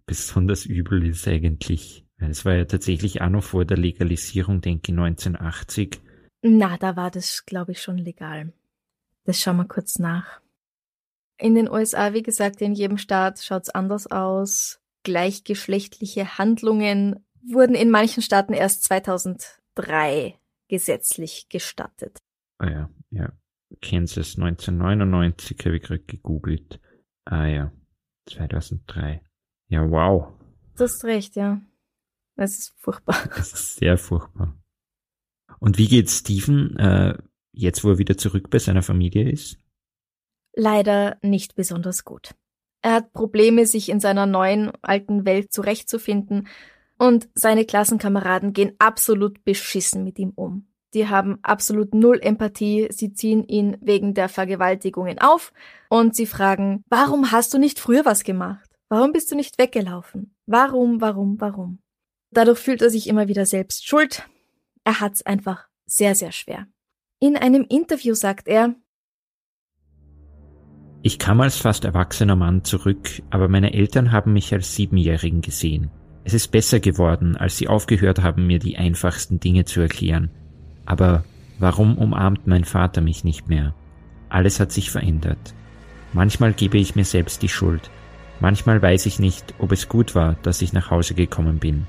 Besonders 0.05 0.65
übel 0.65 1.05
ist 1.05 1.27
eigentlich, 1.27 2.05
weil 2.17 2.31
es 2.31 2.43
war 2.45 2.55
ja 2.55 2.65
tatsächlich 2.65 3.21
auch 3.21 3.29
noch 3.29 3.43
vor 3.43 3.65
der 3.65 3.77
Legalisierung, 3.77 4.61
denke 4.61 4.91
ich, 4.91 4.97
1980. 4.97 6.01
Na, 6.41 6.77
da 6.77 6.95
war 6.95 7.11
das, 7.11 7.45
glaube 7.45 7.73
ich, 7.73 7.81
schon 7.81 7.97
legal. 7.97 8.51
Das 9.23 9.39
schauen 9.39 9.57
wir 9.57 9.67
kurz 9.67 9.99
nach. 9.99 10.41
In 11.37 11.55
den 11.55 11.69
USA, 11.69 12.13
wie 12.13 12.23
gesagt, 12.23 12.61
in 12.61 12.73
jedem 12.73 12.97
Staat 12.97 13.39
schaut's 13.39 13.69
anders 13.69 14.07
aus. 14.07 14.79
Gleichgeschlechtliche 15.03 16.37
Handlungen 16.37 17.25
wurden 17.43 17.75
in 17.75 17.89
manchen 17.89 18.21
Staaten 18.21 18.53
erst 18.53 18.83
2003 18.83 20.37
gesetzlich 20.67 21.49
gestattet. 21.49 22.17
Ah 22.59 22.69
ja, 22.69 22.89
ja. 23.09 23.31
Kansas 23.81 24.35
1999 24.37 25.57
habe 25.65 25.77
ich 25.77 25.83
gerade 25.83 26.03
gegoogelt. 26.03 26.79
Ah 27.25 27.45
ja, 27.45 27.71
2003. 28.27 29.21
Ja, 29.69 29.89
wow. 29.89 30.33
Du 30.77 30.83
hast 30.83 31.03
recht, 31.03 31.35
ja. 31.35 31.61
Das 32.35 32.57
ist 32.57 32.75
furchtbar. 32.77 33.15
Das 33.35 33.53
ist 33.53 33.75
sehr 33.75 33.97
furchtbar. 33.97 34.57
Und 35.59 35.77
wie 35.77 35.87
geht 35.87 36.09
Steven? 36.09 36.77
Äh, 36.77 37.17
jetzt 37.51 37.83
wo 37.83 37.91
er 37.91 37.97
wieder 37.97 38.17
zurück 38.17 38.49
bei 38.49 38.59
seiner 38.59 38.81
Familie 38.81 39.29
ist? 39.29 39.57
Leider 40.53 41.17
nicht 41.21 41.55
besonders 41.55 42.03
gut. 42.03 42.35
Er 42.81 42.93
hat 42.93 43.13
Probleme, 43.13 43.65
sich 43.65 43.89
in 43.89 43.99
seiner 43.99 44.25
neuen 44.25 44.71
alten 44.81 45.25
Welt 45.25 45.53
zurechtzufinden, 45.53 46.47
und 47.01 47.29
seine 47.33 47.65
Klassenkameraden 47.65 48.53
gehen 48.53 48.75
absolut 48.77 49.43
beschissen 49.43 50.03
mit 50.03 50.19
ihm 50.19 50.33
um. 50.35 50.70
Die 50.93 51.07
haben 51.07 51.39
absolut 51.41 51.93
null 51.93 52.19
Empathie, 52.21 52.89
sie 52.91 53.13
ziehen 53.13 53.43
ihn 53.47 53.77
wegen 53.81 54.13
der 54.13 54.27
Vergewaltigungen 54.27 55.19
auf 55.19 55.53
und 55.89 56.15
sie 56.15 56.25
fragen, 56.25 56.83
warum 56.89 57.31
hast 57.31 57.53
du 57.53 57.57
nicht 57.57 57.79
früher 57.79 58.03
was 58.05 58.23
gemacht? 58.23 58.69
Warum 58.89 59.13
bist 59.13 59.31
du 59.31 59.35
nicht 59.35 59.57
weggelaufen? 59.57 60.35
Warum, 60.47 60.99
warum, 60.99 61.39
warum? 61.39 61.79
Dadurch 62.31 62.59
fühlt 62.59 62.81
er 62.81 62.89
sich 62.89 63.07
immer 63.07 63.29
wieder 63.29 63.45
selbst 63.45 63.87
schuld. 63.87 64.27
Er 64.83 64.99
hat's 64.99 65.25
einfach 65.25 65.67
sehr, 65.85 66.15
sehr 66.15 66.31
schwer. 66.31 66.67
In 67.19 67.37
einem 67.37 67.65
Interview 67.69 68.13
sagt 68.13 68.47
er, 68.47 68.75
ich 71.03 71.19
kam 71.19 71.41
als 71.41 71.57
fast 71.57 71.83
erwachsener 71.83 72.35
Mann 72.35 72.63
zurück, 72.63 73.23
aber 73.31 73.47
meine 73.47 73.73
Eltern 73.73 74.11
haben 74.11 74.33
mich 74.33 74.53
als 74.53 74.75
Siebenjährigen 74.75 75.41
gesehen. 75.41 75.89
Es 76.23 76.33
ist 76.33 76.49
besser 76.49 76.79
geworden, 76.79 77.35
als 77.35 77.57
sie 77.57 77.67
aufgehört 77.67 78.21
haben, 78.21 78.45
mir 78.45 78.59
die 78.59 78.77
einfachsten 78.77 79.39
Dinge 79.39 79.65
zu 79.65 79.81
erklären. 79.81 80.29
Aber 80.91 81.23
warum 81.57 81.97
umarmt 81.97 82.47
mein 82.47 82.65
Vater 82.65 82.99
mich 82.99 83.23
nicht 83.23 83.47
mehr? 83.47 83.73
Alles 84.27 84.59
hat 84.59 84.73
sich 84.73 84.91
verändert. 84.91 85.55
Manchmal 86.11 86.51
gebe 86.51 86.77
ich 86.77 86.95
mir 86.95 87.05
selbst 87.05 87.41
die 87.43 87.47
Schuld. 87.47 87.89
Manchmal 88.41 88.81
weiß 88.81 89.05
ich 89.05 89.17
nicht, 89.17 89.53
ob 89.57 89.71
es 89.71 89.87
gut 89.87 90.15
war, 90.15 90.35
dass 90.43 90.61
ich 90.61 90.73
nach 90.73 90.91
Hause 90.91 91.13
gekommen 91.13 91.59
bin. 91.59 91.87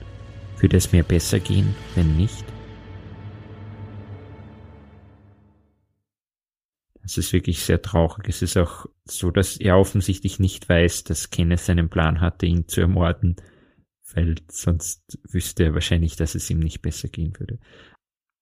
Würde 0.61 0.76
es 0.76 0.92
mir 0.92 1.03
besser 1.03 1.40
gehen, 1.40 1.74
wenn 1.96 2.16
nicht? 2.16 2.44
Es 7.03 7.18
ist 7.18 7.32
wirklich 7.32 7.59
sehr 7.64 7.82
traurig. 7.82 8.28
Es 8.28 8.40
ist 8.40 8.57
auch 8.57 8.86
so, 9.05 9.32
dass 9.32 9.57
er 9.57 9.78
offensichtlich 9.78 10.38
nicht 10.38 10.68
weiß, 10.68 11.03
dass 11.03 11.30
Kenneth 11.30 11.68
einen 11.68 11.90
Plan 11.90 12.20
hatte, 12.20 12.46
ihn 12.46 12.68
zu 12.68 12.80
ermorden, 12.80 13.34
weil 14.14 14.36
sonst 14.48 15.18
wüsste 15.28 15.64
er 15.64 15.74
wahrscheinlich, 15.74 16.14
dass 16.14 16.36
es 16.36 16.48
ihm 16.50 16.61
nicht 16.61 16.82
besser 16.82 17.09
gehen 17.09 17.32
würde. 17.36 17.59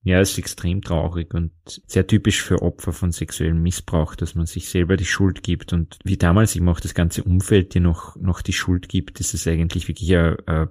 Ja, 0.02 0.18
es 0.20 0.32
ist 0.32 0.38
extrem 0.38 0.80
traurig 0.80 1.34
und 1.34 1.52
sehr 1.64 2.06
typisch 2.06 2.42
für 2.42 2.62
Opfer 2.62 2.92
von 2.92 3.12
sexuellem 3.12 3.62
Missbrauch, 3.62 4.14
dass 4.14 4.34
man 4.34 4.46
sich 4.46 4.70
selber 4.70 4.96
die 4.96 5.04
Schuld 5.04 5.42
gibt 5.42 5.74
und 5.74 5.98
wie 6.04 6.16
damals 6.16 6.56
eben 6.56 6.68
auch 6.70 6.80
das 6.80 6.94
ganze 6.94 7.22
Umfeld 7.22 7.74
dir 7.74 7.82
noch, 7.82 8.16
noch 8.16 8.40
die 8.40 8.54
Schuld 8.54 8.88
gibt, 8.88 9.20
ist 9.20 9.34
es 9.34 9.46
eigentlich 9.46 9.88
wirklich 9.88 10.16
ein, 10.16 10.36
ein 10.46 10.68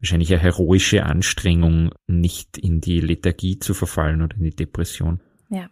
wahrscheinlich 0.00 0.32
eine 0.32 0.42
heroische 0.42 1.04
Anstrengung, 1.04 1.90
nicht 2.06 2.58
in 2.58 2.80
die 2.80 3.00
Lethargie 3.00 3.58
zu 3.58 3.72
verfallen 3.72 4.22
oder 4.22 4.36
in 4.36 4.44
die 4.44 4.56
Depression. 4.56 5.20
Ja. 5.48 5.70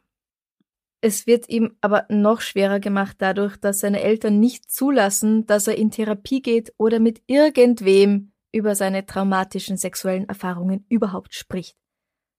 Es 1.03 1.27
wird 1.27 1.49
ihm 1.51 1.77
aber 1.83 2.07
noch 2.09 2.41
schwerer 2.41 2.81
gemacht 2.81 3.17
dadurch, 3.19 3.59
dass 3.59 3.81
seine 3.81 4.01
Eltern 4.01 4.41
nicht 4.41 4.71
zulassen, 4.71 5.45
dass 5.45 5.67
er 5.67 5.77
in 5.77 5.91
Therapie 5.91 6.41
geht 6.41 6.73
oder 6.79 7.01
mit 7.01 7.23
irgendwem 7.27 8.33
über 8.51 8.75
seine 8.75 9.05
traumatischen 9.05 9.77
sexuellen 9.77 10.29
Erfahrungen 10.29 10.87
überhaupt 10.89 11.35
spricht. 11.35 11.77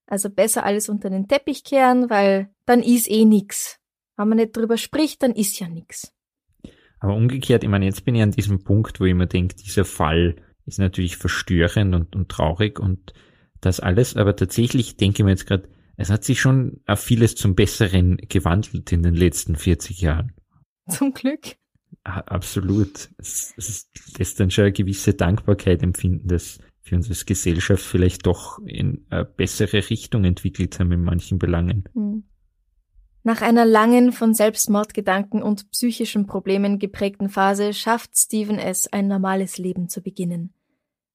Also 0.07 0.29
besser 0.29 0.63
alles 0.63 0.89
unter 0.89 1.09
den 1.09 1.27
Teppich 1.27 1.63
kehren, 1.63 2.09
weil 2.09 2.49
dann 2.65 2.83
ist 2.83 3.09
eh 3.09 3.25
nix. 3.25 3.79
Wenn 4.17 4.29
man 4.29 4.37
nicht 4.37 4.55
drüber 4.55 4.77
spricht, 4.77 5.23
dann 5.23 5.31
ist 5.31 5.59
ja 5.59 5.67
nix. 5.67 6.13
Aber 6.99 7.15
umgekehrt, 7.15 7.63
ich 7.63 7.69
meine, 7.69 7.85
jetzt 7.85 8.05
bin 8.05 8.15
ich 8.15 8.21
an 8.21 8.31
diesem 8.31 8.63
Punkt, 8.63 8.99
wo 8.99 9.05
ich 9.05 9.13
mir 9.13 9.27
denke, 9.27 9.55
dieser 9.55 9.85
Fall 9.85 10.35
ist 10.65 10.79
natürlich 10.79 11.17
verstörend 11.17 11.93
und, 11.93 12.15
und 12.15 12.29
traurig 12.29 12.79
und 12.79 13.13
das 13.61 13.79
alles, 13.79 14.15
aber 14.15 14.35
tatsächlich 14.35 14.97
denke 14.97 15.19
ich 15.19 15.23
mir 15.23 15.31
jetzt 15.31 15.47
gerade, 15.47 15.69
es 15.97 16.09
hat 16.09 16.23
sich 16.23 16.39
schon 16.39 16.81
auf 16.85 16.99
vieles 16.99 17.35
zum 17.35 17.55
Besseren 17.55 18.17
gewandelt 18.17 18.91
in 18.91 19.03
den 19.03 19.15
letzten 19.15 19.55
40 19.55 20.01
Jahren. 20.01 20.33
Zum 20.89 21.13
Glück. 21.13 21.55
Absolut. 22.03 23.09
Es, 23.17 23.53
es 23.57 23.89
lässt 24.17 24.39
dann 24.39 24.51
schon 24.51 24.65
eine 24.65 24.73
gewisse 24.73 25.13
Dankbarkeit 25.13 25.81
empfinden, 25.81 26.27
dass 26.27 26.59
wir 26.85 26.97
uns 26.97 27.09
als 27.09 27.25
Gesellschaft 27.25 27.83
vielleicht 27.83 28.25
doch 28.25 28.59
in 28.65 29.05
eine 29.09 29.25
bessere 29.25 29.89
Richtung 29.89 30.23
entwickelt 30.23 30.79
haben 30.79 30.91
in 30.91 31.03
manchen 31.03 31.39
Belangen. 31.39 31.89
Hm. 31.93 32.23
Nach 33.23 33.41
einer 33.41 33.65
langen 33.65 34.11
von 34.11 34.35
Selbstmordgedanken 34.35 35.41
und 35.41 35.71
psychischen 35.71 36.27
Problemen 36.27 36.77
geprägten 36.77 37.27
Phase 37.27 37.73
schafft 37.73 38.15
Stephen 38.15 38.59
es, 38.59 38.85
ein 38.93 39.07
normales 39.07 39.57
Leben 39.57 39.89
zu 39.89 40.01
beginnen. 40.01 40.53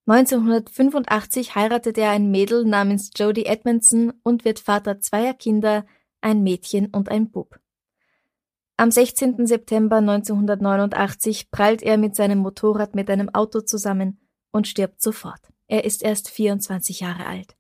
1985 0.07 1.55
heiratet 1.55 1.97
er 1.99 2.11
ein 2.11 2.33
Mädel 2.33 2.65
namens 2.65 3.11
Jodie 3.17 3.47
Edmondson 3.47 4.13
und 4.25 4.45
wird 4.45 4.59
Vater 4.59 4.99
zweier 4.99 5.35
Kinder, 5.35 5.87
ein 6.21 6.43
Mädchen 6.43 6.87
und 6.87 7.09
ein 7.09 7.31
Bub. 7.31 7.61
Am 8.77 8.91
16. 8.91 9.47
September 9.47 9.99
1989 9.99 11.53
prallt 11.53 11.81
er 11.83 11.97
mit 11.97 12.17
seinem 12.17 12.39
Motorrad 12.39 12.97
mit 12.97 13.09
einem 13.09 13.29
Auto 13.29 13.61
zusammen 13.61 14.19
und 14.51 14.67
stirbt 14.67 15.01
sofort. 15.01 15.50
Er 15.71 15.85
ist 15.85 16.03
erst 16.03 16.29
24 16.31 16.99
Jahre 16.99 17.27
alt. 17.27 17.57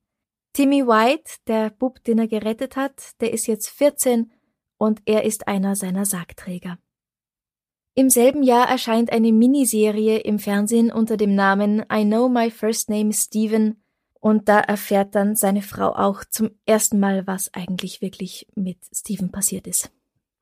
Timmy 0.52 0.84
White, 0.84 1.30
der 1.46 1.70
Bub, 1.70 2.02
den 2.02 2.18
er 2.18 2.26
gerettet 2.26 2.74
hat, 2.74 3.12
der 3.20 3.32
ist 3.32 3.46
jetzt 3.46 3.68
14 3.68 4.32
und 4.78 5.00
er 5.04 5.24
ist 5.24 5.46
einer 5.46 5.76
seiner 5.76 6.04
Sargträger. 6.04 6.78
Im 7.94 8.10
selben 8.10 8.42
Jahr 8.42 8.68
erscheint 8.68 9.12
eine 9.12 9.30
Miniserie 9.30 10.18
im 10.18 10.40
Fernsehen 10.40 10.90
unter 10.90 11.16
dem 11.16 11.36
Namen 11.36 11.84
I 11.92 12.04
Know 12.04 12.28
My 12.28 12.50
First 12.50 12.90
Name 12.90 13.10
is 13.10 13.22
Steven 13.22 13.80
und 14.18 14.48
da 14.48 14.58
erfährt 14.58 15.14
dann 15.14 15.36
seine 15.36 15.62
Frau 15.62 15.94
auch 15.94 16.24
zum 16.24 16.50
ersten 16.66 16.98
Mal, 16.98 17.28
was 17.28 17.54
eigentlich 17.54 18.02
wirklich 18.02 18.48
mit 18.56 18.78
Steven 18.92 19.30
passiert 19.30 19.68
ist. 19.68 19.92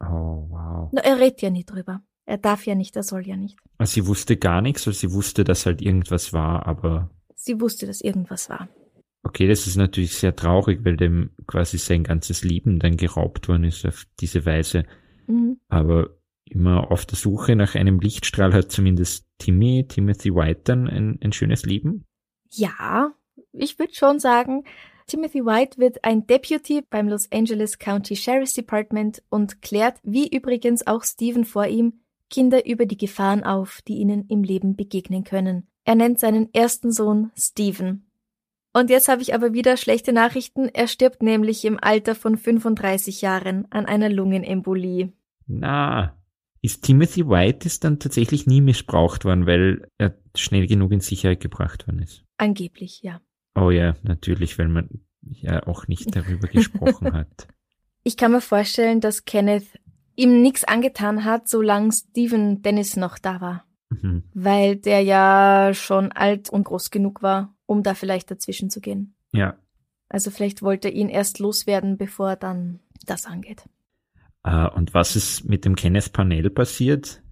Oh, 0.00 0.46
wow. 0.48 0.90
No, 0.90 1.02
er 1.02 1.18
redet 1.18 1.42
ja 1.42 1.50
nicht 1.50 1.70
drüber. 1.70 2.00
Er 2.24 2.38
darf 2.38 2.64
ja 2.64 2.74
nicht, 2.74 2.96
er 2.96 3.02
soll 3.02 3.26
ja 3.26 3.36
nicht. 3.36 3.58
Also 3.76 3.94
sie 3.94 4.06
wusste 4.06 4.38
gar 4.38 4.62
nichts, 4.62 4.86
weil 4.86 4.94
sie 4.94 5.12
wusste, 5.12 5.44
dass 5.44 5.66
halt 5.66 5.82
irgendwas 5.82 6.32
war, 6.32 6.66
aber. 6.66 7.10
Sie 7.40 7.60
wusste, 7.60 7.86
dass 7.86 8.00
irgendwas 8.00 8.50
war. 8.50 8.68
Okay, 9.22 9.46
das 9.46 9.66
ist 9.66 9.76
natürlich 9.76 10.14
sehr 10.14 10.34
traurig, 10.34 10.84
weil 10.84 10.96
dem 10.96 11.30
quasi 11.46 11.78
sein 11.78 12.02
ganzes 12.02 12.44
Leben 12.44 12.78
dann 12.78 12.96
geraubt 12.96 13.48
worden 13.48 13.64
ist 13.64 13.86
auf 13.86 14.06
diese 14.20 14.44
Weise. 14.44 14.84
Mhm. 15.26 15.60
Aber 15.68 16.18
immer 16.44 16.90
auf 16.90 17.06
der 17.06 17.16
Suche 17.16 17.54
nach 17.54 17.74
einem 17.74 18.00
Lichtstrahl 18.00 18.52
hat 18.52 18.72
zumindest 18.72 19.26
Timmy, 19.38 19.86
Timothy 19.86 20.34
White 20.34 20.62
dann 20.64 20.88
ein, 20.88 21.18
ein 21.22 21.32
schönes 21.32 21.64
Leben. 21.64 22.04
Ja, 22.50 23.12
ich 23.52 23.78
würde 23.78 23.94
schon 23.94 24.18
sagen, 24.18 24.64
Timothy 25.06 25.44
White 25.44 25.78
wird 25.78 26.04
ein 26.04 26.26
Deputy 26.26 26.82
beim 26.88 27.08
Los 27.08 27.30
Angeles 27.30 27.78
County 27.78 28.16
Sheriff's 28.16 28.54
Department 28.54 29.22
und 29.30 29.62
klärt, 29.62 29.98
wie 30.02 30.28
übrigens 30.28 30.86
auch 30.86 31.04
Stephen 31.04 31.44
vor 31.44 31.66
ihm, 31.66 32.00
Kinder 32.30 32.66
über 32.66 32.84
die 32.84 32.98
Gefahren 32.98 33.44
auf, 33.44 33.80
die 33.86 33.96
ihnen 33.96 34.26
im 34.28 34.42
Leben 34.42 34.76
begegnen 34.76 35.24
können. 35.24 35.66
Er 35.88 35.94
nennt 35.94 36.18
seinen 36.18 36.52
ersten 36.52 36.92
Sohn 36.92 37.30
Stephen. 37.34 38.10
Und 38.74 38.90
jetzt 38.90 39.08
habe 39.08 39.22
ich 39.22 39.32
aber 39.32 39.54
wieder 39.54 39.78
schlechte 39.78 40.12
Nachrichten. 40.12 40.68
Er 40.68 40.86
stirbt 40.86 41.22
nämlich 41.22 41.64
im 41.64 41.78
Alter 41.80 42.14
von 42.14 42.36
35 42.36 43.22
Jahren 43.22 43.66
an 43.70 43.86
einer 43.86 44.10
Lungenembolie. 44.10 45.14
Na, 45.46 46.14
ist 46.60 46.84
Timothy 46.84 47.26
White 47.26 47.64
ist 47.64 47.84
dann 47.84 47.98
tatsächlich 48.00 48.46
nie 48.46 48.60
missbraucht 48.60 49.24
worden, 49.24 49.46
weil 49.46 49.88
er 49.96 50.14
schnell 50.36 50.66
genug 50.66 50.92
in 50.92 51.00
Sicherheit 51.00 51.40
gebracht 51.40 51.88
worden 51.88 52.02
ist. 52.02 52.22
Angeblich, 52.36 53.00
ja. 53.00 53.22
Oh 53.54 53.70
ja, 53.70 53.96
natürlich, 54.02 54.58
weil 54.58 54.68
man 54.68 54.90
ja 55.22 55.66
auch 55.66 55.88
nicht 55.88 56.14
darüber 56.14 56.48
gesprochen 56.48 57.14
hat. 57.14 57.48
Ich 58.02 58.18
kann 58.18 58.32
mir 58.32 58.42
vorstellen, 58.42 59.00
dass 59.00 59.24
Kenneth 59.24 59.80
ihm 60.16 60.42
nichts 60.42 60.64
angetan 60.64 61.24
hat, 61.24 61.48
solange 61.48 61.92
Stephen 61.92 62.60
Dennis 62.60 62.98
noch 62.98 63.18
da 63.18 63.40
war. 63.40 63.64
Mhm. 63.90 64.24
Weil 64.34 64.76
der 64.76 65.00
ja 65.00 65.72
schon 65.74 66.12
alt 66.12 66.50
und 66.50 66.64
groß 66.64 66.90
genug 66.90 67.22
war, 67.22 67.54
um 67.66 67.82
da 67.82 67.94
vielleicht 67.94 68.30
dazwischen 68.30 68.70
zu 68.70 68.80
gehen. 68.80 69.14
Ja. 69.32 69.56
Also 70.08 70.30
vielleicht 70.30 70.62
wollte 70.62 70.88
er 70.88 70.94
ihn 70.94 71.08
erst 71.08 71.38
loswerden, 71.38 71.96
bevor 71.96 72.30
er 72.30 72.36
dann 72.36 72.80
das 73.06 73.26
angeht. 73.26 73.64
Uh, 74.46 74.68
und 74.74 74.94
was 74.94 75.16
ist 75.16 75.44
mit 75.44 75.64
dem 75.64 75.76
Kenneth 75.76 76.12
Panel 76.12 76.48
passiert? 76.50 77.22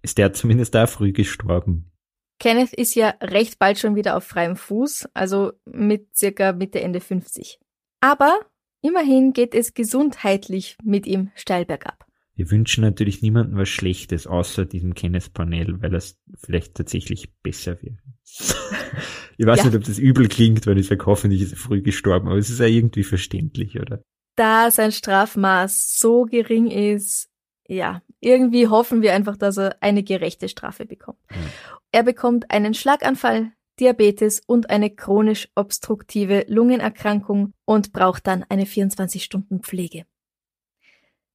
Ist 0.00 0.18
der 0.18 0.32
zumindest 0.32 0.74
da 0.74 0.86
früh 0.86 1.12
gestorben? 1.12 1.90
Kenneth 2.38 2.72
ist 2.72 2.94
ja 2.94 3.14
recht 3.20 3.58
bald 3.58 3.78
schon 3.78 3.96
wieder 3.96 4.16
auf 4.16 4.24
freiem 4.24 4.56
Fuß, 4.56 5.08
also 5.12 5.52
mit 5.64 6.16
circa 6.16 6.52
Mitte 6.52 6.80
Ende 6.80 7.00
50. 7.00 7.58
Aber 8.00 8.38
immerhin 8.80 9.32
geht 9.32 9.54
es 9.54 9.74
gesundheitlich 9.74 10.78
mit 10.84 11.06
ihm 11.06 11.30
steil 11.34 11.64
bergab. 11.64 12.07
Wir 12.38 12.52
wünschen 12.52 12.82
natürlich 12.82 13.20
niemandem 13.20 13.58
was 13.58 13.68
Schlechtes, 13.68 14.28
außer 14.28 14.64
diesem 14.64 14.94
Kenneth 14.94 15.34
Panel, 15.34 15.82
weil 15.82 15.92
es 15.96 16.20
vielleicht 16.36 16.76
tatsächlich 16.76 17.34
besser 17.42 17.82
wäre. 17.82 17.96
ich 19.36 19.44
weiß 19.44 19.58
ja. 19.58 19.64
nicht, 19.64 19.74
ob 19.74 19.82
das 19.82 19.98
übel 19.98 20.28
klingt, 20.28 20.64
weil 20.68 20.78
ich 20.78 20.86
sage, 20.86 21.04
hoffentlich 21.04 21.42
ist 21.42 21.54
er 21.54 21.58
früh 21.58 21.82
gestorben, 21.82 22.28
aber 22.28 22.38
es 22.38 22.48
ist 22.48 22.60
ja 22.60 22.66
irgendwie 22.66 23.02
verständlich, 23.02 23.80
oder? 23.80 24.04
Da 24.36 24.70
sein 24.70 24.92
Strafmaß 24.92 25.98
so 25.98 26.26
gering 26.26 26.70
ist, 26.70 27.28
ja, 27.66 28.02
irgendwie 28.20 28.68
hoffen 28.68 29.02
wir 29.02 29.14
einfach, 29.14 29.36
dass 29.36 29.56
er 29.56 29.76
eine 29.82 30.04
gerechte 30.04 30.48
Strafe 30.48 30.86
bekommt. 30.86 31.18
Mhm. 31.30 31.50
Er 31.90 32.04
bekommt 32.04 32.52
einen 32.52 32.72
Schlaganfall, 32.72 33.50
Diabetes 33.80 34.42
und 34.46 34.70
eine 34.70 34.90
chronisch 34.90 35.48
obstruktive 35.56 36.44
Lungenerkrankung 36.46 37.52
und 37.64 37.92
braucht 37.92 38.28
dann 38.28 38.44
eine 38.48 38.64
24-Stunden-Pflege. 38.64 40.04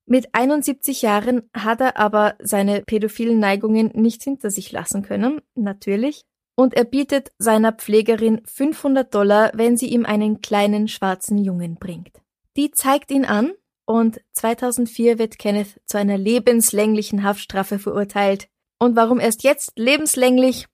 Mit 0.06 0.34
71 0.34 1.02
Jahren 1.02 1.50
hat 1.54 1.80
er 1.80 1.98
aber 1.98 2.36
seine 2.40 2.82
pädophilen 2.82 3.40
Neigungen 3.40 3.92
nicht 3.94 4.24
hinter 4.24 4.52
sich 4.52 4.72
lassen 4.72 5.02
können, 5.02 5.42
natürlich, 5.56 6.24
und 6.56 6.74
er 6.74 6.84
bietet 6.84 7.32
seiner 7.38 7.72
Pflegerin 7.72 8.42
500 8.46 9.14
Dollar, 9.14 9.52
wenn 9.54 9.78
sie 9.78 9.88
ihm 9.88 10.06
einen 10.06 10.42
kleinen 10.42 10.88
schwarzen 10.88 11.38
Jungen 11.38 11.76
bringt. 11.76 12.22
Die 12.58 12.72
zeigt 12.72 13.12
ihn 13.12 13.26
an 13.26 13.54
und 13.86 14.22
2004 14.34 15.18
wird 15.18 15.40
Kenneth 15.40 15.82
zu 15.86 15.98
einer 15.98 16.18
lebenslänglichen 16.18 17.24
Haftstrafe 17.24 17.80
verurteilt. 17.80 18.50
Und 18.78 18.96
warum 18.96 19.20
erst 19.20 19.44
jetzt 19.44 19.72
lebenslänglich? 19.78 20.68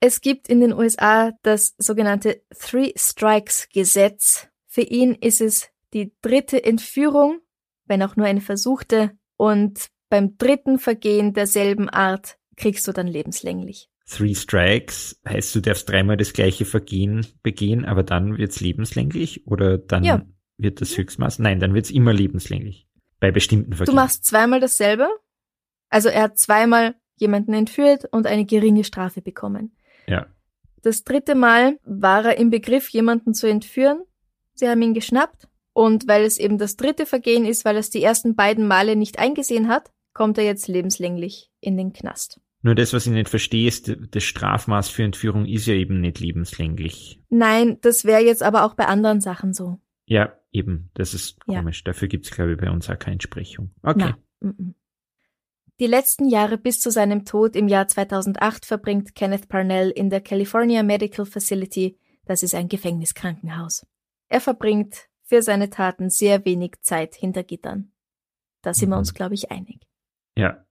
Es 0.00 0.20
gibt 0.20 0.48
in 0.48 0.60
den 0.60 0.72
USA 0.72 1.32
das 1.42 1.74
sogenannte 1.78 2.42
Three 2.56 2.92
Strikes 2.94 3.68
Gesetz. 3.72 4.46
Für 4.66 4.82
ihn 4.82 5.14
ist 5.14 5.40
es 5.40 5.70
die 5.92 6.12
dritte 6.20 6.62
Entführung 6.62 7.40
wenn 7.86 8.02
auch 8.02 8.16
nur 8.16 8.26
eine 8.26 8.40
versuchte, 8.40 9.12
und 9.36 9.88
beim 10.08 10.38
dritten 10.38 10.78
Vergehen 10.78 11.32
derselben 11.32 11.88
Art 11.88 12.38
kriegst 12.56 12.86
du 12.86 12.92
dann 12.92 13.08
lebenslänglich. 13.08 13.90
Three 14.06 14.34
Strikes 14.34 15.20
heißt, 15.26 15.54
du 15.54 15.60
darfst 15.60 15.88
dreimal 15.88 16.16
das 16.16 16.32
gleiche 16.32 16.64
Vergehen 16.64 17.26
begehen, 17.42 17.84
aber 17.84 18.02
dann 18.02 18.36
wird's 18.36 18.60
lebenslänglich 18.60 19.46
oder 19.46 19.78
dann 19.78 20.04
ja. 20.04 20.22
wird 20.58 20.80
das 20.80 20.96
Höchstmaß? 20.96 21.38
Nein, 21.38 21.58
dann 21.58 21.74
wird's 21.74 21.90
immer 21.90 22.12
lebenslänglich. 22.12 22.86
Bei 23.18 23.30
bestimmten 23.30 23.72
Vergehen. 23.72 23.94
Du 23.94 24.00
machst 24.00 24.24
zweimal 24.26 24.60
dasselbe. 24.60 25.08
Also 25.88 26.10
er 26.10 26.24
hat 26.24 26.38
zweimal 26.38 26.94
jemanden 27.16 27.54
entführt 27.54 28.04
und 28.10 28.26
eine 28.26 28.44
geringe 28.44 28.84
Strafe 28.84 29.22
bekommen. 29.22 29.74
Ja. 30.06 30.26
Das 30.82 31.04
dritte 31.04 31.34
Mal 31.34 31.78
war 31.84 32.26
er 32.26 32.36
im 32.36 32.50
Begriff, 32.50 32.90
jemanden 32.90 33.32
zu 33.32 33.46
entführen. 33.46 34.02
Sie 34.52 34.68
haben 34.68 34.82
ihn 34.82 34.92
geschnappt 34.92 35.48
und 35.74 36.08
weil 36.08 36.24
es 36.24 36.38
eben 36.38 36.56
das 36.56 36.76
dritte 36.76 37.04
Vergehen 37.04 37.44
ist, 37.44 37.66
weil 37.66 37.76
er 37.76 37.80
es 37.80 37.90
die 37.90 38.02
ersten 38.02 38.34
beiden 38.34 38.66
Male 38.66 38.96
nicht 38.96 39.18
eingesehen 39.18 39.68
hat, 39.68 39.92
kommt 40.14 40.38
er 40.38 40.44
jetzt 40.44 40.68
lebenslänglich 40.68 41.50
in 41.60 41.76
den 41.76 41.92
Knast. 41.92 42.40
Nur 42.62 42.74
das, 42.74 42.94
was 42.94 43.06
ich 43.06 43.12
nicht 43.12 43.28
verstehe, 43.28 43.68
ist, 43.68 43.94
das 44.12 44.22
Strafmaß 44.22 44.88
für 44.88 45.02
Entführung 45.02 45.44
ist 45.44 45.66
ja 45.66 45.74
eben 45.74 46.00
nicht 46.00 46.18
lebenslänglich. 46.20 47.20
Nein, 47.28 47.76
das 47.82 48.06
wäre 48.06 48.22
jetzt 48.22 48.42
aber 48.42 48.64
auch 48.64 48.72
bei 48.74 48.86
anderen 48.86 49.20
Sachen 49.20 49.52
so. 49.52 49.80
Ja, 50.06 50.32
eben. 50.50 50.90
Das 50.94 51.12
ist 51.12 51.40
komisch. 51.40 51.82
Ja. 51.84 51.92
Dafür 51.92 52.08
gibt's 52.08 52.30
glaube 52.30 52.52
ich, 52.52 52.58
bei 52.58 52.70
uns 52.70 52.88
auch 52.88 52.98
keine 52.98 53.14
Entsprechung. 53.14 53.74
Okay. 53.82 54.14
Na. 54.40 54.52
Die 55.80 55.86
letzten 55.86 56.28
Jahre 56.28 56.56
bis 56.56 56.80
zu 56.80 56.90
seinem 56.90 57.24
Tod 57.24 57.56
im 57.56 57.68
Jahr 57.68 57.88
2008 57.88 58.64
verbringt 58.64 59.14
Kenneth 59.14 59.48
Parnell 59.48 59.90
in 59.90 60.08
der 60.08 60.20
California 60.20 60.82
Medical 60.82 61.26
Facility, 61.26 61.98
das 62.24 62.42
ist 62.42 62.54
ein 62.54 62.68
Gefängniskrankenhaus. 62.68 63.84
Er 64.28 64.40
verbringt 64.40 65.08
für 65.24 65.42
seine 65.42 65.70
Taten 65.70 66.10
sehr 66.10 66.44
wenig 66.44 66.80
Zeit 66.82 67.14
hinter 67.14 67.42
Gittern. 67.42 67.92
Da 68.62 68.72
sind 68.72 68.90
wir 68.90 68.98
uns, 68.98 69.12
mhm. 69.12 69.16
glaube 69.16 69.34
ich, 69.34 69.50
einig. 69.50 69.86
Ja. 70.36 70.64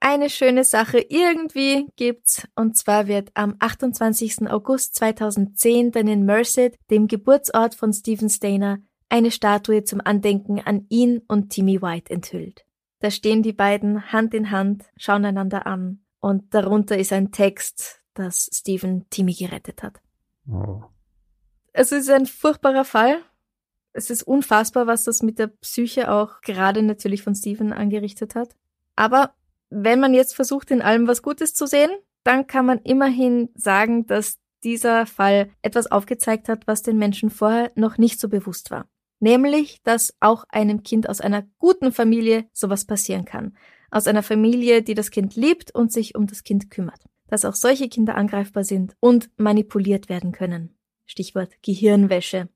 Eine 0.00 0.30
schöne 0.30 0.64
Sache 0.64 0.98
irgendwie 0.98 1.86
gibt's, 1.96 2.46
und 2.54 2.76
zwar 2.76 3.08
wird 3.08 3.30
am 3.34 3.56
28. 3.58 4.48
August 4.48 4.94
2010 4.96 5.90
dann 5.90 6.06
in 6.06 6.24
Merced, 6.24 6.76
dem 6.90 7.08
Geburtsort 7.08 7.74
von 7.74 7.92
Stephen 7.92 8.28
Stainer, 8.28 8.78
eine 9.08 9.30
Statue 9.30 9.84
zum 9.84 10.00
Andenken 10.04 10.60
an 10.60 10.86
ihn 10.90 11.22
und 11.28 11.50
Timmy 11.50 11.80
White 11.80 12.12
enthüllt. 12.12 12.64
Da 13.00 13.10
stehen 13.10 13.42
die 13.42 13.52
beiden 13.52 14.12
Hand 14.12 14.34
in 14.34 14.50
Hand, 14.50 14.84
schauen 14.96 15.24
einander 15.24 15.66
an, 15.66 16.04
und 16.20 16.54
darunter 16.54 16.98
ist 16.98 17.12
ein 17.12 17.30
Text, 17.30 18.02
dass 18.14 18.50
Stephen 18.52 19.08
Timmy 19.10 19.34
gerettet 19.34 19.82
hat. 19.82 20.00
Oh. 20.50 20.84
Es 21.78 21.92
ist 21.92 22.08
ein 22.08 22.24
furchtbarer 22.24 22.86
Fall, 22.86 23.18
es 23.92 24.08
ist 24.08 24.22
unfassbar, 24.22 24.86
was 24.86 25.04
das 25.04 25.22
mit 25.22 25.38
der 25.38 25.48
Psyche 25.48 26.10
auch 26.10 26.40
gerade 26.40 26.82
natürlich 26.82 27.22
von 27.22 27.34
Steven 27.34 27.74
angerichtet 27.74 28.34
hat. 28.34 28.56
Aber 28.94 29.34
wenn 29.68 30.00
man 30.00 30.14
jetzt 30.14 30.34
versucht, 30.34 30.70
in 30.70 30.80
allem 30.80 31.06
was 31.06 31.20
Gutes 31.20 31.52
zu 31.52 31.66
sehen, 31.66 31.90
dann 32.24 32.46
kann 32.46 32.64
man 32.64 32.78
immerhin 32.78 33.50
sagen, 33.54 34.06
dass 34.06 34.38
dieser 34.64 35.04
Fall 35.04 35.50
etwas 35.60 35.92
aufgezeigt 35.92 36.48
hat, 36.48 36.66
was 36.66 36.80
den 36.80 36.96
Menschen 36.96 37.28
vorher 37.28 37.72
noch 37.74 37.98
nicht 37.98 38.20
so 38.20 38.30
bewusst 38.30 38.70
war. 38.70 38.88
Nämlich, 39.20 39.82
dass 39.82 40.14
auch 40.18 40.44
einem 40.48 40.82
Kind 40.82 41.10
aus 41.10 41.20
einer 41.20 41.46
guten 41.58 41.92
Familie 41.92 42.48
sowas 42.54 42.86
passieren 42.86 43.26
kann. 43.26 43.54
Aus 43.90 44.06
einer 44.06 44.22
Familie, 44.22 44.80
die 44.80 44.94
das 44.94 45.10
Kind 45.10 45.36
liebt 45.36 45.74
und 45.74 45.92
sich 45.92 46.14
um 46.14 46.26
das 46.26 46.42
Kind 46.42 46.70
kümmert. 46.70 47.04
Dass 47.28 47.44
auch 47.44 47.54
solche 47.54 47.90
Kinder 47.90 48.14
angreifbar 48.14 48.64
sind 48.64 48.96
und 48.98 49.28
manipuliert 49.36 50.08
werden 50.08 50.32
können. 50.32 50.75
Stichwort 51.06 51.62
Gehirnwäsche 51.62 52.48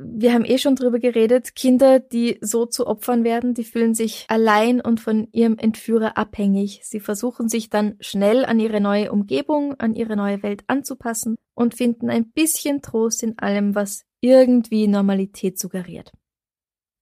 wir 0.00 0.32
haben 0.32 0.44
eh 0.44 0.58
schon 0.58 0.76
drüber 0.76 1.00
geredet, 1.00 1.56
Kinder, 1.56 1.98
die 1.98 2.38
so 2.40 2.66
zu 2.66 2.86
Opfern 2.86 3.24
werden, 3.24 3.54
die 3.54 3.64
fühlen 3.64 3.94
sich 3.94 4.26
allein 4.28 4.80
und 4.80 5.00
von 5.00 5.26
ihrem 5.32 5.58
Entführer 5.58 6.16
abhängig. 6.16 6.82
Sie 6.84 7.00
versuchen 7.00 7.48
sich 7.48 7.68
dann 7.68 7.96
schnell 7.98 8.44
an 8.44 8.60
ihre 8.60 8.80
neue 8.80 9.10
Umgebung, 9.10 9.74
an 9.74 9.96
ihre 9.96 10.14
neue 10.14 10.44
Welt 10.44 10.62
anzupassen 10.68 11.34
und 11.54 11.74
finden 11.74 12.10
ein 12.10 12.30
bisschen 12.30 12.80
Trost 12.80 13.24
in 13.24 13.40
allem, 13.40 13.74
was 13.74 14.04
irgendwie 14.20 14.86
Normalität 14.86 15.58
suggeriert. 15.58 16.12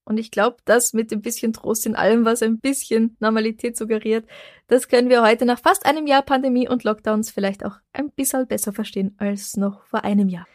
Und 0.06 0.18
ich 0.18 0.30
glaube, 0.30 0.56
das 0.64 0.94
mit 0.94 1.10
dem 1.10 1.20
bisschen 1.20 1.52
Trost 1.52 1.84
in 1.84 1.96
allem, 1.96 2.24
was 2.24 2.40
ein 2.40 2.60
bisschen 2.60 3.16
Normalität 3.20 3.76
suggeriert, 3.76 4.24
das 4.68 4.88
können 4.88 5.10
wir 5.10 5.22
heute 5.22 5.44
nach 5.44 5.58
fast 5.58 5.84
einem 5.84 6.06
Jahr 6.06 6.22
Pandemie 6.22 6.66
und 6.66 6.84
Lockdowns 6.84 7.30
vielleicht 7.30 7.62
auch 7.66 7.76
ein 7.92 8.10
bisschen 8.10 8.46
besser 8.46 8.72
verstehen 8.72 9.16
als 9.18 9.58
noch 9.58 9.84
vor 9.84 10.02
einem 10.04 10.30
Jahr. 10.30 10.46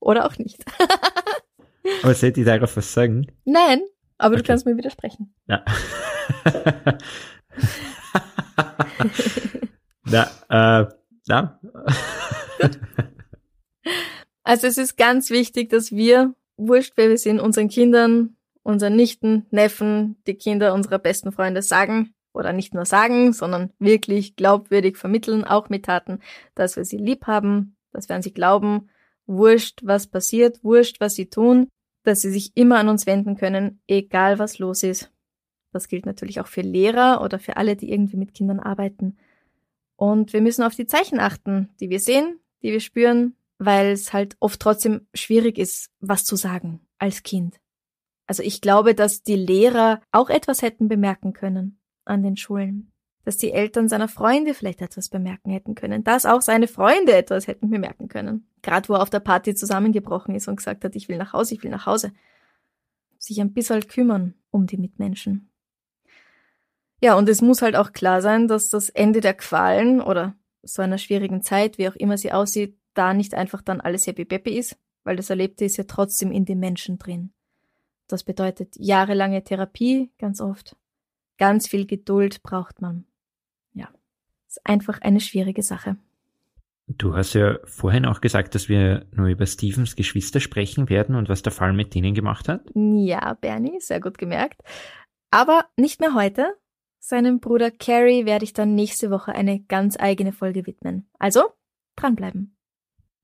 Oder 0.00 0.26
auch 0.26 0.36
nicht. 0.38 0.64
aber 2.02 2.14
sollte 2.14 2.40
ich 2.40 2.46
darauf 2.46 2.76
was 2.76 2.92
sagen? 2.92 3.26
Nein, 3.44 3.82
aber 4.16 4.34
okay. 4.34 4.42
du 4.42 4.46
kannst 4.48 4.66
mir 4.66 4.76
widersprechen. 4.76 5.34
Ja. 5.46 5.64
Na, 10.04 10.30
äh, 10.48 10.86
ja. 11.26 11.60
also 14.42 14.66
es 14.66 14.78
ist 14.78 14.96
ganz 14.96 15.30
wichtig, 15.30 15.70
dass 15.70 15.92
wir, 15.92 16.34
wurscht 16.56 16.94
wer 16.96 17.10
wir 17.10 17.18
sind, 17.18 17.40
unseren 17.40 17.68
Kindern, 17.68 18.36
unseren 18.62 18.96
Nichten, 18.96 19.46
Neffen, 19.50 20.16
die 20.26 20.34
Kinder 20.34 20.74
unserer 20.74 20.98
besten 20.98 21.32
Freunde 21.32 21.62
sagen, 21.62 22.14
oder 22.32 22.52
nicht 22.52 22.74
nur 22.74 22.84
sagen, 22.84 23.32
sondern 23.32 23.72
wirklich 23.78 24.36
glaubwürdig 24.36 24.96
vermitteln, 24.96 25.44
auch 25.44 25.68
mit 25.68 25.86
Taten, 25.86 26.20
dass 26.54 26.76
wir 26.76 26.84
sie 26.84 26.98
lieb 26.98 27.26
haben, 27.26 27.76
dass 27.92 28.08
wir 28.08 28.16
an 28.16 28.22
sie 28.22 28.32
glauben 28.32 28.90
wurscht, 29.28 29.80
was 29.84 30.08
passiert, 30.08 30.64
wurscht, 30.64 31.00
was 31.00 31.14
sie 31.14 31.26
tun, 31.26 31.68
dass 32.02 32.22
sie 32.22 32.30
sich 32.30 32.56
immer 32.56 32.78
an 32.78 32.88
uns 32.88 33.06
wenden 33.06 33.36
können, 33.36 33.80
egal 33.86 34.38
was 34.38 34.58
los 34.58 34.82
ist. 34.82 35.12
Das 35.72 35.88
gilt 35.88 36.06
natürlich 36.06 36.40
auch 36.40 36.46
für 36.46 36.62
Lehrer 36.62 37.22
oder 37.22 37.38
für 37.38 37.56
alle, 37.56 37.76
die 37.76 37.92
irgendwie 37.92 38.16
mit 38.16 38.34
Kindern 38.34 38.58
arbeiten. 38.58 39.18
Und 39.96 40.32
wir 40.32 40.40
müssen 40.40 40.62
auf 40.62 40.74
die 40.74 40.86
Zeichen 40.86 41.20
achten, 41.20 41.68
die 41.80 41.90
wir 41.90 42.00
sehen, 42.00 42.40
die 42.62 42.72
wir 42.72 42.80
spüren, 42.80 43.36
weil 43.58 43.92
es 43.92 44.12
halt 44.12 44.36
oft 44.40 44.60
trotzdem 44.60 45.06
schwierig 45.14 45.58
ist, 45.58 45.90
was 46.00 46.24
zu 46.24 46.36
sagen 46.36 46.80
als 46.98 47.22
Kind. 47.22 47.60
Also 48.26 48.42
ich 48.42 48.60
glaube, 48.60 48.94
dass 48.94 49.22
die 49.22 49.36
Lehrer 49.36 50.00
auch 50.10 50.30
etwas 50.30 50.62
hätten 50.62 50.88
bemerken 50.88 51.32
können 51.32 51.78
an 52.04 52.22
den 52.22 52.36
Schulen 52.36 52.92
dass 53.28 53.36
die 53.36 53.52
Eltern 53.52 53.90
seiner 53.90 54.08
Freunde 54.08 54.54
vielleicht 54.54 54.80
etwas 54.80 55.10
bemerken 55.10 55.50
hätten 55.50 55.74
können, 55.74 56.02
dass 56.02 56.24
auch 56.24 56.40
seine 56.40 56.66
Freunde 56.66 57.14
etwas 57.14 57.46
hätten 57.46 57.68
bemerken 57.68 58.08
können. 58.08 58.48
Gerade 58.62 58.88
wo 58.88 58.94
er 58.94 59.02
auf 59.02 59.10
der 59.10 59.20
Party 59.20 59.54
zusammengebrochen 59.54 60.34
ist 60.34 60.48
und 60.48 60.56
gesagt 60.56 60.82
hat, 60.82 60.96
ich 60.96 61.10
will 61.10 61.18
nach 61.18 61.34
Hause, 61.34 61.52
ich 61.52 61.62
will 61.62 61.70
nach 61.70 61.84
Hause. 61.84 62.12
Sich 63.18 63.38
ein 63.42 63.52
bisschen 63.52 63.86
kümmern 63.86 64.32
um 64.50 64.66
die 64.66 64.78
Mitmenschen. 64.78 65.50
Ja, 67.02 67.16
und 67.16 67.28
es 67.28 67.42
muss 67.42 67.60
halt 67.60 67.76
auch 67.76 67.92
klar 67.92 68.22
sein, 68.22 68.48
dass 68.48 68.70
das 68.70 68.88
Ende 68.88 69.20
der 69.20 69.34
Qualen 69.34 70.00
oder 70.00 70.34
so 70.62 70.80
einer 70.80 70.96
schwierigen 70.96 71.42
Zeit, 71.42 71.76
wie 71.76 71.86
auch 71.86 71.96
immer 71.96 72.16
sie 72.16 72.32
aussieht, 72.32 72.78
da 72.94 73.12
nicht 73.12 73.34
einfach 73.34 73.60
dann 73.60 73.82
alles 73.82 74.06
happy 74.06 74.24
peppy 74.24 74.56
ist, 74.56 74.78
weil 75.04 75.16
das 75.16 75.28
Erlebte 75.28 75.66
ist 75.66 75.76
ja 75.76 75.84
trotzdem 75.84 76.32
in 76.32 76.46
den 76.46 76.60
Menschen 76.60 76.96
drin. 76.96 77.34
Das 78.06 78.24
bedeutet 78.24 78.74
jahrelange 78.78 79.44
Therapie, 79.44 80.10
ganz 80.18 80.40
oft. 80.40 80.76
Ganz 81.36 81.68
viel 81.68 81.84
Geduld 81.84 82.42
braucht 82.42 82.80
man 82.80 83.04
ist 84.48 84.60
einfach 84.64 85.00
eine 85.02 85.20
schwierige 85.20 85.62
Sache. 85.62 85.96
Du 86.88 87.14
hast 87.14 87.34
ja 87.34 87.58
vorhin 87.64 88.06
auch 88.06 88.22
gesagt, 88.22 88.54
dass 88.54 88.70
wir 88.70 89.04
nur 89.12 89.28
über 89.28 89.44
Stevens 89.44 89.94
Geschwister 89.94 90.40
sprechen 90.40 90.88
werden 90.88 91.16
und 91.16 91.28
was 91.28 91.42
der 91.42 91.52
Fall 91.52 91.74
mit 91.74 91.94
denen 91.94 92.14
gemacht 92.14 92.48
hat. 92.48 92.62
Ja, 92.74 93.34
Bernie, 93.34 93.78
sehr 93.80 94.00
gut 94.00 94.16
gemerkt. 94.16 94.62
Aber 95.30 95.66
nicht 95.76 96.00
mehr 96.00 96.14
heute. 96.14 96.54
Seinem 96.98 97.40
Bruder 97.40 97.70
Carrie 97.70 98.24
werde 98.24 98.44
ich 98.44 98.54
dann 98.54 98.74
nächste 98.74 99.10
Woche 99.10 99.32
eine 99.32 99.60
ganz 99.60 99.96
eigene 99.98 100.32
Folge 100.32 100.66
widmen. 100.66 101.08
Also, 101.18 101.42
dranbleiben. 101.96 102.56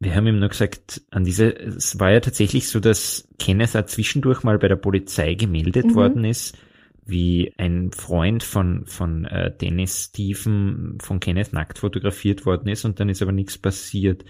Wir 0.00 0.14
haben 0.14 0.26
ihm 0.26 0.38
nur 0.38 0.50
gesagt, 0.50 1.02
an 1.10 1.24
diese, 1.24 1.50
es 1.56 1.98
war 1.98 2.12
ja 2.12 2.20
tatsächlich 2.20 2.68
so, 2.68 2.80
dass 2.80 3.26
Kenneth 3.38 3.74
auch 3.76 3.86
zwischendurch 3.86 4.42
mal 4.42 4.58
bei 4.58 4.68
der 4.68 4.76
Polizei 4.76 5.34
gemeldet 5.34 5.86
mhm. 5.86 5.94
worden 5.94 6.24
ist 6.24 6.58
wie 7.06 7.52
ein 7.58 7.92
Freund 7.92 8.42
von, 8.42 8.86
von 8.86 9.24
äh, 9.26 9.54
Dennis 9.56 10.06
Stephen 10.06 10.98
von 11.00 11.20
Kenneth 11.20 11.52
nackt 11.52 11.78
fotografiert 11.78 12.46
worden 12.46 12.68
ist 12.68 12.84
und 12.84 13.00
dann 13.00 13.08
ist 13.08 13.22
aber 13.22 13.32
nichts 13.32 13.58
passiert. 13.58 14.24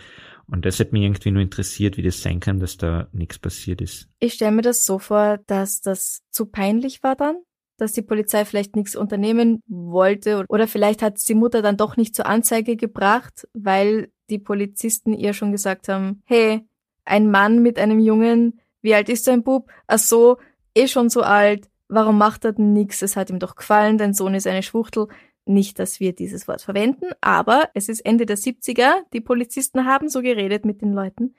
Und 0.47 0.65
das 0.67 0.81
hat 0.81 0.93
mich 0.93 1.03
irgendwie 1.03 1.31
nur 1.31 1.43
interessiert, 1.43 1.97
wie 1.97 2.03
das 2.03 2.21
sein 2.21 2.41
kann, 2.41 2.59
dass 2.59 2.77
da 2.77 3.09
nichts 3.13 3.39
passiert 3.39 3.81
ist. 3.81 4.09
Ich 4.19 4.35
stelle 4.35 4.53
mir 4.53 4.63
das 4.63 4.85
so 4.85 4.99
vor, 4.99 5.39
dass 5.47 5.81
das 5.81 6.23
zu 6.31 6.47
peinlich 6.47 7.03
war 7.03 7.17
dann, 7.17 7.37
dass 7.79 7.93
die 7.93 8.03
Polizei 8.03 8.45
vielleicht 8.45 8.77
nichts 8.77 8.97
unternehmen 8.97 9.63
wollte 9.67 10.45
oder 10.49 10.69
vielleicht 10.69 11.03
hat 11.03 11.17
die 11.29 11.35
Mutter 11.35 11.63
dann 11.63 11.77
doch 11.77 11.97
nicht 11.97 12.15
zur 12.15 12.27
Anzeige 12.27 12.77
gebracht, 12.77 13.49
weil 13.55 14.11
die 14.31 14.39
Polizisten 14.39 15.13
ihr 15.13 15.33
schon 15.33 15.53
gesagt 15.53 15.89
haben, 15.89 16.23
hey, 16.27 16.67
ein 17.05 17.31
Mann 17.31 17.63
mit 17.63 17.79
einem 17.79 18.01
Jungen, 18.01 18.61
wie 18.83 18.95
alt 18.95 19.09
ist 19.09 19.27
dein 19.27 19.43
Bub? 19.43 19.71
Ach 19.87 19.99
so, 19.99 20.39
eh 20.75 20.89
schon 20.89 21.09
so 21.09 21.23
alt, 21.23 21.69
Warum 21.95 22.19
macht 22.19 22.45
er 22.45 22.53
denn 22.53 22.73
nichts? 22.73 23.03
Es 23.03 23.17
hat 23.17 23.31
ihm 23.31 23.39
doch 23.39 23.55
gefallen, 23.55 23.99
dein 23.99 24.15
Sohn 24.15 24.35
ist 24.35 24.47
eine 24.47 24.63
Schwuchtel. 24.63 25.09
Nicht, 25.47 25.79
dass 25.79 26.01
wir 26.01 26.15
dieses 26.15 26.49
Wort 26.49 26.63
verwenden, 26.63 27.07
aber 27.21 27.69
es 27.75 27.89
ist 27.89 28.01
Ende 28.01 28.27
der 28.27 28.39
70er. 28.39 28.93
Die 29.13 29.21
Polizisten 29.21 29.85
haben 29.85 30.09
so 30.09 30.23
geredet 30.23 30.65
mit 30.65 30.81
den 30.81 30.93
Leuten. 30.93 31.35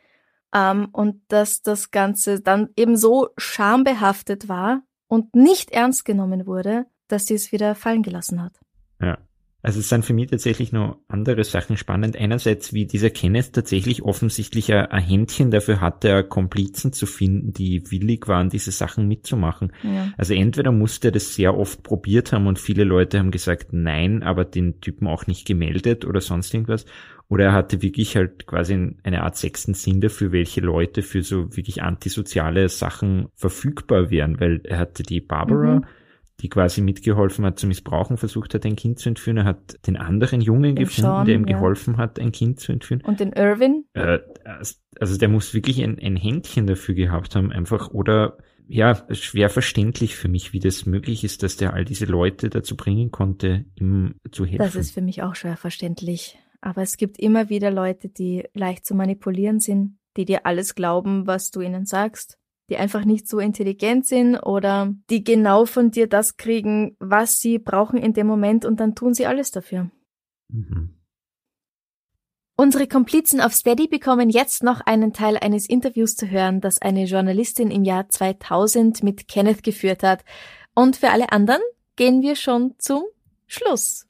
Ähm, 0.53 0.89
und 0.91 1.21
dass 1.27 1.61
das 1.61 1.91
Ganze 1.91 2.39
dann 2.39 2.69
eben 2.77 2.95
so 2.95 3.29
schambehaftet 3.35 4.47
war 4.47 4.83
und 5.07 5.35
nicht 5.35 5.71
ernst 5.71 6.05
genommen 6.05 6.45
wurde, 6.45 6.85
dass 7.07 7.25
sie 7.25 7.33
es 7.33 7.51
wieder 7.51 7.75
fallen 7.75 8.03
gelassen 8.03 8.41
hat. 8.41 8.53
Ja. 9.01 9.17
Also 9.65 9.79
es 9.79 9.89
sind 9.89 10.05
für 10.05 10.13
mich 10.13 10.27
tatsächlich 10.27 10.71
noch 10.71 10.99
andere 11.07 11.43
Sachen 11.43 11.75
spannend. 11.75 12.15
Einerseits, 12.15 12.71
wie 12.71 12.85
dieser 12.85 13.09
Kenneth 13.09 13.53
tatsächlich 13.53 14.03
offensichtlich 14.03 14.71
ein, 14.71 14.85
ein 14.91 15.03
Händchen 15.03 15.49
dafür 15.49 15.81
hatte, 15.81 16.23
Komplizen 16.23 16.93
zu 16.93 17.07
finden, 17.07 17.51
die 17.51 17.89
willig 17.89 18.27
waren, 18.27 18.51
diese 18.51 18.69
Sachen 18.69 19.07
mitzumachen. 19.07 19.73
Ja. 19.81 20.13
Also 20.19 20.35
entweder 20.35 20.71
musste 20.71 21.07
er 21.07 21.13
das 21.13 21.33
sehr 21.33 21.57
oft 21.57 21.81
probiert 21.81 22.31
haben 22.31 22.45
und 22.45 22.59
viele 22.59 22.83
Leute 22.83 23.17
haben 23.17 23.31
gesagt 23.31 23.69
nein, 23.71 24.21
aber 24.21 24.45
den 24.45 24.81
Typen 24.81 25.07
auch 25.07 25.25
nicht 25.25 25.47
gemeldet 25.47 26.05
oder 26.05 26.21
sonst 26.21 26.53
irgendwas. 26.53 26.85
Oder 27.27 27.45
er 27.45 27.53
hatte 27.53 27.81
wirklich 27.81 28.15
halt 28.15 28.45
quasi 28.45 28.95
eine 29.01 29.23
Art 29.23 29.35
sechsten 29.35 29.73
Sinn 29.73 29.99
dafür, 29.99 30.31
welche 30.31 30.61
Leute 30.61 31.01
für 31.01 31.23
so 31.23 31.57
wirklich 31.57 31.81
antisoziale 31.81 32.69
Sachen 32.69 33.29
verfügbar 33.33 34.11
wären, 34.11 34.39
weil 34.39 34.61
er 34.63 34.77
hatte 34.77 35.01
die 35.01 35.21
Barbara, 35.21 35.77
mhm 35.77 35.85
die 36.41 36.49
quasi 36.49 36.81
mitgeholfen 36.81 37.45
hat 37.45 37.59
zu 37.59 37.67
missbrauchen, 37.67 38.17
versucht 38.17 38.53
hat, 38.53 38.65
ein 38.65 38.75
Kind 38.75 38.99
zu 38.99 39.09
entführen. 39.09 39.37
Er 39.37 39.45
hat 39.45 39.77
den 39.87 39.95
anderen 39.95 40.41
Jungen 40.41 40.75
den 40.75 40.85
gefunden, 40.85 41.11
Sean, 41.11 41.25
der 41.25 41.35
ihm 41.35 41.47
ja. 41.47 41.55
geholfen 41.57 41.97
hat, 41.97 42.19
ein 42.19 42.31
Kind 42.31 42.59
zu 42.59 42.71
entführen. 42.71 43.01
Und 43.01 43.19
den 43.19 43.31
Irwin? 43.31 43.85
Äh, 43.93 44.19
also 44.99 45.17
der 45.17 45.29
muss 45.29 45.53
wirklich 45.53 45.81
ein, 45.81 45.97
ein 45.99 46.17
Händchen 46.17 46.67
dafür 46.67 46.95
gehabt 46.95 47.35
haben, 47.35 47.51
einfach. 47.51 47.91
Oder 47.91 48.37
ja, 48.67 49.05
schwer 49.11 49.49
verständlich 49.49 50.15
für 50.15 50.27
mich, 50.27 50.51
wie 50.51 50.59
das 50.59 50.85
möglich 50.85 51.23
ist, 51.23 51.43
dass 51.43 51.55
der 51.55 51.73
all 51.73 51.85
diese 51.85 52.05
Leute 52.05 52.49
dazu 52.49 52.75
bringen 52.75 53.11
konnte, 53.11 53.65
ihm 53.75 54.15
zu 54.31 54.45
helfen. 54.45 54.63
Das 54.63 54.75
ist 54.75 54.91
für 54.91 55.01
mich 55.01 55.23
auch 55.23 55.35
schwer 55.35 55.55
verständlich. 55.55 56.37
Aber 56.61 56.81
es 56.81 56.97
gibt 56.97 57.19
immer 57.19 57.49
wieder 57.49 57.69
Leute, 57.69 58.09
die 58.09 58.43
leicht 58.53 58.85
zu 58.85 58.95
manipulieren 58.95 59.59
sind, 59.59 59.97
die 60.17 60.25
dir 60.25 60.45
alles 60.45 60.73
glauben, 60.73 61.27
was 61.27 61.51
du 61.51 61.61
ihnen 61.61 61.85
sagst, 61.85 62.39
die 62.69 62.77
einfach 62.77 63.05
nicht 63.05 63.27
so 63.27 63.39
intelligent 63.39 64.05
sind 64.05 64.37
oder 64.37 64.93
die 65.09 65.23
genau 65.23 65.65
von 65.65 65.91
dir 65.91 66.07
das 66.07 66.37
kriegen, 66.37 66.95
was 66.99 67.39
sie 67.39 67.59
brauchen 67.59 67.97
in 67.97 68.13
dem 68.13 68.27
Moment 68.27 68.65
und 68.65 68.79
dann 68.79 68.95
tun 68.95 69.13
sie 69.13 69.27
alles 69.27 69.51
dafür. 69.51 69.91
Mhm. 70.49 70.95
Unsere 72.57 72.87
Komplizen 72.87 73.41
auf 73.41 73.53
Steady 73.53 73.87
bekommen 73.87 74.29
jetzt 74.29 74.63
noch 74.63 74.79
einen 74.79 75.11
Teil 75.11 75.37
eines 75.37 75.67
Interviews 75.67 76.15
zu 76.15 76.29
hören, 76.29 76.61
das 76.61 76.81
eine 76.81 77.03
Journalistin 77.03 77.69
im 77.69 77.83
Jahr 77.83 78.07
2000 78.07 79.03
mit 79.03 79.27
Kenneth 79.27 79.61
geführt 79.61 80.03
hat. 80.03 80.23
Und 80.73 80.95
für 80.95 81.09
alle 81.09 81.33
anderen 81.33 81.61
gehen 81.97 82.21
wir 82.21 82.37
schon 82.37 82.75
zum 82.77 83.03
Schluss. 83.45 84.07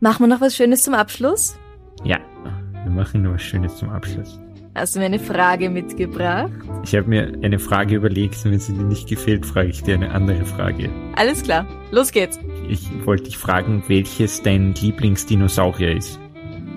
Machen 0.00 0.24
wir 0.24 0.26
noch 0.28 0.40
was 0.40 0.56
Schönes 0.56 0.82
zum 0.82 0.94
Abschluss? 0.94 1.56
Ja, 2.02 2.18
wir 2.82 2.90
machen 2.90 3.22
noch 3.22 3.34
was 3.34 3.42
Schönes 3.42 3.76
zum 3.76 3.90
Abschluss. 3.90 4.40
Hast 4.78 4.94
du 4.94 5.00
mir 5.00 5.06
eine 5.06 5.18
Frage 5.18 5.70
mitgebracht? 5.70 6.52
Ich 6.84 6.94
habe 6.94 7.08
mir 7.08 7.32
eine 7.42 7.58
Frage 7.58 7.96
überlegt 7.96 8.36
und 8.44 8.52
wenn 8.52 8.60
sie 8.60 8.72
dir 8.72 8.84
nicht 8.84 9.08
gefällt, 9.08 9.44
frage 9.44 9.68
ich 9.68 9.82
dir 9.82 9.94
eine 9.94 10.12
andere 10.12 10.44
Frage. 10.44 10.88
Alles 11.16 11.42
klar, 11.42 11.66
los 11.90 12.12
geht's. 12.12 12.38
Ich 12.68 12.88
wollte 13.04 13.24
dich 13.24 13.38
fragen, 13.38 13.82
welches 13.88 14.42
dein 14.42 14.74
Lieblingsdinosaurier 14.74 15.96
ist 15.96 16.20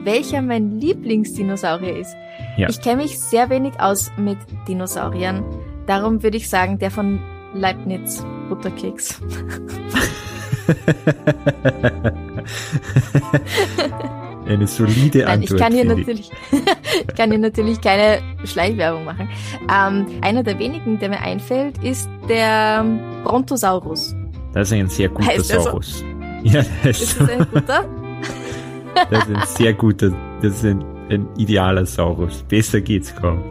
welcher 0.03 0.41
mein 0.41 0.79
Lieblingsdinosaurier 0.79 1.97
ist. 1.97 2.15
Ja. 2.57 2.69
Ich 2.69 2.81
kenne 2.81 3.03
mich 3.03 3.19
sehr 3.19 3.49
wenig 3.49 3.79
aus 3.79 4.11
mit 4.17 4.37
Dinosauriern. 4.67 5.43
Darum 5.85 6.23
würde 6.23 6.37
ich 6.37 6.49
sagen, 6.49 6.79
der 6.79 6.91
von 6.91 7.19
Leibniz, 7.53 8.25
Butterkeks. 8.49 9.21
Eine 14.51 14.67
solide 14.67 15.27
Antwort. 15.27 15.27
Nein, 15.27 15.41
ich 15.43 15.57
kann 15.57 15.73
hier 15.73 15.85
natürlich, 15.85 16.31
ich 17.07 17.15
kann 17.15 17.29
hier 17.29 17.39
natürlich 17.39 17.79
keine 17.79 18.19
Schleichwerbung 18.43 19.05
machen. 19.05 19.29
Ähm, 19.73 20.05
einer 20.21 20.43
der 20.43 20.59
wenigen, 20.59 20.99
der 20.99 21.07
mir 21.07 21.21
einfällt, 21.21 21.81
ist 21.81 22.09
der 22.27 22.83
Brontosaurus. 23.23 24.13
Das 24.53 24.67
ist 24.67 24.73
ein 24.73 24.89
sehr 24.89 25.07
guter 25.07 25.27
heißt 25.27 25.47
Saurus. 25.47 25.99
So? 25.99 26.05
Ja, 26.43 26.65
das 26.83 26.99
ist, 26.99 27.11
ist 27.11 27.21
das 27.21 27.29
ein 27.29 27.47
guter? 27.53 27.85
Das 29.09 29.25
ist 29.25 29.35
ein 29.35 29.43
sehr 29.45 29.73
guter, 29.73 30.11
das 30.41 30.55
ist 30.55 30.65
ein, 30.65 30.83
ein 31.09 31.25
idealer 31.37 31.85
Saurus. 31.85 32.43
Besser 32.49 32.81
geht's 32.81 33.15
kaum. 33.15 33.41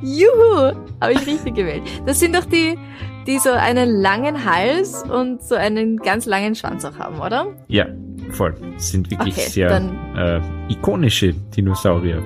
Juhu! 0.00 0.72
Habe 1.02 1.12
ich 1.12 1.26
richtig 1.26 1.54
gewählt. 1.54 1.82
Das 2.06 2.18
sind 2.18 2.34
doch 2.34 2.46
die, 2.46 2.78
die 3.26 3.38
so 3.38 3.50
einen 3.50 3.90
langen 3.90 4.44
Hals 4.44 5.02
und 5.02 5.42
so 5.42 5.54
einen 5.54 5.98
ganz 5.98 6.24
langen 6.24 6.54
Schwanz 6.54 6.84
auch 6.86 6.98
haben, 6.98 7.20
oder? 7.20 7.48
Ja, 7.68 7.86
voll. 8.30 8.54
Das 8.74 8.90
sind 8.90 9.10
wirklich 9.10 9.34
okay, 9.34 9.48
sehr 9.48 9.92
äh, 10.16 10.40
ikonische 10.72 11.32
Dinosaurier. 11.56 12.22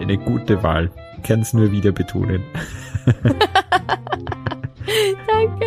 Eine 0.00 0.16
gute 0.18 0.62
Wahl. 0.62 0.90
Ich 1.16 1.22
kann 1.24 1.40
es 1.40 1.52
nur 1.52 1.70
wieder 1.70 1.92
betonen. 1.92 2.42
Danke. 5.26 5.66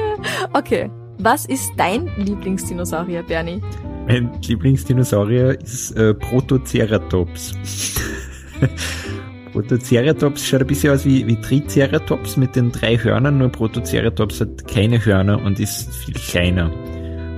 Okay. 0.53 0.89
Was 1.19 1.45
ist 1.45 1.71
dein 1.77 2.09
Lieblingsdinosaurier, 2.17 3.23
Bernie? 3.23 3.61
Mein 4.07 4.31
Lieblingsdinosaurier 4.41 5.59
ist 5.61 5.91
äh, 5.91 6.13
Protoceratops. 6.13 7.53
Protoceratops 9.53 10.45
schaut 10.45 10.61
ein 10.61 10.67
bisschen 10.67 10.93
aus 10.93 11.05
wie, 11.05 11.25
wie 11.27 11.39
Triceratops 11.39 12.35
mit 12.37 12.55
den 12.55 12.71
drei 12.71 12.97
Hörnern, 12.97 13.37
nur 13.37 13.49
Protoceratops 13.49 14.41
hat 14.41 14.67
keine 14.67 15.05
Hörner 15.05 15.41
und 15.41 15.59
ist 15.59 15.93
viel 15.95 16.15
kleiner. 16.15 16.71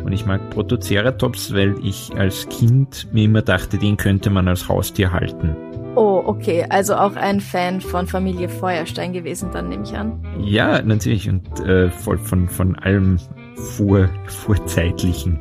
Und 0.05 0.13
ich 0.13 0.27
mag 0.27 0.51
Protoceratops, 0.51 1.51
weil 1.55 1.75
ich 1.83 2.15
als 2.15 2.47
Kind 2.49 3.07
mir 3.11 3.25
immer 3.25 3.41
dachte, 3.41 3.79
den 3.79 3.97
könnte 3.97 4.29
man 4.29 4.47
als 4.47 4.69
Haustier 4.69 5.11
halten. 5.11 5.55
Oh, 5.95 6.21
okay. 6.25 6.63
Also 6.69 6.93
auch 6.93 7.15
ein 7.15 7.41
Fan 7.41 7.81
von 7.81 8.05
Familie 8.05 8.47
Feuerstein 8.47 9.13
gewesen, 9.13 9.49
dann 9.51 9.69
nehme 9.69 9.83
ich 9.83 9.97
an. 9.97 10.23
Ja, 10.39 10.79
natürlich. 10.83 11.27
Und 11.27 11.59
äh, 11.61 11.89
voll 11.89 12.19
von, 12.19 12.47
von 12.47 12.75
allem 12.75 13.17
vor, 13.55 14.07
vorzeitlichen. 14.27 15.39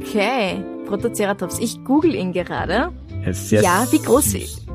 Okay, 0.00 0.64
Protoceratops. 0.86 1.58
Ich 1.58 1.84
google 1.84 2.14
ihn 2.14 2.32
gerade. 2.32 2.88
Ja, 3.50 3.86
wie 3.90 3.98
groß, 3.98 4.32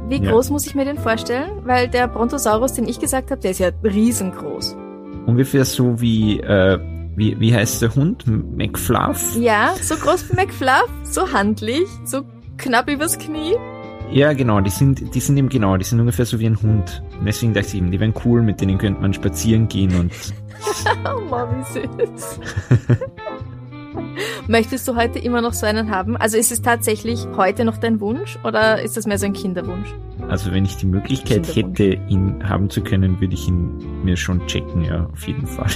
wie 0.09 0.21
groß 0.21 0.47
ja. 0.47 0.53
muss 0.53 0.67
ich 0.67 0.75
mir 0.75 0.85
den 0.85 0.99
vorstellen? 0.99 1.49
Weil 1.63 1.87
der 1.87 2.07
Brontosaurus, 2.07 2.73
den 2.73 2.87
ich 2.87 2.99
gesagt 2.99 3.31
habe, 3.31 3.41
der 3.41 3.51
ist 3.51 3.59
ja 3.59 3.71
riesengroß. 3.83 4.77
Ungefähr 5.25 5.65
so 5.65 5.99
wie, 5.99 6.39
äh, 6.39 6.77
wie, 7.15 7.39
wie 7.39 7.53
heißt 7.53 7.81
der 7.81 7.95
Hund? 7.95 8.25
McFluff? 8.27 9.35
Ja, 9.37 9.73
so 9.81 9.95
groß 9.95 10.29
wie 10.29 10.35
McFluff, 10.35 10.89
so 11.03 11.31
handlich, 11.31 11.87
so 12.03 12.23
knapp 12.57 12.89
übers 12.89 13.17
Knie. 13.17 13.55
Ja, 14.11 14.33
genau, 14.33 14.61
die 14.61 14.69
sind, 14.69 15.15
die 15.15 15.19
sind 15.19 15.37
eben 15.37 15.49
genau, 15.49 15.77
die 15.77 15.83
sind 15.83 15.99
ungefähr 15.99 16.25
so 16.25 16.39
wie 16.39 16.45
ein 16.45 16.61
Hund. 16.61 17.01
Und 17.17 17.25
deswegen 17.25 17.53
dachte 17.53 17.69
ich 17.69 17.75
eben, 17.75 17.91
die 17.91 17.99
wären 17.99 18.13
cool, 18.23 18.41
mit 18.41 18.61
denen 18.61 18.77
könnte 18.77 19.01
man 19.01 19.13
spazieren 19.13 19.67
gehen 19.67 19.95
und. 19.95 20.11
oh 21.05 21.21
Mann, 21.29 21.49
wie 21.57 22.17
süß. 22.17 22.39
Möchtest 24.47 24.87
du 24.87 24.95
heute 24.95 25.19
immer 25.19 25.41
noch 25.41 25.53
so 25.53 25.65
einen 25.65 25.89
haben? 25.89 26.17
Also 26.17 26.37
ist 26.37 26.51
es 26.51 26.61
tatsächlich 26.61 27.25
heute 27.35 27.65
noch 27.65 27.77
dein 27.77 27.99
Wunsch 27.99 28.37
oder 28.43 28.81
ist 28.81 28.97
das 28.97 29.07
mehr 29.07 29.17
so 29.17 29.25
ein 29.25 29.33
Kinderwunsch? 29.33 29.93
Also 30.29 30.51
wenn 30.51 30.65
ich 30.65 30.77
die 30.77 30.87
Möglichkeit 30.87 31.55
hätte, 31.55 31.99
ihn 32.09 32.47
haben 32.47 32.69
zu 32.69 32.81
können, 32.81 33.21
würde 33.21 33.33
ich 33.33 33.47
ihn 33.47 34.03
mir 34.03 34.17
schon 34.17 34.45
checken, 34.47 34.83
ja, 34.83 35.05
auf 35.05 35.27
jeden 35.27 35.45
Fall. 35.47 35.69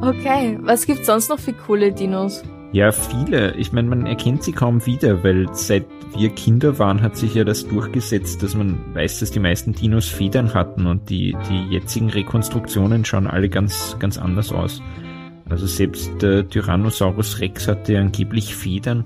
okay, 0.02 0.58
was 0.62 0.84
gibt's 0.86 1.06
sonst 1.06 1.28
noch 1.28 1.38
für 1.38 1.52
coole 1.52 1.92
Dinos? 1.92 2.42
Ja, 2.72 2.92
viele. 2.92 3.54
Ich 3.54 3.72
meine, 3.72 3.88
man 3.88 4.04
erkennt 4.06 4.42
sie 4.42 4.52
kaum 4.52 4.84
wieder, 4.84 5.24
weil 5.24 5.48
seit 5.52 5.86
wir 6.14 6.30
Kinder 6.30 6.78
waren, 6.78 7.00
hat 7.00 7.16
sich 7.16 7.34
ja 7.34 7.44
das 7.44 7.66
durchgesetzt, 7.66 8.42
dass 8.42 8.54
man 8.54 8.94
weiß, 8.94 9.20
dass 9.20 9.30
die 9.30 9.40
meisten 9.40 9.72
Dinos 9.72 10.06
Federn 10.06 10.52
hatten 10.52 10.86
und 10.86 11.08
die, 11.08 11.36
die 11.48 11.74
jetzigen 11.74 12.10
Rekonstruktionen 12.10 13.04
schauen 13.04 13.26
alle 13.26 13.48
ganz, 13.48 13.96
ganz 13.98 14.18
anders 14.18 14.52
aus. 14.52 14.82
Also 15.50 15.66
selbst 15.66 16.10
der 16.20 16.48
Tyrannosaurus 16.48 17.40
Rex 17.40 17.68
hatte 17.68 17.98
angeblich 17.98 18.54
Federn 18.54 19.04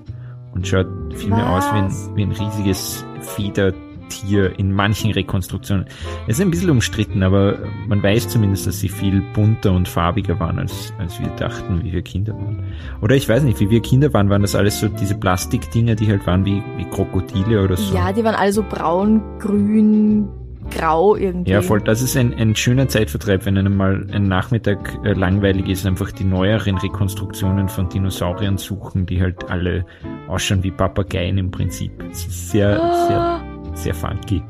und 0.53 0.67
schaut 0.67 0.87
viel 1.15 1.29
mehr 1.29 1.49
aus 1.49 1.63
wie 1.73 1.77
ein, 1.77 2.15
wie 2.15 2.23
ein 2.23 2.31
riesiges 2.31 3.05
Feder 3.21 3.73
Tier 4.09 4.57
in 4.59 4.71
manchen 4.71 5.11
Rekonstruktionen. 5.11 5.85
Es 6.27 6.37
ist 6.37 6.41
ein 6.41 6.51
bisschen 6.51 6.69
umstritten, 6.69 7.23
aber 7.23 7.57
man 7.87 8.03
weiß 8.03 8.29
zumindest, 8.29 8.67
dass 8.67 8.79
sie 8.79 8.89
viel 8.89 9.21
bunter 9.33 9.71
und 9.71 9.87
farbiger 9.87 10.39
waren, 10.39 10.59
als, 10.59 10.93
als 10.99 11.19
wir 11.19 11.29
dachten, 11.29 11.83
wie 11.83 11.91
wir 11.91 12.01
Kinder 12.01 12.33
waren. 12.33 12.63
Oder 13.01 13.15
ich 13.15 13.27
weiß 13.27 13.43
nicht, 13.43 13.59
wie 13.59 13.69
wir 13.69 13.81
Kinder 13.81 14.13
waren, 14.13 14.29
waren 14.29 14.41
das 14.41 14.55
alles 14.55 14.79
so 14.79 14.87
diese 14.87 15.15
Plastikdinger, 15.15 15.95
die 15.95 16.07
halt 16.07 16.25
waren 16.27 16.45
wie, 16.45 16.61
wie 16.77 16.85
Krokodile 16.85 17.63
oder 17.63 17.75
so. 17.75 17.95
Ja, 17.95 18.11
die 18.13 18.23
waren 18.23 18.35
alle 18.35 18.53
so 18.53 18.63
braun, 18.63 19.21
grün, 19.39 20.27
grau 20.69 21.15
irgendwie. 21.15 21.51
Ja, 21.51 21.61
voll. 21.61 21.81
Das 21.81 22.01
ist 22.01 22.15
ein, 22.17 22.33
ein 22.33 22.55
schöner 22.55 22.87
Zeitvertreib, 22.87 23.45
wenn 23.45 23.57
einem 23.57 23.75
mal 23.75 24.07
ein 24.11 24.27
Nachmittag 24.27 24.97
äh, 25.03 25.13
langweilig 25.13 25.67
ist, 25.67 25.85
einfach 25.85 26.11
die 26.11 26.23
neueren 26.23 26.77
Rekonstruktionen 26.77 27.69
von 27.69 27.89
Dinosauriern 27.89 28.57
suchen, 28.57 29.05
die 29.05 29.21
halt 29.21 29.49
alle 29.49 29.85
ausschauen 30.27 30.63
wie 30.63 30.71
Papageien 30.71 31.37
im 31.37 31.51
Prinzip. 31.51 31.91
sehr, 32.11 32.79
oh. 32.81 33.07
sehr 33.07 33.53
sehr 33.75 33.93
funky. 33.93 34.41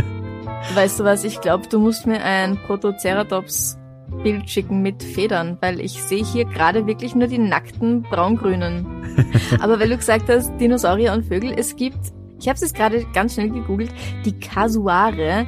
Weißt 0.74 1.00
du 1.00 1.04
was, 1.04 1.24
ich 1.24 1.40
glaube, 1.40 1.66
du 1.68 1.78
musst 1.78 2.06
mir 2.06 2.22
ein 2.22 2.56
Protoceratops 2.66 3.78
Bild 4.22 4.48
schicken 4.48 4.82
mit 4.82 5.02
Federn, 5.02 5.56
weil 5.60 5.80
ich 5.80 6.02
sehe 6.02 6.24
hier 6.24 6.44
gerade 6.44 6.86
wirklich 6.86 7.14
nur 7.14 7.28
die 7.28 7.38
nackten 7.38 8.02
braungrünen. 8.02 8.86
Aber 9.60 9.80
weil 9.80 9.88
du 9.88 9.96
gesagt 9.96 10.28
hast, 10.28 10.56
Dinosaurier 10.58 11.12
und 11.12 11.24
Vögel, 11.24 11.54
es 11.56 11.76
gibt, 11.76 12.12
ich 12.42 12.48
habe 12.48 12.56
es 12.56 12.62
jetzt 12.62 12.74
gerade 12.74 13.06
ganz 13.12 13.34
schnell 13.34 13.50
gegoogelt, 13.50 13.92
die 14.24 14.32
Kasuare, 14.32 15.46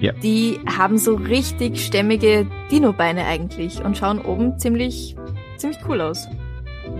ja. 0.00 0.12
die 0.12 0.58
haben 0.66 0.96
so 0.96 1.14
richtig 1.14 1.84
stämmige 1.84 2.46
Dino-Beine 2.70 3.26
eigentlich 3.26 3.84
und 3.84 3.98
schauen 3.98 4.18
oben 4.20 4.58
ziemlich, 4.58 5.16
ziemlich 5.58 5.78
cool 5.86 6.00
aus. 6.00 6.26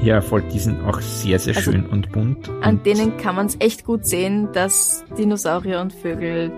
Ja, 0.02 0.20
voll, 0.20 0.42
die 0.52 0.58
sind 0.58 0.84
auch 0.84 1.00
sehr, 1.00 1.38
sehr 1.38 1.56
also 1.56 1.72
schön 1.72 1.86
und 1.86 2.12
bunt. 2.12 2.50
An 2.60 2.76
und 2.76 2.86
denen 2.86 3.16
kann 3.16 3.34
man 3.34 3.46
es 3.46 3.56
echt 3.60 3.86
gut 3.86 4.04
sehen, 4.04 4.48
dass 4.52 5.04
Dinosaurier 5.16 5.80
und 5.80 5.94
Vögel, 5.94 6.52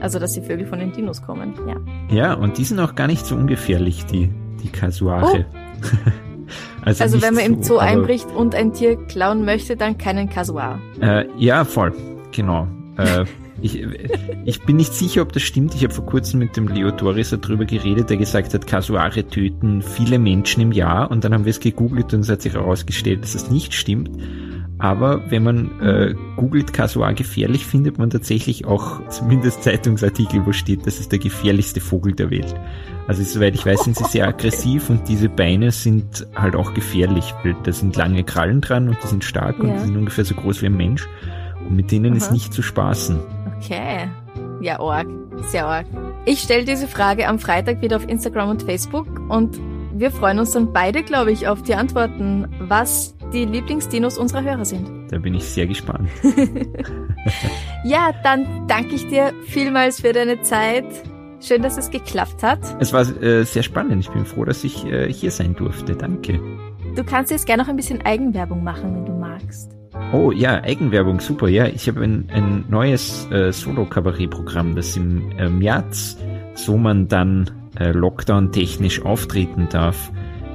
also 0.00 0.18
dass 0.18 0.32
die 0.32 0.40
Vögel 0.40 0.66
von 0.66 0.78
den 0.78 0.92
Dinos 0.92 1.20
kommen, 1.20 1.52
ja. 1.68 1.76
Ja, 2.08 2.34
und 2.34 2.56
die 2.56 2.64
sind 2.64 2.80
auch 2.80 2.94
gar 2.94 3.06
nicht 3.06 3.26
so 3.26 3.34
ungefährlich, 3.36 4.06
die, 4.06 4.30
die 4.62 4.70
Kasuare. 4.70 5.44
Oh. 5.46 6.10
also, 6.86 7.04
also 7.04 7.20
wenn 7.20 7.34
man 7.34 7.44
im 7.44 7.62
Zoo 7.62 7.76
einbricht 7.76 8.28
und 8.34 8.54
ein 8.54 8.72
Tier 8.72 8.96
klauen 8.96 9.44
möchte, 9.44 9.76
dann 9.76 9.98
keinen 9.98 10.30
Kasuar. 10.30 10.80
Äh, 11.00 11.26
ja, 11.36 11.66
voll, 11.66 11.92
genau. 12.34 12.68
Äh, 12.96 13.24
ich, 13.62 13.82
ich 14.44 14.62
bin 14.62 14.76
nicht 14.76 14.92
sicher, 14.92 15.22
ob 15.22 15.32
das 15.32 15.42
stimmt. 15.42 15.74
Ich 15.74 15.84
habe 15.84 15.94
vor 15.94 16.06
kurzem 16.06 16.40
mit 16.40 16.56
dem 16.56 16.68
Leo 16.68 16.90
Torres 16.90 17.30
darüber 17.30 17.64
geredet, 17.64 18.10
der 18.10 18.16
gesagt 18.16 18.52
hat, 18.52 18.66
Kasuare 18.66 19.26
töten 19.26 19.80
viele 19.80 20.18
Menschen 20.18 20.60
im 20.60 20.72
Jahr. 20.72 21.10
Und 21.10 21.24
dann 21.24 21.32
haben 21.32 21.44
wir 21.44 21.50
es 21.50 21.60
gegoogelt 21.60 22.12
und 22.12 22.20
es 22.20 22.28
hat 22.28 22.42
sich 22.42 22.54
herausgestellt, 22.54 23.22
dass 23.22 23.34
es 23.34 23.50
nicht 23.50 23.72
stimmt. 23.74 24.10
Aber 24.78 25.30
wenn 25.30 25.44
man 25.44 25.80
äh, 25.80 26.14
googelt 26.36 26.72
Kasuar 26.72 27.14
gefährlich, 27.14 27.64
findet 27.64 27.96
man 27.96 28.10
tatsächlich 28.10 28.66
auch 28.66 29.08
zumindest 29.08 29.62
Zeitungsartikel, 29.62 30.44
wo 30.44 30.52
steht, 30.52 30.86
das 30.86 30.98
ist 30.98 31.12
der 31.12 31.20
gefährlichste 31.20 31.80
Vogel 31.80 32.12
der 32.12 32.30
Welt. 32.30 32.54
Also 33.06 33.22
soweit 33.22 33.54
ich 33.54 33.64
weiß, 33.64 33.84
sind 33.84 33.96
sie 33.96 34.04
sehr 34.04 34.26
aggressiv 34.28 34.90
und 34.90 35.08
diese 35.08 35.28
Beine 35.28 35.70
sind 35.70 36.26
halt 36.34 36.56
auch 36.56 36.74
gefährlich, 36.74 37.32
weil 37.44 37.56
da 37.62 37.72
sind 37.72 37.94
lange 37.96 38.24
Krallen 38.24 38.60
dran 38.60 38.88
und 38.88 38.98
die 39.02 39.06
sind 39.06 39.24
stark 39.24 39.58
ja. 39.58 39.64
und 39.64 39.74
die 39.74 39.80
sind 39.80 39.96
ungefähr 39.96 40.24
so 40.24 40.34
groß 40.34 40.60
wie 40.62 40.66
ein 40.66 40.76
Mensch. 40.76 41.06
Und 41.68 41.76
mit 41.76 41.90
denen 41.90 42.12
Aha. 42.12 42.16
ist 42.16 42.32
nicht 42.32 42.52
zu 42.52 42.62
spaßen. 42.62 43.18
Okay. 43.56 44.08
Ja, 44.60 44.80
arg. 44.80 45.06
Sehr 45.48 45.66
arg. 45.66 45.86
Ich 46.24 46.40
stelle 46.40 46.64
diese 46.64 46.88
Frage 46.88 47.28
am 47.28 47.38
Freitag 47.38 47.82
wieder 47.82 47.96
auf 47.96 48.08
Instagram 48.08 48.48
und 48.50 48.62
Facebook 48.62 49.06
und 49.28 49.60
wir 49.96 50.10
freuen 50.10 50.38
uns 50.38 50.52
dann 50.52 50.72
beide, 50.72 51.02
glaube 51.02 51.30
ich, 51.30 51.46
auf 51.46 51.62
die 51.62 51.74
Antworten, 51.74 52.48
was 52.60 53.14
die 53.32 53.44
Lieblingsdinos 53.44 54.18
unserer 54.18 54.42
Hörer 54.42 54.64
sind. 54.64 54.90
Da 55.10 55.18
bin 55.18 55.34
ich 55.34 55.44
sehr 55.44 55.66
gespannt. 55.66 56.08
ja, 57.84 58.12
dann 58.22 58.66
danke 58.66 58.94
ich 58.94 59.06
dir 59.08 59.32
vielmals 59.46 60.00
für 60.00 60.12
deine 60.12 60.40
Zeit. 60.42 60.86
Schön, 61.40 61.62
dass 61.62 61.76
es 61.76 61.90
geklappt 61.90 62.42
hat. 62.42 62.60
Es 62.80 62.92
war 62.92 63.02
äh, 63.22 63.44
sehr 63.44 63.62
spannend. 63.62 64.00
Ich 64.00 64.10
bin 64.10 64.24
froh, 64.24 64.44
dass 64.44 64.64
ich 64.64 64.84
äh, 64.86 65.12
hier 65.12 65.30
sein 65.30 65.54
durfte. 65.54 65.94
Danke. 65.94 66.40
Du 66.96 67.04
kannst 67.04 67.30
jetzt 67.30 67.46
gerne 67.46 67.62
noch 67.62 67.68
ein 67.68 67.76
bisschen 67.76 68.00
Eigenwerbung 68.02 68.64
machen, 68.64 68.94
wenn 68.94 69.04
du 69.04 69.12
magst. 69.12 69.73
Oh 70.12 70.32
ja, 70.32 70.62
Eigenwerbung, 70.62 71.20
super. 71.20 71.48
Ja, 71.48 71.66
ich 71.66 71.88
habe 71.88 72.02
ein, 72.02 72.28
ein 72.30 72.64
neues 72.68 73.28
äh, 73.30 73.52
Solo-Kabarett-Programm, 73.52 74.74
das 74.74 74.96
im 74.96 75.30
äh, 75.32 75.48
März, 75.48 76.16
so 76.54 76.76
man 76.76 77.08
dann 77.08 77.50
äh, 77.78 77.90
Lockdown-technisch 77.92 79.02
auftreten 79.02 79.68
darf, 79.70 80.12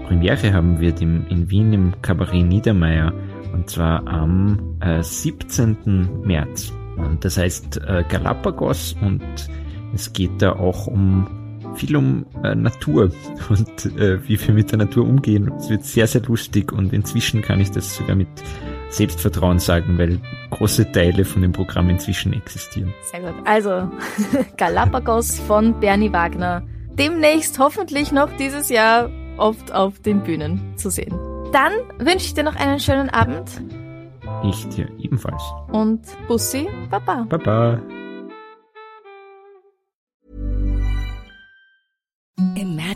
Premiere 0.10 0.54
haben 0.54 0.80
wird 0.80 1.04
im, 1.04 1.28
in 1.28 1.52
Wien 1.52 1.72
im 1.72 2.02
Kabarett 2.02 2.44
Niedermeyer. 2.44 3.14
Und 3.54 3.70
zwar 3.70 4.08
am 4.08 4.76
äh, 4.82 5.04
17. 5.04 6.24
März. 6.24 6.74
Und 6.98 7.24
das 7.24 7.38
heißt 7.38 7.80
äh, 7.86 8.04
Galapagos 8.10 8.96
und 9.02 9.22
es 9.94 10.12
geht 10.12 10.42
da 10.42 10.54
auch 10.54 10.88
um 10.88 11.28
viel 11.76 11.96
um 11.96 12.26
äh, 12.44 12.56
Natur 12.56 13.12
und 13.50 13.86
äh, 13.98 14.28
wie 14.28 14.40
wir 14.40 14.54
mit 14.56 14.72
der 14.72 14.80
Natur 14.80 15.08
umgehen. 15.08 15.52
Es 15.60 15.70
wird 15.70 15.86
sehr, 15.86 16.08
sehr 16.08 16.24
lustig 16.24 16.72
und 16.72 16.92
inzwischen 16.92 17.44
kann 17.44 17.60
ich 17.60 17.70
das 17.70 17.96
sogar 17.96 18.16
mit 18.16 18.30
Selbstvertrauen 18.90 19.60
sagen, 19.60 19.98
weil 19.98 20.20
große 20.52 20.92
Teile 20.92 21.26
von 21.26 21.42
dem 21.42 21.52
Programm 21.52 21.90
inzwischen 21.90 22.34
existieren. 22.34 22.94
Sehr 23.12 23.22
gut. 23.22 23.34
Also 23.46 23.90
Galapagos 24.58 25.40
von 25.40 25.80
Bernie 25.80 26.12
Wagner. 26.12 26.64
Demnächst 26.92 27.60
hoffentlich 27.60 28.12
noch 28.12 28.36
dieses 28.38 28.70
Jahr 28.70 29.10
oft 29.38 29.74
auf 29.74 30.00
den 30.00 30.22
Bühnen 30.24 30.74
zu 30.76 30.90
sehen. 30.90 31.18
Dann 31.52 31.72
wünsche 31.98 32.26
ich 32.26 32.34
dir 32.34 32.44
noch 32.44 32.56
einen 32.56 32.80
schönen 32.80 33.10
Abend. 33.10 33.62
Ich 34.44 34.68
dir 34.70 34.88
ebenfalls. 35.00 35.42
Und 35.72 36.02
Bussi, 36.28 36.68
Baba. 36.90 37.26
Baba. 37.30 37.82